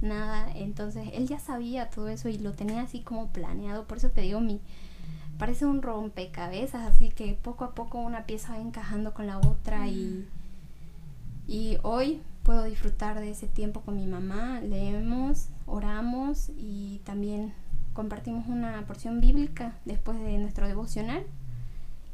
nada, 0.00 0.50
entonces 0.54 1.08
Él 1.12 1.28
ya 1.28 1.38
sabía 1.38 1.90
todo 1.90 2.08
eso 2.08 2.28
y 2.28 2.38
lo 2.38 2.52
tenía 2.52 2.82
así 2.82 3.00
como 3.00 3.28
planeado, 3.28 3.84
por 3.84 3.98
eso 3.98 4.10
te 4.10 4.22
digo, 4.22 4.40
mi, 4.40 4.60
parece 5.38 5.66
un 5.66 5.82
rompecabezas, 5.82 6.86
así 6.86 7.10
que 7.10 7.34
poco 7.34 7.64
a 7.64 7.74
poco 7.74 7.98
una 7.98 8.24
pieza 8.24 8.52
va 8.52 8.58
encajando 8.58 9.12
con 9.12 9.26
la 9.26 9.38
otra 9.38 9.86
y, 9.88 10.26
y 11.46 11.76
hoy 11.82 12.22
puedo 12.42 12.64
disfrutar 12.64 13.20
de 13.20 13.30
ese 13.30 13.48
tiempo 13.48 13.82
con 13.82 13.96
mi 13.96 14.06
mamá, 14.06 14.60
leemos, 14.60 15.48
oramos 15.66 16.50
y 16.56 17.02
también 17.04 17.52
compartimos 17.92 18.46
una 18.46 18.82
porción 18.86 19.20
bíblica 19.20 19.74
después 19.84 20.18
de 20.20 20.38
nuestro 20.38 20.66
devocional 20.68 21.24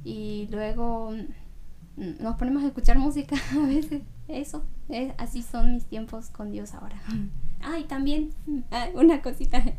y 0.04 0.48
luego 0.50 1.12
mm, 1.96 2.22
nos 2.22 2.36
ponemos 2.36 2.62
a 2.62 2.66
escuchar 2.66 2.98
música 2.98 3.36
a 3.52 3.66
veces. 3.66 4.02
Eso, 4.28 4.64
es, 4.88 5.12
así 5.18 5.42
son 5.42 5.74
mis 5.74 5.84
tiempos 5.86 6.30
con 6.30 6.50
Dios 6.50 6.74
ahora. 6.74 7.00
Ah, 7.60 7.78
y 7.78 7.84
también 7.84 8.30
ah, 8.70 8.88
una 8.94 9.22
cosita. 9.22 9.62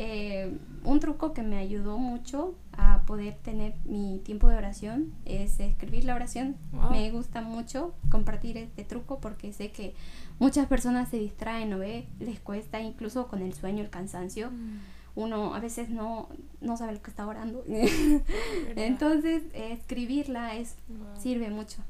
Eh, 0.00 0.56
un 0.84 1.00
truco 1.00 1.32
que 1.32 1.42
me 1.42 1.56
ayudó 1.56 1.98
mucho 1.98 2.54
a 2.70 3.02
poder 3.04 3.34
tener 3.42 3.74
mi 3.84 4.20
tiempo 4.20 4.46
de 4.46 4.56
oración 4.56 5.12
es 5.24 5.58
escribir 5.58 6.04
la 6.04 6.14
oración. 6.14 6.54
Me 6.92 7.10
gusta 7.10 7.42
mucho 7.42 7.96
compartir 8.08 8.56
este 8.58 8.84
truco 8.84 9.18
porque 9.18 9.52
sé 9.52 9.72
que 9.72 9.96
muchas 10.38 10.68
personas 10.68 11.08
se 11.08 11.18
distraen 11.18 11.72
o 11.72 11.78
ve, 11.78 12.06
les 12.20 12.38
cuesta 12.38 12.80
incluso 12.80 13.26
con 13.26 13.42
el 13.42 13.54
sueño, 13.54 13.82
el 13.82 13.90
cansancio. 13.90 14.52
Mm. 14.52 14.78
Uno 15.18 15.52
a 15.52 15.58
veces 15.58 15.90
no, 15.90 16.28
no 16.60 16.76
sabe 16.76 16.92
lo 16.92 17.02
que 17.02 17.10
está 17.10 17.26
orando. 17.26 17.64
Entonces, 18.76 19.42
escribirla 19.52 20.54
es 20.54 20.76
sirve 21.18 21.50
mucho. 21.50 21.82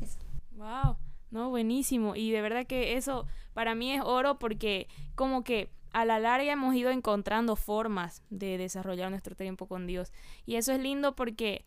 Eso. 0.00 0.16
Wow, 0.56 0.96
no, 1.30 1.50
buenísimo. 1.50 2.16
Y 2.16 2.30
de 2.30 2.40
verdad 2.40 2.66
que 2.66 2.96
eso 2.96 3.26
para 3.52 3.74
mí 3.74 3.92
es 3.92 4.00
oro 4.02 4.38
porque 4.38 4.88
como 5.14 5.44
que 5.44 5.68
a 5.92 6.06
la 6.06 6.18
larga 6.18 6.50
hemos 6.50 6.74
ido 6.74 6.90
encontrando 6.90 7.54
formas 7.54 8.22
de 8.30 8.56
desarrollar 8.56 9.10
nuestro 9.10 9.36
tiempo 9.36 9.66
con 9.66 9.86
Dios. 9.86 10.10
Y 10.46 10.54
eso 10.54 10.72
es 10.72 10.80
lindo 10.80 11.14
porque 11.14 11.66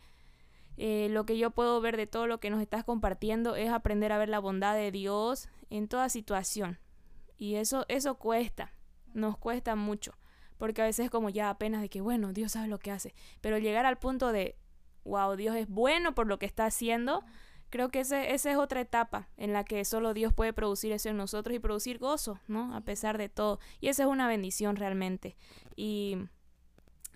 eh, 0.77 1.09
lo 1.11 1.27
que 1.27 1.37
yo 1.37 1.51
puedo 1.51 1.79
ver 1.79 1.95
de 1.95 2.07
todo 2.07 2.25
lo 2.25 2.39
que 2.39 2.49
nos 2.49 2.59
estás 2.59 2.83
compartiendo 2.83 3.55
es 3.55 3.69
aprender 3.69 4.11
a 4.13 4.17
ver 4.17 4.29
la 4.29 4.39
bondad 4.39 4.73
de 4.73 4.89
Dios 4.89 5.47
en 5.69 5.87
toda 5.87 6.09
situación. 6.09 6.79
Y 7.37 7.53
eso, 7.53 7.85
eso 7.87 8.15
cuesta, 8.15 8.73
nos 9.13 9.37
cuesta 9.37 9.75
mucho. 9.75 10.15
Porque 10.63 10.81
a 10.81 10.85
veces 10.85 11.03
es 11.03 11.11
como 11.11 11.29
ya 11.29 11.49
apenas 11.49 11.81
de 11.81 11.89
que, 11.89 11.99
bueno, 11.99 12.31
Dios 12.31 12.53
sabe 12.53 12.69
lo 12.69 12.79
que 12.79 12.89
hace. 12.89 13.13
Pero 13.41 13.57
llegar 13.57 13.85
al 13.85 13.97
punto 13.97 14.31
de, 14.31 14.55
wow, 15.03 15.35
Dios 15.35 15.57
es 15.57 15.67
bueno 15.67 16.15
por 16.15 16.25
lo 16.25 16.39
que 16.39 16.45
está 16.45 16.65
haciendo, 16.65 17.21
creo 17.69 17.89
que 17.89 17.99
ese, 17.99 18.33
esa 18.33 18.49
es 18.49 18.55
otra 18.55 18.79
etapa 18.79 19.27
en 19.35 19.51
la 19.51 19.65
que 19.65 19.83
solo 19.83 20.13
Dios 20.13 20.31
puede 20.31 20.53
producir 20.53 20.93
eso 20.93 21.09
en 21.09 21.17
nosotros 21.17 21.53
y 21.53 21.59
producir 21.59 21.99
gozo, 21.99 22.39
¿no? 22.47 22.73
A 22.77 22.79
pesar 22.79 23.17
de 23.17 23.27
todo. 23.27 23.59
Y 23.81 23.89
esa 23.89 24.03
es 24.03 24.07
una 24.07 24.25
bendición 24.29 24.77
realmente. 24.77 25.35
Y 25.75 26.15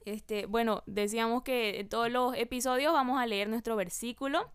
este, 0.04 0.46
bueno, 0.46 0.84
decíamos 0.86 1.44
que 1.44 1.80
en 1.80 1.88
todos 1.88 2.12
los 2.12 2.36
episodios 2.36 2.92
vamos 2.92 3.18
a 3.18 3.26
leer 3.28 3.48
nuestro 3.48 3.78
versículo 3.78 4.52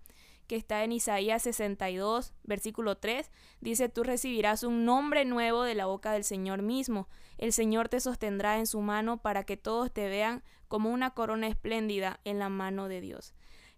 que 0.52 0.58
está 0.58 0.84
en 0.84 0.92
Isaías 0.92 1.44
62, 1.44 2.34
versículo 2.42 2.98
3, 2.98 3.30
dice, 3.62 3.88
tú 3.88 4.02
recibirás 4.02 4.64
un 4.64 4.84
nombre 4.84 5.24
nuevo 5.24 5.62
de 5.62 5.74
la 5.74 5.86
boca 5.86 6.12
del 6.12 6.24
Señor 6.24 6.60
mismo. 6.60 7.08
El 7.38 7.54
Señor 7.54 7.88
te 7.88 8.00
sostendrá 8.00 8.58
en 8.58 8.66
su 8.66 8.82
mano 8.82 9.22
para 9.22 9.44
que 9.44 9.56
todos 9.56 9.90
te 9.90 10.10
vean 10.10 10.42
como 10.68 10.90
una 10.90 11.12
corona 11.14 11.48
espléndida 11.48 12.20
en 12.24 12.38
la 12.38 12.50
mano 12.50 12.88
de 12.88 13.00
Dios. 13.00 13.32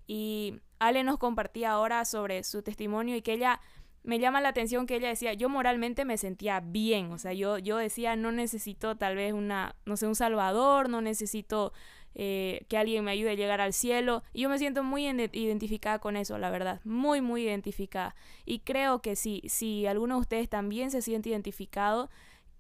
Y 0.09 0.59
Ale 0.81 1.05
nos 1.05 1.19
compartía 1.19 1.71
ahora 1.71 2.05
sobre 2.05 2.43
su 2.43 2.63
testimonio 2.63 3.15
y 3.15 3.23
que 3.23 3.35
ella 3.35 3.61
me 4.03 4.19
llama 4.19 4.41
la 4.41 4.49
atención 4.49 4.89
que 4.89 4.97
ella 4.97 5.11
decía, 5.11 5.33
yo 5.33 5.49
moralmente 5.49 6.05
me 6.05 6.19
sentía 6.19 6.59
bien, 6.59 7.13
o 7.13 7.19
sea, 7.19 7.35
yo, 7.35 7.59
yo 7.59 7.77
decía, 7.77 8.17
no 8.17 8.33
necesito 8.33 8.97
tal 8.97 9.15
vez 9.15 9.33
una, 9.33 9.77
no 9.87 9.97
sé, 9.97 10.09
un 10.09 10.17
salvador, 10.17 10.89
no 10.89 11.01
necesito 11.01 11.73
eh, 12.15 12.65
que 12.69 12.79
alguien 12.79 13.05
me 13.05 13.11
ayude 13.11 13.31
a 13.31 13.35
llegar 13.35 13.61
al 13.61 13.73
cielo. 13.73 14.23
Y 14.33 14.43
yo 14.43 14.49
me 14.49 14.59
siento 14.59 14.83
muy 14.83 15.07
identificada 15.07 15.99
con 15.99 16.17
eso, 16.17 16.39
la 16.39 16.51
verdad, 16.51 16.81
muy, 16.85 17.21
muy 17.21 17.43
identificada. 17.43 18.15
Y 18.45 18.61
creo 18.61 19.03
que 19.03 19.17
sí, 19.17 19.43
si 19.47 19.87
alguno 19.87 20.17
de 20.17 20.21
ustedes 20.21 20.49
también 20.49 20.91
se 20.91 21.03
siente 21.03 21.31
identificado, 21.31 22.11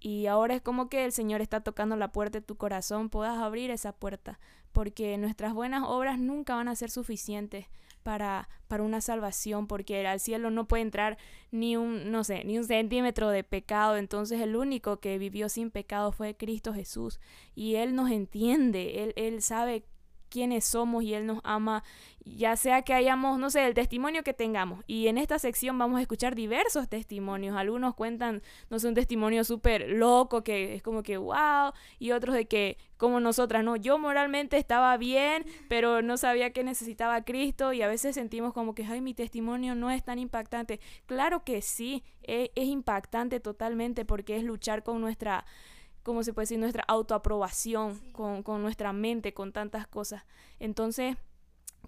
y 0.00 0.26
ahora 0.26 0.54
es 0.54 0.60
como 0.60 0.90
que 0.90 1.04
el 1.04 1.12
Señor 1.12 1.40
está 1.40 1.62
tocando 1.62 1.96
la 1.96 2.12
puerta 2.12 2.38
de 2.38 2.44
tu 2.44 2.56
corazón, 2.56 3.08
puedas 3.08 3.38
abrir 3.38 3.70
esa 3.70 3.92
puerta, 3.92 4.38
porque 4.72 5.16
nuestras 5.16 5.54
buenas 5.54 5.84
obras 5.86 6.18
nunca 6.18 6.56
van 6.56 6.68
a 6.68 6.76
ser 6.76 6.90
suficientes 6.90 7.66
para, 8.04 8.48
para 8.68 8.84
una 8.84 9.00
salvación, 9.00 9.66
porque 9.66 10.06
al 10.06 10.20
cielo 10.20 10.52
no 10.52 10.68
puede 10.68 10.84
entrar 10.84 11.18
ni 11.50 11.76
un, 11.76 12.12
no 12.12 12.22
sé, 12.22 12.44
ni 12.44 12.56
un 12.56 12.64
centímetro 12.64 13.30
de 13.30 13.42
pecado. 13.42 13.96
Entonces 13.96 14.40
el 14.40 14.54
único 14.54 15.00
que 15.00 15.18
vivió 15.18 15.48
sin 15.48 15.72
pecado 15.72 16.12
fue 16.12 16.36
Cristo 16.36 16.72
Jesús. 16.72 17.18
Y 17.56 17.74
Él 17.74 17.96
nos 17.96 18.12
entiende, 18.12 19.02
Él, 19.02 19.12
él 19.16 19.42
sabe 19.42 19.86
quiénes 20.34 20.64
somos 20.64 21.04
y 21.04 21.14
Él 21.14 21.26
nos 21.26 21.38
ama, 21.44 21.84
ya 22.24 22.56
sea 22.56 22.82
que 22.82 22.92
hayamos, 22.92 23.38
no 23.38 23.50
sé, 23.50 23.64
el 23.66 23.74
testimonio 23.74 24.24
que 24.24 24.34
tengamos. 24.34 24.82
Y 24.88 25.06
en 25.06 25.16
esta 25.16 25.38
sección 25.38 25.78
vamos 25.78 26.00
a 26.00 26.02
escuchar 26.02 26.34
diversos 26.34 26.88
testimonios. 26.88 27.56
Algunos 27.56 27.94
cuentan, 27.94 28.42
no 28.68 28.80
sé, 28.80 28.88
un 28.88 28.94
testimonio 28.94 29.44
súper 29.44 29.88
loco 29.90 30.42
que 30.42 30.74
es 30.74 30.82
como 30.82 31.04
que 31.04 31.18
wow, 31.18 31.72
y 32.00 32.10
otros 32.10 32.34
de 32.34 32.46
que, 32.46 32.78
como 32.96 33.20
nosotras, 33.20 33.62
no, 33.62 33.76
yo 33.76 33.96
moralmente 33.96 34.56
estaba 34.56 34.96
bien, 34.96 35.46
pero 35.68 36.02
no 36.02 36.16
sabía 36.16 36.52
que 36.52 36.64
necesitaba 36.64 37.22
Cristo 37.22 37.72
y 37.72 37.82
a 37.82 37.86
veces 37.86 38.16
sentimos 38.16 38.52
como 38.52 38.74
que, 38.74 38.84
ay, 38.84 39.00
mi 39.00 39.14
testimonio 39.14 39.76
no 39.76 39.88
es 39.92 40.02
tan 40.02 40.18
impactante. 40.18 40.80
Claro 41.06 41.44
que 41.44 41.62
sí, 41.62 42.02
es, 42.22 42.50
es 42.56 42.66
impactante 42.66 43.38
totalmente 43.38 44.04
porque 44.04 44.36
es 44.36 44.42
luchar 44.42 44.82
con 44.82 45.00
nuestra 45.00 45.44
como 46.04 46.22
se 46.22 46.32
puede 46.32 46.44
decir, 46.44 46.58
nuestra 46.58 46.84
autoaprobación 46.86 47.98
con, 48.12 48.44
con 48.44 48.62
nuestra 48.62 48.92
mente, 48.92 49.34
con 49.34 49.52
tantas 49.52 49.88
cosas. 49.88 50.22
Entonces, 50.60 51.16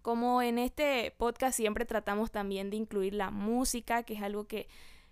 como 0.03 0.43
en 0.43 0.59
este 0.59 1.13
podcast 1.19 1.57
siempre 1.57 1.85
tratamos 1.85 2.31
también 2.31 2.71
de 2.71 2.77
incluir 2.77 3.15
la 3.15 3.31
música, 3.31 4.03
que 4.05 4.15
es 4.15 4.23
algo 4.23 4.47
que, 4.47 4.69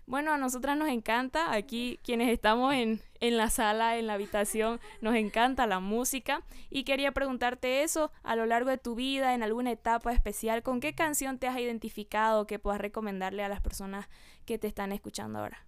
bueno, 0.07 0.33
a 0.33 0.37
nosotras 0.37 0.77
nos 0.77 0.89
encanta, 0.89 1.53
aquí 1.53 1.99
quienes 2.03 2.29
estamos 2.29 2.73
en, 2.73 2.99
en, 3.19 3.37
la 3.37 3.49
sala, 3.49 3.97
en 3.97 4.07
la 4.07 4.13
habitación, 4.13 4.79
nos 5.01 5.15
encanta 5.15 5.67
la 5.67 5.79
música. 5.79 6.43
Y 6.69 6.83
quería 6.83 7.11
preguntarte 7.11 7.83
eso, 7.83 8.11
a 8.23 8.35
lo 8.35 8.45
largo 8.45 8.69
de 8.69 8.77
tu 8.77 8.95
vida, 8.95 9.33
en 9.33 9.43
alguna 9.43 9.71
etapa 9.71 10.13
especial, 10.13 10.63
¿con 10.63 10.79
qué 10.79 10.95
canción 10.95 11.37
te 11.37 11.47
has 11.47 11.59
identificado 11.59 12.47
que 12.47 12.59
puedas 12.59 12.81
recomendarle 12.81 13.43
a 13.43 13.49
las 13.49 13.61
personas 13.61 14.07
que 14.45 14.57
te 14.57 14.67
están 14.67 14.91
escuchando 14.91 15.39
ahora? 15.39 15.65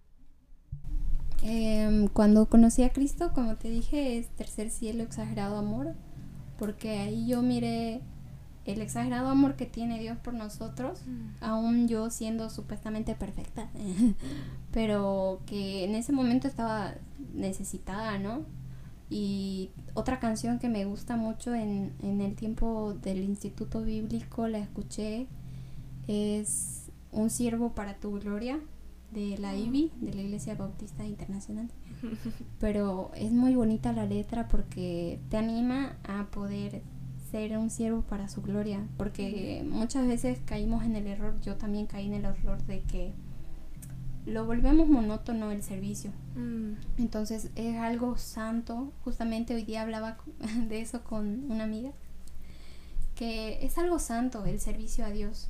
Em, 1.42 2.08
cuando 2.08 2.46
conocí 2.46 2.82
a 2.82 2.92
Cristo, 2.92 3.32
como 3.32 3.56
te 3.56 3.70
dije, 3.70 4.18
es 4.18 4.28
tercer 4.28 4.70
cielo, 4.70 5.02
exagerado 5.02 5.56
amor, 5.56 5.94
porque 6.58 6.98
ahí 6.98 7.28
yo 7.28 7.42
miré 7.42 8.00
el 8.64 8.82
exagerado 8.82 9.28
amor 9.28 9.56
que 9.56 9.64
tiene 9.64 9.98
Dios 10.00 10.18
por 10.18 10.34
nosotros, 10.34 11.00
mm. 11.06 11.42
aún 11.42 11.88
yo 11.88 12.10
siendo 12.10 12.50
supuestamente 12.50 13.14
perfecta, 13.14 13.68
pero 14.72 15.40
que 15.46 15.84
en 15.84 15.94
ese 15.94 16.12
momento 16.12 16.48
estaba 16.48 16.94
necesitada, 17.34 18.18
¿no? 18.18 18.42
Y 19.10 19.70
otra 19.94 20.18
canción 20.18 20.58
que 20.58 20.68
me 20.68 20.84
gusta 20.84 21.16
mucho 21.16 21.54
en, 21.54 21.94
en 22.02 22.20
el 22.20 22.34
tiempo 22.34 22.94
del 22.94 23.22
Instituto 23.24 23.82
Bíblico, 23.82 24.48
la 24.48 24.58
escuché, 24.58 25.28
es 26.08 26.90
Un 27.10 27.30
siervo 27.30 27.72
para 27.74 27.94
tu 27.94 28.18
gloria 28.20 28.60
de 29.12 29.38
la 29.38 29.56
IBI, 29.56 29.92
de 30.00 30.14
la 30.14 30.22
Iglesia 30.22 30.54
Bautista 30.54 31.04
Internacional. 31.04 31.70
Pero 32.60 33.10
es 33.14 33.32
muy 33.32 33.54
bonita 33.54 33.92
la 33.92 34.06
letra 34.06 34.48
porque 34.48 35.20
te 35.30 35.36
anima 35.36 35.96
a 36.04 36.26
poder 36.26 36.82
ser 37.30 37.56
un 37.58 37.70
siervo 37.70 38.02
para 38.02 38.28
su 38.28 38.42
gloria, 38.42 38.86
porque 38.96 39.64
muchas 39.68 40.06
veces 40.06 40.38
caímos 40.44 40.84
en 40.84 40.96
el 40.96 41.06
error, 41.06 41.38
yo 41.42 41.56
también 41.56 41.86
caí 41.86 42.06
en 42.06 42.14
el 42.14 42.24
error 42.24 42.62
de 42.64 42.80
que 42.82 43.12
lo 44.28 44.44
volvemos 44.44 44.88
monótono 44.88 45.50
el 45.50 45.62
servicio. 45.62 46.12
Mm. 46.36 46.72
Entonces 46.98 47.50
es 47.54 47.76
algo 47.76 48.16
santo. 48.18 48.92
Justamente 49.04 49.54
hoy 49.54 49.64
día 49.64 49.82
hablaba 49.82 50.18
de 50.68 50.80
eso 50.80 51.02
con 51.02 51.50
una 51.50 51.64
amiga. 51.64 51.92
Que 53.14 53.64
es 53.64 53.78
algo 53.78 53.98
santo 53.98 54.44
el 54.44 54.60
servicio 54.60 55.04
a 55.04 55.10
Dios. 55.10 55.48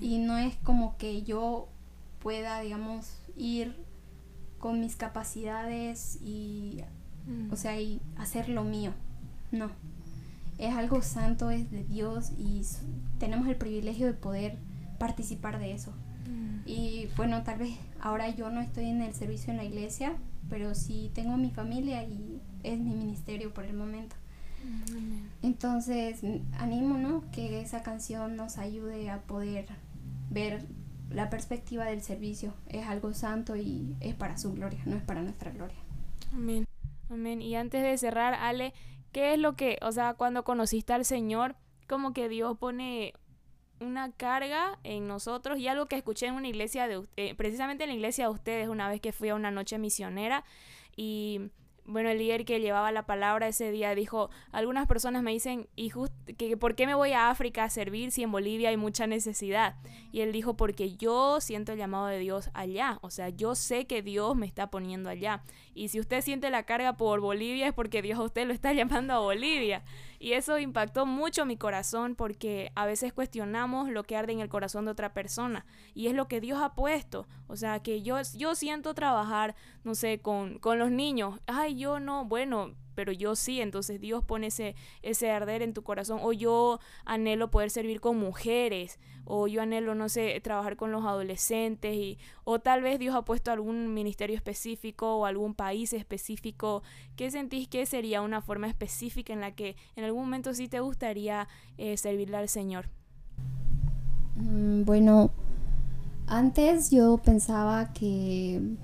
Y 0.00 0.18
no 0.18 0.38
es 0.38 0.56
como 0.56 0.96
que 0.96 1.22
yo 1.22 1.68
pueda, 2.20 2.60
digamos, 2.60 3.18
ir 3.36 3.76
con 4.58 4.80
mis 4.80 4.96
capacidades 4.96 6.18
y, 6.22 6.82
mm. 7.26 7.52
o 7.52 7.56
sea, 7.56 7.80
y 7.80 8.00
hacer 8.16 8.48
lo 8.48 8.64
mío. 8.64 8.92
No. 9.52 9.70
Es 10.58 10.74
algo 10.74 11.02
santo, 11.02 11.50
es 11.50 11.70
de 11.70 11.84
Dios 11.84 12.32
y 12.38 12.62
tenemos 13.18 13.46
el 13.48 13.56
privilegio 13.56 14.06
de 14.06 14.14
poder 14.14 14.58
participar 14.98 15.58
de 15.58 15.72
eso. 15.72 15.92
Mm. 16.26 16.68
Y 16.68 17.08
bueno, 17.16 17.42
tal 17.42 17.58
vez 17.58 17.76
ahora 18.00 18.28
yo 18.30 18.50
no 18.50 18.60
estoy 18.60 18.86
en 18.86 19.02
el 19.02 19.14
servicio 19.14 19.50
en 19.52 19.58
la 19.58 19.64
iglesia, 19.64 20.16
pero 20.48 20.74
sí 20.74 21.10
tengo 21.14 21.36
mi 21.36 21.50
familia 21.50 22.02
y 22.04 22.40
es 22.62 22.78
mi 22.78 22.94
ministerio 22.94 23.52
por 23.52 23.64
el 23.64 23.74
momento. 23.74 24.16
Entonces, 25.42 26.20
animo, 26.58 26.98
¿no? 26.98 27.22
Que 27.30 27.60
esa 27.60 27.82
canción 27.82 28.36
nos 28.36 28.58
ayude 28.58 29.10
a 29.10 29.20
poder 29.22 29.66
ver 30.30 30.66
la 31.10 31.30
perspectiva 31.30 31.84
del 31.84 32.02
servicio. 32.02 32.54
Es 32.68 32.86
algo 32.86 33.14
santo 33.14 33.56
y 33.56 33.96
es 34.00 34.14
para 34.14 34.38
su 34.38 34.52
gloria, 34.52 34.80
no 34.86 34.96
es 34.96 35.02
para 35.02 35.22
nuestra 35.22 35.50
gloria. 35.50 35.76
Amén. 36.32 36.66
Amén. 37.10 37.40
Y 37.40 37.54
antes 37.54 37.82
de 37.82 37.96
cerrar, 37.98 38.34
Ale, 38.34 38.74
¿qué 39.12 39.34
es 39.34 39.38
lo 39.38 39.54
que, 39.54 39.78
o 39.82 39.92
sea, 39.92 40.14
cuando 40.14 40.44
conociste 40.44 40.92
al 40.92 41.04
Señor, 41.04 41.56
como 41.86 42.12
que 42.12 42.28
Dios 42.28 42.58
pone 42.58 43.14
una 43.80 44.10
carga 44.10 44.78
en 44.84 45.06
nosotros 45.06 45.58
y 45.58 45.68
algo 45.68 45.86
que 45.86 45.96
escuché 45.96 46.26
en 46.26 46.34
una 46.34 46.48
iglesia 46.48 46.88
de 46.88 47.02
eh, 47.16 47.34
precisamente 47.34 47.84
en 47.84 47.90
la 47.90 47.96
iglesia 47.96 48.24
de 48.24 48.30
ustedes 48.30 48.68
una 48.68 48.88
vez 48.88 49.00
que 49.00 49.12
fui 49.12 49.28
a 49.28 49.34
una 49.34 49.50
noche 49.50 49.78
misionera 49.78 50.44
y 50.96 51.50
bueno, 51.86 52.10
el 52.10 52.18
líder 52.18 52.44
que 52.44 52.60
llevaba 52.60 52.90
la 52.90 53.06
palabra 53.06 53.48
ese 53.48 53.70
día 53.70 53.94
dijo, 53.94 54.30
algunas 54.50 54.86
personas 54.86 55.22
me 55.22 55.30
dicen, 55.30 55.68
¿y 55.76 55.92
que, 56.36 56.56
por 56.56 56.74
qué 56.74 56.86
me 56.86 56.94
voy 56.94 57.12
a 57.12 57.30
África 57.30 57.64
a 57.64 57.70
servir 57.70 58.10
si 58.10 58.22
en 58.22 58.32
Bolivia 58.32 58.70
hay 58.70 58.76
mucha 58.76 59.06
necesidad? 59.06 59.76
Y 60.10 60.20
él 60.20 60.32
dijo, 60.32 60.56
porque 60.56 60.96
yo 60.96 61.40
siento 61.40 61.72
el 61.72 61.78
llamado 61.78 62.06
de 62.06 62.18
Dios 62.18 62.50
allá, 62.54 62.98
o 63.02 63.10
sea, 63.10 63.28
yo 63.28 63.54
sé 63.54 63.86
que 63.86 64.02
Dios 64.02 64.34
me 64.36 64.46
está 64.46 64.68
poniendo 64.68 65.08
allá. 65.08 65.42
Y 65.74 65.88
si 65.88 66.00
usted 66.00 66.22
siente 66.22 66.50
la 66.50 66.64
carga 66.64 66.96
por 66.96 67.20
Bolivia 67.20 67.68
es 67.68 67.74
porque 67.74 68.02
Dios 68.02 68.18
a 68.18 68.22
usted 68.22 68.46
lo 68.46 68.52
está 68.52 68.72
llamando 68.72 69.14
a 69.14 69.20
Bolivia. 69.20 69.84
Y 70.18 70.32
eso 70.32 70.58
impactó 70.58 71.06
mucho 71.06 71.44
mi 71.44 71.56
corazón 71.56 72.14
porque 72.14 72.72
a 72.74 72.86
veces 72.86 73.12
cuestionamos 73.12 73.90
lo 73.90 74.04
que 74.04 74.16
arde 74.16 74.32
en 74.32 74.40
el 74.40 74.48
corazón 74.48 74.84
de 74.84 74.92
otra 74.92 75.12
persona. 75.12 75.66
Y 75.94 76.06
es 76.08 76.14
lo 76.14 76.28
que 76.28 76.40
Dios 76.40 76.60
ha 76.62 76.74
puesto. 76.74 77.26
O 77.46 77.56
sea, 77.56 77.80
que 77.80 78.02
yo, 78.02 78.16
yo 78.34 78.54
siento 78.54 78.94
trabajar, 78.94 79.54
no 79.84 79.94
sé, 79.94 80.20
con, 80.20 80.58
con 80.58 80.78
los 80.78 80.90
niños. 80.90 81.40
Ay, 81.46 81.76
yo 81.76 82.00
no, 82.00 82.24
bueno, 82.24 82.74
pero 82.96 83.12
yo 83.12 83.36
sí, 83.36 83.60
entonces 83.60 84.00
Dios 84.00 84.24
pone 84.24 84.48
ese, 84.48 84.74
ese 85.02 85.30
arder 85.30 85.62
en 85.62 85.74
tu 85.74 85.84
corazón, 85.84 86.18
o 86.22 86.32
yo 86.32 86.80
anhelo 87.04 87.50
poder 87.50 87.70
servir 87.70 88.00
con 88.00 88.16
mujeres, 88.16 88.98
o 89.26 89.46
yo 89.46 89.62
anhelo, 89.62 89.94
no 89.94 90.08
sé, 90.08 90.40
trabajar 90.40 90.76
con 90.76 90.92
los 90.92 91.04
adolescentes, 91.04 91.94
y, 91.94 92.18
o 92.44 92.60
tal 92.60 92.82
vez 92.82 92.98
Dios 92.98 93.14
ha 93.14 93.24
puesto 93.24 93.50
algún 93.50 93.92
ministerio 93.92 94.36
específico 94.36 95.16
o 95.16 95.26
algún 95.26 95.54
país 95.54 95.92
específico, 95.92 96.82
¿qué 97.16 97.30
sentís 97.30 97.68
que 97.68 97.84
sería 97.84 98.22
una 98.22 98.40
forma 98.40 98.68
específica 98.68 99.32
en 99.32 99.40
la 99.40 99.54
que 99.54 99.76
en 99.96 100.04
algún 100.04 100.22
momento 100.22 100.54
sí 100.54 100.68
te 100.68 100.80
gustaría 100.80 101.48
eh, 101.76 101.96
servirle 101.96 102.38
al 102.38 102.48
Señor? 102.48 102.88
Mm, 104.36 104.84
bueno, 104.84 105.30
antes 106.26 106.90
yo 106.90 107.18
pensaba 107.18 107.92
que 107.92 108.76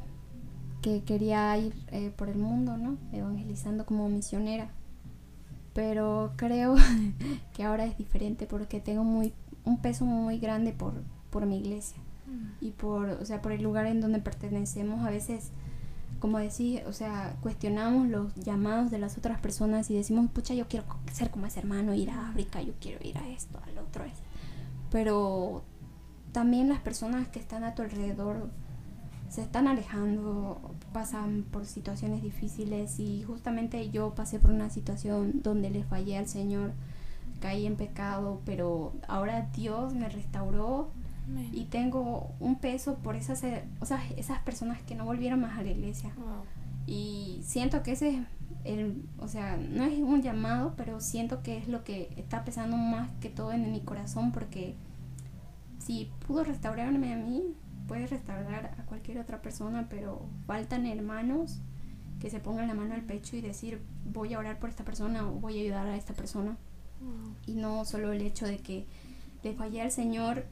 que 0.82 1.02
quería 1.04 1.56
ir 1.56 1.72
eh, 1.92 2.12
por 2.14 2.28
el 2.28 2.36
mundo, 2.36 2.76
¿no? 2.76 2.98
Evangelizando 3.12 3.86
como 3.86 4.08
misionera. 4.08 4.68
Pero 5.72 6.32
creo 6.36 6.74
que 7.54 7.62
ahora 7.62 7.86
es 7.86 7.96
diferente 7.96 8.46
porque 8.46 8.80
tengo 8.80 9.04
muy, 9.04 9.32
un 9.64 9.80
peso 9.80 10.04
muy 10.04 10.38
grande 10.38 10.72
por, 10.72 10.94
por 11.30 11.46
mi 11.46 11.58
iglesia 11.58 11.98
mm. 12.26 12.64
y 12.64 12.70
por, 12.72 13.08
o 13.08 13.24
sea, 13.24 13.42
por 13.42 13.52
el 13.52 13.62
lugar 13.62 13.86
en 13.86 14.00
donde 14.00 14.18
pertenecemos. 14.18 15.06
A 15.06 15.10
veces, 15.10 15.50
como 16.18 16.38
decís, 16.38 16.80
o 16.86 16.92
sea, 16.92 17.36
cuestionamos 17.40 18.08
los 18.08 18.34
llamados 18.36 18.90
de 18.90 18.98
las 18.98 19.18
otras 19.18 19.40
personas 19.40 19.90
y 19.90 19.94
decimos, 19.94 20.30
pucha, 20.30 20.54
yo 20.54 20.68
quiero 20.68 20.86
ser 21.12 21.30
como 21.30 21.46
ese 21.46 21.60
hermano, 21.60 21.94
ir 21.94 22.10
a 22.10 22.28
África, 22.28 22.62
yo 22.62 22.74
quiero 22.80 22.98
ir 23.06 23.18
a 23.18 23.28
esto, 23.28 23.60
al 23.66 23.78
otro. 23.78 24.04
Pero 24.90 25.62
también 26.32 26.68
las 26.68 26.80
personas 26.80 27.28
que 27.28 27.38
están 27.38 27.64
a 27.64 27.74
tu 27.74 27.82
alrededor 27.82 28.50
se 29.32 29.40
están 29.40 29.66
alejando, 29.66 30.60
pasan 30.92 31.46
por 31.50 31.64
situaciones 31.64 32.22
difíciles 32.22 33.00
y 33.00 33.22
justamente 33.22 33.88
yo 33.88 34.14
pasé 34.14 34.38
por 34.38 34.50
una 34.50 34.68
situación 34.68 35.40
donde 35.42 35.70
le 35.70 35.84
fallé 35.84 36.18
al 36.18 36.28
Señor, 36.28 36.72
caí 37.42 37.66
en 37.66 37.76
pecado, 37.76 38.40
pero 38.46 38.94
ahora 39.08 39.48
Dios 39.52 39.94
me 39.94 40.08
restauró 40.08 40.90
y 41.52 41.64
tengo 41.64 42.30
un 42.40 42.58
peso 42.58 42.96
por 42.96 43.16
esas, 43.16 43.42
o 43.80 43.86
sea, 43.86 44.00
esas 44.16 44.38
personas 44.40 44.80
que 44.82 44.94
no 44.94 45.04
volvieron 45.04 45.40
más 45.40 45.58
a 45.58 45.62
la 45.62 45.70
iglesia. 45.70 46.10
Y 46.86 47.40
siento 47.44 47.82
que 47.82 47.92
ese 47.92 48.10
es 48.10 48.18
el, 48.64 49.04
o 49.18 49.28
sea, 49.28 49.56
no 49.56 49.84
es 49.84 49.98
un 49.98 50.22
llamado, 50.22 50.74
pero 50.76 51.00
siento 51.00 51.42
que 51.42 51.58
es 51.58 51.68
lo 51.68 51.84
que 51.84 52.12
está 52.16 52.44
pesando 52.44 52.76
más 52.76 53.10
que 53.20 53.28
todo 53.28 53.52
en 53.52 53.72
mi 53.72 53.80
corazón 53.80 54.30
porque 54.32 54.76
si 55.78 56.10
pudo 56.26 56.44
restaurarme 56.44 57.12
a 57.12 57.16
mí, 57.16 57.42
puede 57.88 58.06
restaurar 58.06 58.74
a 58.78 58.84
cualquier 58.84 59.18
otra 59.18 59.42
persona, 59.42 59.88
pero 59.90 60.26
faltan 60.46 60.86
hermanos 60.86 61.60
que 62.20 62.30
se 62.30 62.38
pongan 62.38 62.68
la 62.68 62.74
mano 62.74 62.94
al 62.94 63.02
pecho 63.02 63.36
y 63.36 63.40
decir 63.40 63.82
voy 64.04 64.32
a 64.32 64.38
orar 64.38 64.60
por 64.60 64.70
esta 64.70 64.84
persona 64.84 65.26
o 65.28 65.32
voy 65.32 65.58
a 65.58 65.62
ayudar 65.62 65.86
a 65.88 65.96
esta 65.96 66.14
persona. 66.14 66.56
Y 67.46 67.54
no 67.54 67.84
solo 67.84 68.12
el 68.12 68.22
hecho 68.22 68.46
de 68.46 68.58
que 68.58 68.86
le 69.42 69.54
fallé 69.54 69.82
al 69.82 69.90
Señor, 69.90 70.44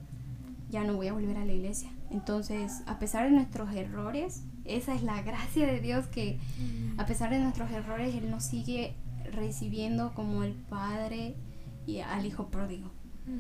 ya 0.70 0.84
no 0.84 0.94
voy 0.94 1.08
a 1.08 1.12
volver 1.12 1.36
a 1.36 1.44
la 1.44 1.52
iglesia. 1.52 1.90
Entonces, 2.10 2.82
a 2.86 2.98
pesar 2.98 3.24
de 3.24 3.30
nuestros 3.30 3.72
errores, 3.74 4.42
esa 4.64 4.94
es 4.94 5.02
la 5.02 5.22
gracia 5.22 5.66
de 5.66 5.80
Dios 5.80 6.06
que 6.06 6.38
a 6.96 7.06
pesar 7.06 7.30
de 7.30 7.38
nuestros 7.38 7.70
errores, 7.70 8.14
Él 8.14 8.30
nos 8.30 8.44
sigue 8.44 8.94
recibiendo 9.32 10.12
como 10.14 10.42
el 10.42 10.54
Padre 10.54 11.34
y 11.86 12.00
al 12.00 12.26
Hijo 12.26 12.48
pródigo. 12.48 12.90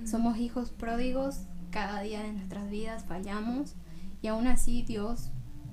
Somos 0.04 0.38
hijos 0.38 0.70
pródigos 0.70 1.40
cada 1.70 2.00
día 2.02 2.22
de 2.22 2.32
nuestras 2.32 2.68
vidas 2.70 3.04
fallamos 3.04 3.74
y 4.22 4.28
aún 4.28 4.46
así 4.46 4.82
Dios 4.82 5.30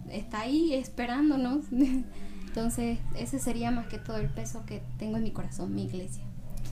está 0.09 0.41
ahí 0.41 0.73
esperándonos. 0.73 1.65
Entonces, 2.47 2.99
ese 3.15 3.39
sería 3.39 3.69
más 3.71 3.87
que 3.87 3.99
todo 3.99 4.17
el 4.17 4.29
peso 4.29 4.65
que 4.65 4.81
tengo 4.97 5.17
en 5.17 5.23
mi 5.23 5.31
corazón, 5.31 5.75
mi 5.75 5.83
iglesia. 5.83 6.23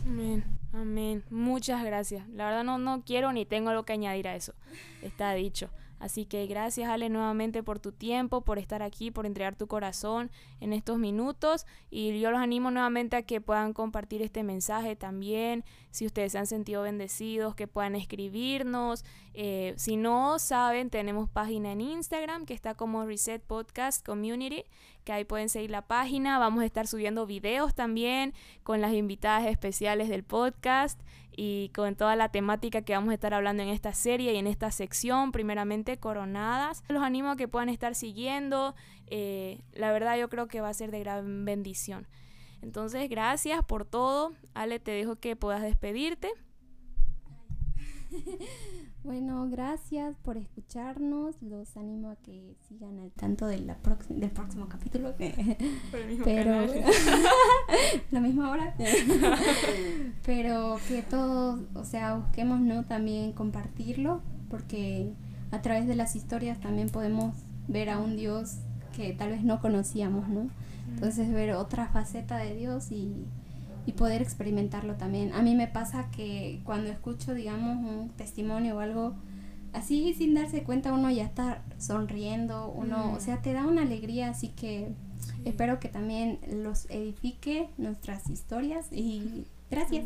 Amén, 0.06 0.44
amén. 0.72 1.24
Muchas 1.30 1.84
gracias. 1.84 2.28
La 2.30 2.46
verdad 2.46 2.64
no, 2.64 2.78
no 2.78 3.04
quiero 3.04 3.34
ni 3.34 3.46
tengo 3.46 3.70
algo 3.72 3.84
que 3.84 3.94
añadir 3.94 4.28
a 4.28 4.36
eso. 4.36 4.54
Está 5.02 5.34
dicho. 5.34 5.70
Así 6.00 6.26
que 6.26 6.46
gracias 6.48 6.90
Ale 6.90 7.10
nuevamente 7.10 7.64
por 7.64 7.80
tu 7.80 7.92
tiempo, 7.92 8.42
por 8.42 8.60
estar 8.60 8.84
aquí, 8.84 9.12
por 9.12 9.26
entregar 9.26 9.56
tu 9.56 9.68
corazón 9.68 10.30
en 10.60 10.74
estos 10.74 10.98
minutos 10.98 11.66
y 11.90 12.20
yo 12.20 12.32
los 12.32 12.40
animo 12.40 12.72
nuevamente 12.72 13.16
a 13.16 13.22
que 13.22 13.42
puedan 13.42 13.74
compartir 13.74 14.22
este 14.22 14.44
mensaje 14.44 14.96
también, 14.96 15.64
si 15.92 16.06
ustedes 16.06 16.34
se 16.34 16.38
han 16.38 16.48
sentido 16.48 16.82
bendecidos, 16.82 17.56
que 17.56 17.68
puedan 17.68 17.96
escribirnos. 17.96 19.06
Eh, 19.34 19.74
si 19.78 19.96
no 19.96 20.40
saben, 20.40 20.90
tenemos 20.90 21.30
página 21.30 21.72
en 21.72 21.82
Instagram 21.82 22.46
que 22.46 22.54
está 22.54 22.76
como 22.76 23.06
Reset 23.06 23.42
Podcast 23.42 24.06
Community, 24.06 24.64
que 25.06 25.14
ahí 25.14 25.24
pueden 25.24 25.50
seguir 25.50 25.72
la 25.72 25.84
página. 25.84 26.40
Vamos 26.40 26.64
a 26.64 26.66
estar 26.66 26.88
subiendo 26.88 27.26
videos 27.26 27.74
también 27.74 28.34
con 28.64 28.82
las 28.82 28.94
invitadas 28.94 29.48
especiales 29.48 30.10
del 30.10 30.24
podcast 30.24 31.00
y 31.38 31.70
con 31.76 31.96
toda 31.96 32.16
la 32.16 32.30
temática 32.30 32.82
que 32.82 32.94
vamos 32.94 33.12
a 33.12 33.14
estar 33.16 33.34
hablando 33.34 33.64
en 33.64 33.70
esta 33.70 33.94
serie 33.94 34.34
y 34.34 34.38
en 34.38 34.48
esta 34.48 34.72
sección, 34.72 35.32
primeramente 35.32 35.98
coronadas. 35.98 36.84
Los 36.88 37.04
animo 37.04 37.32
a 37.32 37.38
que 37.38 37.48
puedan 37.48 37.70
estar 37.70 37.96
siguiendo, 37.96 38.76
eh, 39.08 39.62
la 39.74 39.92
verdad 39.92 40.18
yo 40.18 40.30
creo 40.30 40.48
que 40.48 40.62
va 40.62 40.70
a 40.70 40.74
ser 40.74 40.92
de 40.92 41.00
gran 41.00 41.46
bendición. 41.46 42.08
Entonces, 42.62 43.10
gracias 43.10 43.64
por 43.64 43.86
todo. 43.86 44.34
Ale, 44.54 44.80
te 44.80 44.92
dejo 44.92 45.18
que 45.18 45.36
puedas 45.36 45.62
despedirte. 45.62 46.32
bueno, 49.06 49.48
gracias 49.50 50.18
por 50.24 50.36
escucharnos. 50.38 51.36
Los 51.42 51.78
animo 51.78 52.10
a 52.10 52.16
que 52.16 52.56
sigan 52.68 53.00
al 53.00 53.12
tanto 53.12 53.46
de 53.46 53.60
la 53.60 53.78
del 54.10 54.32
próximo 54.32 54.68
capítulo. 54.68 55.14
Pero 56.24 56.66
la 58.12 58.20
misma 58.20 58.50
hora. 58.50 58.76
Pero 60.26 60.78
que 60.88 61.04
todos, 61.04 61.62
o 61.76 61.86
sea, 61.86 62.16
busquemos 62.16 62.60
no 62.60 62.84
también 62.84 63.32
compartirlo, 63.32 64.22
porque 64.50 65.14
a 65.52 65.62
través 65.62 65.88
de 65.88 65.96
las 65.96 66.16
historias 66.16 66.60
también 66.60 66.90
podemos 66.90 67.36
ver 67.68 67.92
a 67.92 68.00
un 68.00 68.16
Dios 68.16 68.58
que 68.96 69.14
tal 69.14 69.30
vez 69.30 69.44
no 69.44 69.62
conocíamos, 69.62 70.28
¿no? 70.30 70.50
Entonces 70.90 71.32
ver 71.32 71.54
otra 71.54 71.88
faceta 71.88 72.38
de 72.38 72.56
Dios 72.56 72.92
y 72.92 73.26
y 73.86 73.94
poder 73.94 74.22
experimentarlo 74.22 74.96
también. 74.96 75.34
A 75.34 75.42
mí 75.42 75.56
me 75.56 75.68
pasa 75.68 76.10
que 76.12 76.62
cuando 76.64 76.90
escucho, 76.90 77.34
digamos, 77.34 77.78
un 77.78 78.10
testimonio 78.10 78.78
o 78.78 78.80
algo 78.80 79.16
así 79.74 80.14
sin 80.14 80.34
darse 80.34 80.64
cuenta 80.64 80.94
uno 80.94 81.12
ya 81.12 81.24
está 81.24 81.64
sonriendo, 81.78 82.70
uno, 82.70 83.14
o 83.14 83.20
sea, 83.20 83.42
te 83.42 83.54
da 83.54 83.66
una 83.66 83.82
alegría, 83.82 84.30
así 84.30 84.50
que 84.50 84.94
espero 85.44 85.80
que 85.80 85.90
también 85.90 86.40
los 86.64 86.90
edifique 86.90 87.70
nuestras 87.78 88.30
historias 88.30 88.88
y 88.92 89.46
gracias. 89.70 90.06